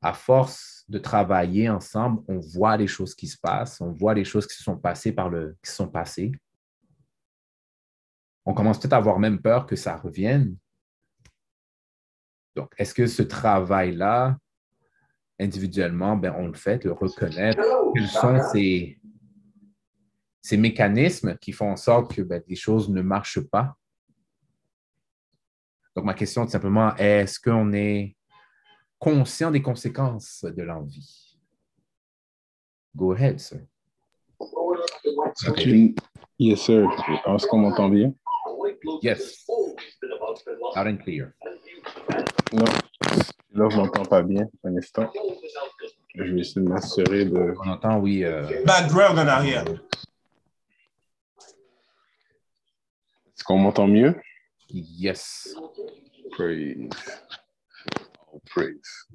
à 0.00 0.12
force 0.12 0.84
de 0.88 0.98
travailler 0.98 1.68
ensemble, 1.68 2.22
on 2.28 2.38
voit 2.38 2.76
les 2.76 2.86
choses 2.86 3.14
qui 3.14 3.26
se 3.26 3.36
passent, 3.36 3.80
on 3.80 3.90
voit 3.90 4.14
les 4.14 4.24
choses 4.24 4.46
qui 4.46 4.54
se 4.54 4.62
sont 4.62 4.78
passées 4.78 5.12
par 5.12 5.28
le, 5.28 5.56
qui 5.62 5.72
sont 5.72 5.88
passées. 5.88 6.30
On 8.46 8.54
commence 8.54 8.78
peut-être 8.78 8.92
à 8.92 8.98
avoir 8.98 9.18
même 9.18 9.42
peur 9.42 9.66
que 9.66 9.74
ça 9.74 9.96
revienne. 9.96 10.56
Donc, 12.54 12.72
est-ce 12.78 12.94
que 12.94 13.06
ce 13.06 13.22
travail-là 13.22 14.38
individuellement, 15.40 16.16
ben, 16.16 16.34
on 16.38 16.46
le 16.46 16.54
fait, 16.54 16.84
le 16.84 16.92
reconnaître? 16.92 17.62
Quels 17.94 18.08
sont 18.08 18.40
ces, 18.52 19.00
ces 20.40 20.56
mécanismes 20.56 21.36
qui 21.38 21.50
font 21.50 21.72
en 21.72 21.76
sorte 21.76 22.14
que 22.14 22.22
ben, 22.22 22.42
les 22.46 22.56
choses 22.56 22.88
ne 22.88 23.02
marchent 23.02 23.40
pas? 23.40 23.77
Donc, 25.98 26.04
ma 26.04 26.14
question 26.14 26.44
est 26.44 26.48
simplement, 26.48 26.94
est-ce 26.94 27.40
qu'on 27.40 27.72
est 27.72 28.14
conscient 29.00 29.50
des 29.50 29.60
conséquences 29.60 30.44
de 30.44 30.62
l'envie? 30.62 31.36
Go 32.94 33.14
ahead, 33.14 33.40
sir. 33.40 33.62
Yes, 36.38 36.60
sir. 36.60 36.88
Est-ce 37.26 37.48
qu'on 37.48 37.58
m'entend 37.58 37.88
bien? 37.88 38.14
Yes. 39.02 39.44
Loud 40.76 40.86
and 40.86 40.98
clear. 40.98 41.32
Non. 42.52 42.64
Là, 43.50 43.68
je 43.68 43.76
m'entends 43.76 44.04
pas 44.04 44.22
bien, 44.22 44.46
un 44.62 44.76
instant. 44.76 45.10
Je 46.14 46.22
vais 46.22 46.40
essayer 46.42 46.60
de 46.60 46.68
m'assurer 46.68 47.24
de. 47.24 47.56
On 47.64 47.70
entend, 47.70 47.98
oui. 47.98 48.22
Euh... 48.22 48.64
Background 48.64 49.18
en 49.18 49.26
arrière. 49.26 49.64
Est-ce 53.34 53.42
qu'on 53.42 53.58
m'entend 53.58 53.88
mieux? 53.88 54.14
Yes. 54.70 55.56
Praise. 56.32 56.90
Oh, 58.32 58.40
praise. 58.50 59.08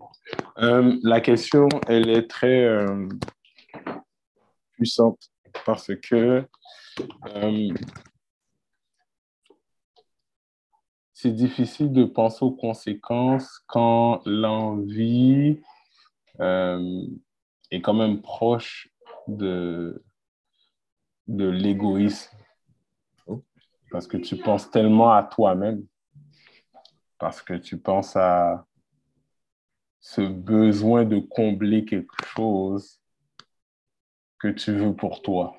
Euh, 0.57 0.97
la 1.03 1.21
question, 1.21 1.69
elle 1.87 2.09
est 2.09 2.27
très 2.27 2.63
euh, 2.65 3.07
puissante 4.71 5.19
parce 5.65 5.91
que 5.95 6.47
euh, 7.27 7.73
c'est 11.13 11.35
difficile 11.35 11.93
de 11.93 12.05
penser 12.05 12.43
aux 12.43 12.51
conséquences 12.51 13.59
quand 13.67 14.21
l'envie 14.25 15.61
est 16.39 17.81
quand 17.81 17.93
même 17.93 18.21
proche 18.21 18.89
de, 19.27 20.03
de 21.27 21.47
l'égoïsme. 21.47 22.35
Parce 23.93 24.07
que 24.07 24.17
tu 24.17 24.37
penses 24.37 24.71
tellement 24.71 25.13
à 25.13 25.21
toi-même, 25.21 25.85
parce 27.19 27.43
que 27.43 27.53
tu 27.53 27.77
penses 27.77 28.15
à 28.15 28.65
ce 29.99 30.21
besoin 30.21 31.05
de 31.05 31.19
combler 31.19 31.85
quelque 31.85 32.15
chose 32.25 32.99
que 34.39 34.47
tu 34.47 34.73
veux 34.73 34.95
pour 34.95 35.21
toi. 35.21 35.55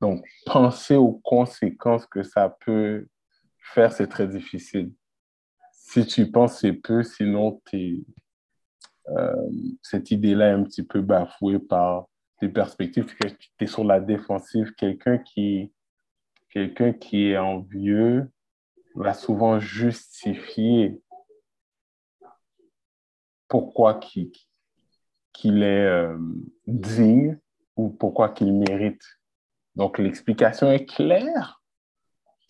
Donc, 0.00 0.24
penser 0.46 0.96
aux 0.96 1.20
conséquences 1.22 2.06
que 2.06 2.22
ça 2.22 2.56
peut 2.64 3.06
faire, 3.58 3.92
c'est 3.92 4.08
très 4.08 4.26
difficile. 4.26 4.90
Si 5.74 6.06
tu 6.06 6.30
penses, 6.30 6.60
c'est 6.60 6.72
peu, 6.72 7.02
sinon 7.02 7.60
euh, 7.74 9.50
cette 9.82 10.10
idée-là 10.10 10.48
est 10.48 10.54
un 10.54 10.64
petit 10.64 10.84
peu 10.84 11.02
bafouée 11.02 11.58
par 11.58 12.06
tes 12.40 12.48
perspectives, 12.48 13.14
tu 13.14 13.36
es 13.60 13.66
sur 13.66 13.84
la 13.84 14.00
défensive. 14.00 14.72
Quelqu'un 14.74 15.18
qui, 15.18 15.70
quelqu'un 16.52 16.92
qui 16.92 17.28
est 17.28 17.38
envieux 17.38 18.30
va 18.94 19.14
souvent 19.14 19.58
justifier 19.58 21.00
pourquoi 23.48 24.00
qu'il 25.32 25.62
est 25.62 25.86
euh, 25.86 26.16
digne 26.66 27.38
ou 27.76 27.88
pourquoi 27.90 28.28
qu'il 28.28 28.52
mérite. 28.52 29.02
Donc 29.76 29.98
l'explication 29.98 30.70
est 30.70 30.84
claire. 30.84 31.62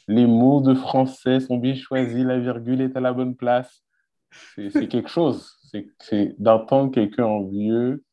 Les 0.09 0.27
mots 0.27 0.61
de 0.61 0.75
français 0.75 1.39
sont 1.39 1.59
bien 1.59 1.75
choisis, 1.75 2.25
la 2.25 2.39
virgule 2.39 2.81
est 2.81 2.97
à 2.97 3.01
la 3.01 3.13
bonne 3.13 3.37
place. 3.37 3.85
C'est 4.57 4.89
quelque 4.89 5.09
chose. 5.09 5.57
C'est 6.01 6.35
d'entendre 6.41 6.91
quelqu'un 6.91 7.25
envieux 7.25 8.05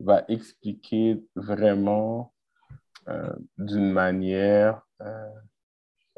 va 0.00 0.24
expliquer 0.28 1.24
vraiment 1.34 2.32
euh, 3.08 3.32
d'une 3.56 3.90
manière 3.90 4.82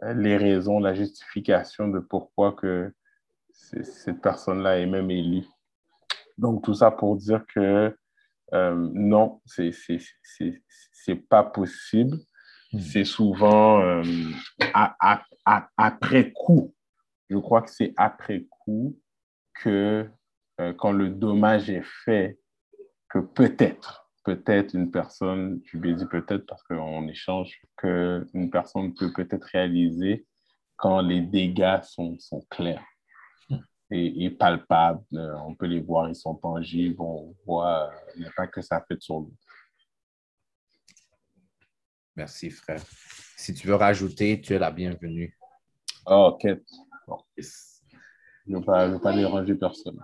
les 0.03 0.37
raisons, 0.37 0.81
la 0.81 0.95
justification 0.95 1.89
de 1.89 1.99
pourquoi 1.99 2.53
que 2.53 2.93
cette 3.53 4.21
personne-là 4.21 4.79
est 4.79 4.87
même 4.87 5.11
élue. 5.11 5.47
Donc, 6.39 6.65
tout 6.65 6.75
ça 6.75 6.91
pour 6.91 7.17
dire 7.17 7.45
que 7.55 7.95
euh, 8.53 8.91
non, 8.93 9.41
c'est 9.45 9.71
pas 11.29 11.45
possible. 11.45 12.17
Hmm. 12.73 12.79
C'est 12.79 13.05
souvent 13.05 13.81
euh, 13.81 14.03
après 15.77 16.33
coup. 16.33 16.75
Je 17.29 17.37
crois 17.37 17.63
que 17.63 17.71
c'est 17.71 17.93
après 17.97 18.47
coup 18.49 18.99
que 19.63 20.09
euh, 20.61 20.73
quand 20.75 20.93
le 20.93 21.11
dommage 21.11 21.71
est 21.71 21.85
fait, 22.05 22.39
que 23.09 23.19
peut-être, 23.19 24.11
peut-être 24.25 24.75
une 24.75 24.91
personne, 24.91 25.61
je 25.65 25.79
lui 25.79 25.91
ai 25.91 25.95
dit 25.95 26.07
peut-être 26.07 26.47
parce 26.47 26.63
qu'on 26.65 27.07
échange, 27.09 27.61
qu'une 27.81 28.51
personne 28.51 28.95
peut 28.95 29.13
peut-être 29.13 29.45
réaliser 29.45 30.27
quand 30.77 31.01
les 31.01 31.21
dégâts 31.21 31.81
sont, 31.83 32.19
sont 32.19 32.45
clairs 32.51 32.85
et, 33.91 34.31
palpables. 34.31 35.03
Euh, 35.15 35.35
on 35.47 35.55
peut 35.55 35.67
les 35.67 35.81
voir, 35.81 36.09
ils 36.09 36.15
sont 36.15 36.35
tangibles, 36.35 37.01
on 37.01 37.35
voit 37.45 37.89
euh, 37.89 37.91
l'impact 38.17 38.55
que 38.55 38.63
ça 38.63 38.85
fait 38.87 39.01
sur 39.01 39.21
nous. 39.21 39.35
Merci, 42.17 42.51
frère. 42.51 42.83
Si 43.37 43.55
tu 43.55 43.67
veux 43.67 43.75
rajouter, 43.75 44.41
tu 44.41 44.55
es 44.55 44.59
la 44.59 44.71
bienvenue. 44.71 45.37
Oh, 46.07 46.33
ok. 46.35 46.59
Je 47.37 47.45
ne 48.47 48.59
veux, 48.59 48.65
pas, 48.65 48.99
pas 48.99 49.13
déranger 49.13 49.55
personne. 49.55 49.99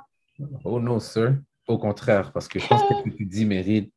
Oh 0.65 0.81
non, 0.81 0.99
sir. 0.99 1.37
Au 1.67 1.79
contraire, 1.79 2.33
parce 2.33 2.49
que 2.49 2.59
je 2.59 2.67
pense 2.67 2.83
que 2.83 2.95
ce 2.95 3.03
que 3.11 3.17
tu 3.17 3.27
dis 3.27 3.45
mérite. 3.45 3.93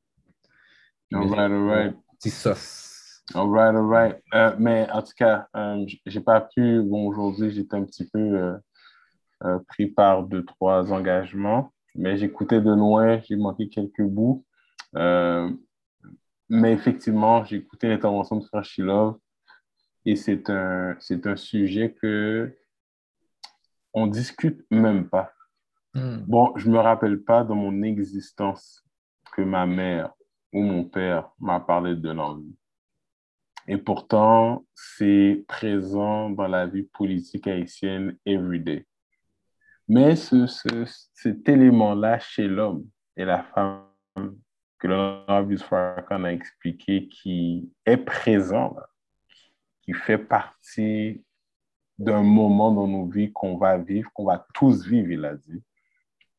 All 1.14 1.28
right, 1.28 1.52
all 1.52 1.68
right. 1.68 1.96
Petit 2.20 2.30
sauce. 2.30 2.89
All 3.36 3.48
right, 3.48 3.76
all 3.76 3.86
right. 3.86 4.24
Euh, 4.34 4.56
mais 4.58 4.90
en 4.92 5.02
tout 5.02 5.14
cas, 5.16 5.48
euh, 5.56 5.86
j'ai 6.06 6.22
pas 6.22 6.42
pu. 6.42 6.82
Bon, 6.82 7.08
aujourd'hui, 7.08 7.52
j'étais 7.52 7.76
un 7.76 7.84
petit 7.84 8.08
peu 8.08 8.60
euh, 9.44 9.60
pris 9.68 9.88
par 9.88 10.24
deux, 10.24 10.44
trois 10.44 10.92
engagements. 10.92 11.72
Mais 11.96 12.18
j'écoutais 12.18 12.62
de 12.62 12.72
loin, 12.72 13.20
j'ai 13.22 13.36
manqué 13.36 13.70
quelques 13.70 14.04
bouts. 14.04 14.46
Euh, 14.96 15.52
mais 16.50 16.74
effectivement, 16.74 17.44
j'ai 17.44 17.58
écouté 17.58 17.88
l'intervention 17.88 18.38
de 18.38 18.46
Frère 18.46 18.66
Shilov 18.66 19.18
et 20.06 20.16
c'est 20.16 20.50
un, 20.50 20.96
c'est 21.00 21.28
un 21.28 21.36
sujet 21.36 21.94
que 21.94 22.56
on 23.94 24.08
discute 24.08 24.66
même 24.72 25.08
pas. 25.10 25.32
Hmm. 25.94 26.18
Bon, 26.28 26.54
je 26.56 26.70
me 26.70 26.80
rappelle 26.80 27.22
pas 27.24 27.44
dans 27.44 27.56
mon 27.56 27.82
existence 27.84 28.84
que 29.34 29.42
ma 29.42 29.66
mère 29.66 30.14
ou 30.54 30.64
mon 30.64 30.84
père 30.84 31.30
m'a 31.40 31.60
parlé 31.60 31.96
de 31.96 32.10
l'envie. 32.10 32.56
Et 33.72 33.78
pourtant, 33.78 34.66
c'est 34.74 35.46
présent 35.48 36.32
dans 36.32 36.48
la 36.48 36.66
vie 36.66 36.82
politique 36.82 37.46
haïtienne 37.46 38.18
everyday. 38.26 38.88
Mais 39.88 40.16
ce, 40.16 40.48
ce, 40.48 40.86
cet 41.14 41.48
élément-là 41.48 42.18
chez 42.18 42.48
l'homme 42.48 42.88
et 43.16 43.26
la 43.26 43.44
femme 43.44 43.86
que 44.80 44.88
l'honorable 44.88 45.60
Farrakhan 45.60 46.24
a 46.24 46.34
expliqué 46.34 47.10
qui 47.10 47.72
est 47.86 47.98
présent, 47.98 48.76
qui 49.84 49.94
fait 49.94 50.18
partie 50.18 51.24
d'un 52.00 52.24
moment 52.24 52.72
dans 52.72 52.88
nos 52.88 53.06
vies 53.06 53.32
qu'on 53.32 53.56
va 53.58 53.78
vivre, 53.78 54.10
qu'on 54.16 54.26
va 54.26 54.48
tous 54.56 54.88
vivre, 54.88 55.12
il 55.12 55.26
a 55.26 55.36
dit, 55.36 55.62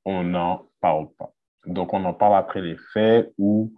on 0.05 0.24
n'en 0.24 0.68
parle 0.81 1.09
pas. 1.12 1.33
Donc, 1.64 1.95
on 1.95 2.05
en 2.05 2.14
parle 2.14 2.35
après 2.35 2.61
les 2.61 2.76
faits 2.93 3.33
ou 3.39 3.72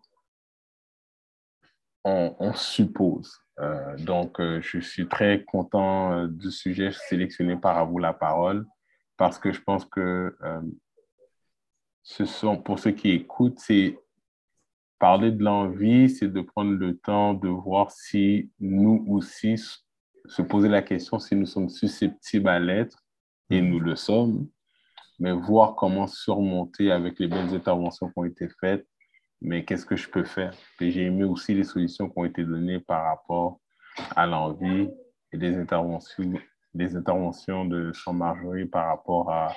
on, 2.05 2.35
on 2.39 2.53
suppose. 2.55 3.43
Euh, 3.61 3.97
donc, 3.99 4.41
euh, 4.41 4.61
je 4.63 4.81
suis 4.81 5.09
très 5.09 5.45
content 5.45 6.13
euh, 6.13 6.27
du 6.27 6.51
sujet 6.51 6.91
sélectionné 6.93 7.57
par 7.57 7.87
vous 7.87 7.99
la 7.99 8.13
parole 8.13 8.67
parce 9.17 9.39
que 9.39 9.53
je 9.53 9.61
pense 9.61 9.85
que 9.85 10.37
ce 12.03 12.25
sont, 12.25 12.57
pour 12.57 12.81
ceux 12.81 12.91
qui 12.91 13.11
écoutent, 13.11 13.61
c'est 13.61 13.97
parler 14.99 15.31
de 15.31 15.45
l'envie, 15.45 16.11
c'est 16.11 16.29
de 16.29 16.41
prendre 16.41 16.73
le 16.73 16.97
temps 16.97 17.35
de 17.35 17.49
voir 17.49 17.93
si 17.93 18.51
nous 18.59 19.05
aussi, 19.09 19.63
se 20.27 20.43
poser 20.43 20.69
la 20.69 20.83
question 20.83 21.21
si 21.21 21.37
nous 21.37 21.47
sommes 21.47 21.69
susceptibles 21.69 22.49
à 22.49 22.59
l'être, 22.59 23.05
et 23.51 23.61
nous 23.61 23.79
le 23.79 23.95
sommes, 23.95 24.49
mais 25.21 25.31
voir 25.31 25.77
comment 25.77 26.07
surmonter 26.09 26.91
avec 26.91 27.21
les 27.21 27.29
belles 27.29 27.55
interventions 27.55 28.09
qui 28.09 28.19
ont 28.19 28.25
été 28.25 28.49
faites, 28.61 28.87
mais 29.43 29.65
qu'est-ce 29.65 29.85
que 29.85 29.97
je 29.97 30.09
peux 30.09 30.25
faire? 30.25 30.55
Et 30.81 30.91
j'ai 30.91 31.05
aimé 31.07 31.25
aussi 31.25 31.55
les 31.55 31.65
solutions 31.65 32.09
qui 32.09 32.19
ont 32.19 32.25
été 32.25 32.45
données 32.45 32.81
par 32.81 33.05
rapport 33.05 33.61
à 34.17 34.27
l'envie 34.27 34.89
et 35.33 35.37
les 35.37 35.57
interventions 35.57 36.33
les 36.75 36.97
interventions 36.97 37.65
de 37.65 37.93
Jean 37.93 38.15
Marjorie 38.15 38.67
par 38.67 38.87
rapport 38.87 39.31
à, 39.31 39.53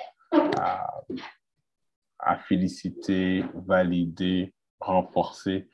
à, 2.18 2.38
féliciter, 2.38 3.44
valider, 3.54 4.52
renforcer 4.80 5.68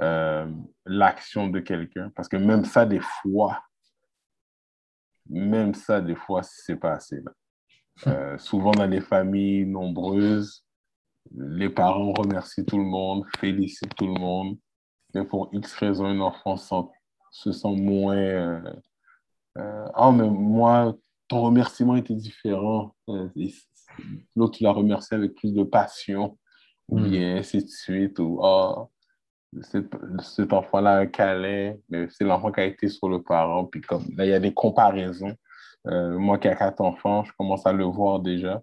euh, 0.00 0.50
l'action 0.84 1.48
de 1.48 1.60
quelqu'un. 1.60 2.10
Parce 2.14 2.28
que 2.28 2.36
même 2.36 2.64
ça, 2.64 2.86
des 2.86 3.00
fois, 3.00 3.62
même 5.28 5.74
ça, 5.74 6.00
des 6.00 6.14
fois, 6.14 6.42
c'est 6.42 6.76
pas 6.76 6.92
assez. 6.92 7.22
Euh, 8.06 8.38
souvent, 8.38 8.70
dans 8.70 8.86
les 8.86 9.00
familles 9.00 9.66
nombreuses, 9.66 10.65
les 11.36 11.70
parents 11.70 12.12
remercient 12.12 12.64
tout 12.64 12.78
le 12.78 12.84
monde, 12.84 13.24
félicitent 13.38 13.94
tout 13.96 14.06
le 14.06 14.20
monde. 14.20 14.56
Mais 15.14 15.24
pour 15.24 15.48
X 15.52 15.72
raison, 15.74 16.06
un 16.06 16.20
enfant 16.20 16.56
se 16.56 17.52
sent 17.52 17.76
moins 17.76 18.16
euh, 18.16 18.60
euh, 19.58 19.88
ah, 19.94 20.12
mais 20.12 20.28
moi, 20.28 20.94
ton 21.28 21.42
remerciement 21.42 21.96
était 21.96 22.14
différent. 22.14 22.94
Euh, 23.08 23.28
l'autre, 24.34 24.58
tu 24.58 24.64
l'as 24.64 24.72
remercié 24.72 25.16
avec 25.16 25.34
plus 25.34 25.52
de 25.52 25.62
passion, 25.62 26.38
ou 26.88 26.98
hmm. 26.98 27.10
bien 27.10 27.36
ainsi 27.36 27.62
de 27.64 27.68
suite, 27.68 28.18
ou 28.18 28.38
oh, 28.40 28.90
cet, 29.62 30.52
enfant-là 30.52 30.98
un 30.98 31.06
câlin, 31.06 31.74
mais 31.88 32.08
c'est 32.10 32.24
l'enfant 32.24 32.52
qui 32.52 32.60
a 32.60 32.64
été 32.64 32.88
sur 32.88 33.08
le 33.08 33.22
parent. 33.22 33.64
Puis 33.66 33.80
comme 33.80 34.04
là, 34.16 34.26
il 34.26 34.30
y 34.30 34.34
a 34.34 34.40
des 34.40 34.52
comparaisons. 34.52 35.34
Euh, 35.86 36.18
moi 36.18 36.38
qui 36.38 36.48
ai 36.48 36.56
quatre 36.56 36.80
enfants, 36.80 37.24
je 37.24 37.32
commence 37.38 37.66
à 37.66 37.72
le 37.72 37.84
voir 37.84 38.20
déjà. 38.20 38.60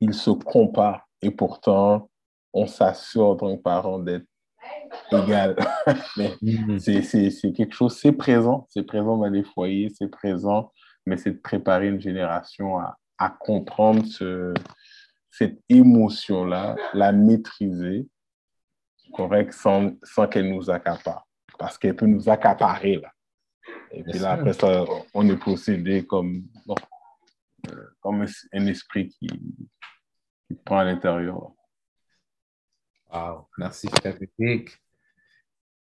Il 0.00 0.14
se 0.14 0.30
compare 0.30 1.08
et 1.22 1.30
pourtant, 1.30 2.10
on 2.52 2.66
s'assure 2.66 3.28
en 3.28 3.36
tant 3.36 3.56
que 3.56 3.62
parent 3.62 3.98
d'être 3.98 4.26
égal. 5.12 5.56
mais 6.16 6.36
mm. 6.42 6.78
c'est 6.78 7.52
quelque 7.52 7.74
chose, 7.74 7.96
c'est 7.96 8.12
présent, 8.12 8.66
c'est 8.68 8.82
présent 8.82 9.16
dans 9.16 9.28
les 9.28 9.44
foyers, 9.44 9.90
c'est 9.96 10.08
présent, 10.08 10.72
mais 11.06 11.16
c'est 11.16 11.32
de 11.32 11.38
préparer 11.38 11.88
une 11.88 12.00
génération 12.00 12.78
à, 12.78 12.98
à 13.18 13.30
comprendre 13.30 14.04
ce, 14.06 14.52
cette 15.30 15.58
émotion-là, 15.68 16.76
la 16.92 17.12
maîtriser, 17.12 18.06
correct, 19.14 19.52
sans, 19.52 19.92
sans 20.02 20.28
qu'elle 20.28 20.50
nous 20.50 20.70
accapare. 20.70 21.26
Parce 21.58 21.78
qu'elle 21.78 21.96
peut 21.96 22.06
nous 22.06 22.28
accaparer, 22.28 22.96
là. 22.96 23.10
Et 23.92 24.02
puis 24.02 24.18
là, 24.18 24.32
après 24.32 24.54
ça, 24.54 24.84
on 25.14 25.28
est 25.28 25.36
possédé 25.36 26.04
comme, 26.04 26.44
euh, 26.68 27.74
comme 28.00 28.26
un 28.52 28.66
esprit 28.66 29.08
qui, 29.08 29.28
qui 30.56 30.62
prend 30.64 30.78
à 30.78 30.84
l'intérieur. 30.84 31.52
Wow, 33.12 33.48
merci 33.58 33.88
Frédéric. 33.88 34.70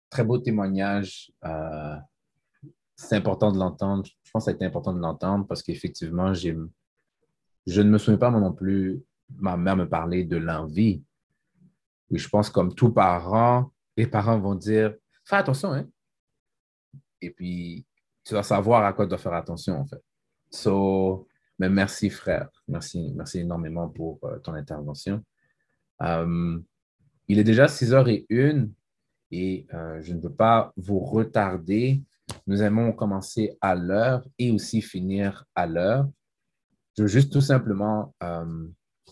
Très 0.09 0.25
beau 0.25 0.39
témoignage. 0.39 1.33
Euh, 1.45 1.97
c'est 2.97 3.17
important 3.17 3.53
de 3.53 3.59
l'entendre. 3.59 4.05
Je 4.23 4.31
pense 4.31 4.47
que 4.47 4.51
été 4.51 4.65
important 4.65 4.93
de 4.93 5.01
l'entendre 5.01 5.47
parce 5.47 5.63
qu'effectivement, 5.63 6.35
je 6.35 6.51
ne 6.51 7.83
me 7.85 7.99
souviens 7.99 8.19
pas 8.19 8.31
moi 8.31 8.41
non 8.41 8.53
plus, 8.53 9.03
ma 9.31 9.57
mère 9.57 9.77
me 9.77 9.89
parlait 9.89 10.25
de 10.25 10.37
l'envie. 10.37 11.05
Oui, 12.11 12.19
je 12.19 12.29
pense 12.29 12.51
comme 12.51 12.75
tout 12.75 12.93
parent, 12.93 13.71
les 13.97 14.07
parents 14.07 14.39
vont 14.39 14.57
dire 14.57 14.95
Fais 15.25 15.37
attention, 15.37 15.73
hein. 15.73 15.87
Et 17.21 17.31
puis, 17.31 17.87
tu 18.25 18.35
vas 18.35 18.43
savoir 18.43 18.85
à 18.85 18.93
quoi 18.93 19.05
tu 19.05 19.11
dois 19.11 19.19
faire 19.19 19.35
attention, 19.35 19.79
en 19.79 19.87
fait. 19.87 20.03
So, 20.51 21.29
merci, 21.69 22.11
frère. 22.11 22.49
Merci, 22.69 23.13
merci 23.15 23.41
énormément 23.41 23.89
pour 23.89 24.19
euh, 24.25 24.39
ton 24.39 24.55
intervention. 24.55 25.23
Euh, 26.03 26.59
il 27.29 27.39
est 27.39 27.45
déjà 27.45 27.67
6h01. 27.67 28.71
et 29.33 29.67
euh, 29.75 30.01
je 30.01 30.15
ne 30.15 30.21
veux 30.21 30.33
pas 30.33 30.73
vous 30.77 30.99
retarder. 30.99 32.03
Nous 32.47 32.63
aimons 32.63 32.93
commencer 32.93 33.57
à 33.61 33.75
l'heure 33.75 34.27
et 34.39 34.51
aussi 34.51 34.81
finir 34.81 35.45
à 35.55 35.67
l'heure. 35.67 36.09
Je 36.97 37.03
veux 37.03 37.09
juste 37.09 37.33
tout 37.33 37.41
simplement 37.41 38.15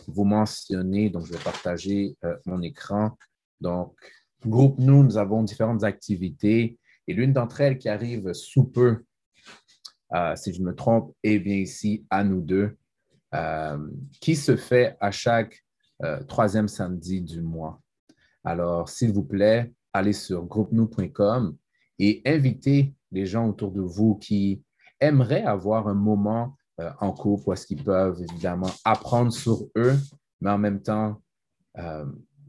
vous 0.06 0.24
mentionner, 0.24 1.10
donc 1.10 1.26
je 1.26 1.32
vais 1.32 1.42
partager 1.42 2.16
mon 2.44 2.62
écran. 2.62 3.16
Donc, 3.60 3.94
groupe 4.46 4.78
nous, 4.78 5.02
nous 5.02 5.16
avons 5.16 5.42
différentes 5.42 5.84
activités 5.84 6.78
et 7.08 7.14
l'une 7.14 7.32
d'entre 7.32 7.60
elles 7.60 7.78
qui 7.78 7.88
arrive 7.88 8.32
sous 8.32 8.64
peu, 8.64 9.04
si 10.36 10.52
je 10.52 10.62
me 10.62 10.74
trompe, 10.74 11.14
est 11.22 11.38
bien 11.38 11.56
ici 11.56 12.06
à 12.10 12.24
nous 12.24 12.40
deux, 12.40 12.76
qui 14.20 14.36
se 14.36 14.56
fait 14.56 14.96
à 15.00 15.10
chaque 15.10 15.64
troisième 16.26 16.68
samedi 16.68 17.20
du 17.20 17.42
mois. 17.42 17.80
Alors, 18.44 18.88
s'il 18.88 19.12
vous 19.12 19.24
plaît, 19.24 19.72
allez 19.92 20.12
sur 20.12 20.44
groupenoux.com 20.46 21.56
et 21.98 22.22
invitez 22.24 22.94
les 23.12 23.26
gens 23.26 23.48
autour 23.48 23.72
de 23.72 23.80
vous 23.80 24.16
qui 24.16 24.62
aimeraient 25.00 25.44
avoir 25.44 25.88
un 25.88 25.94
moment 25.94 26.56
euh, 26.80 26.90
en 27.00 27.12
couple 27.12 27.52
est-ce 27.52 27.66
qu'ils 27.66 27.82
peuvent 27.82 28.20
évidemment 28.22 28.70
apprendre 28.84 29.32
sur 29.32 29.66
eux, 29.76 29.96
mais 30.40 30.50
en 30.50 30.58
même 30.58 30.80
temps 30.80 31.20
euh, 31.78 32.06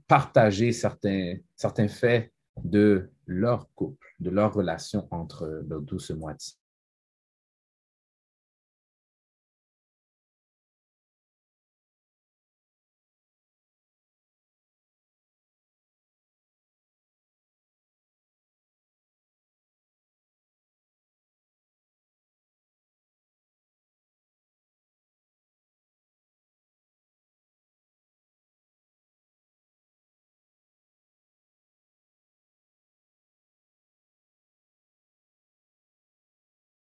partager 0.08 0.72
certains, 0.72 1.36
certains 1.56 1.88
faits 1.88 2.32
de 2.64 3.10
leur 3.26 3.70
couple, 3.74 4.08
de 4.20 4.30
leur 4.30 4.54
relation 4.54 5.08
entre 5.12 5.64
leurs 5.68 5.82
douces 5.82 6.12
moitiés. 6.12 6.56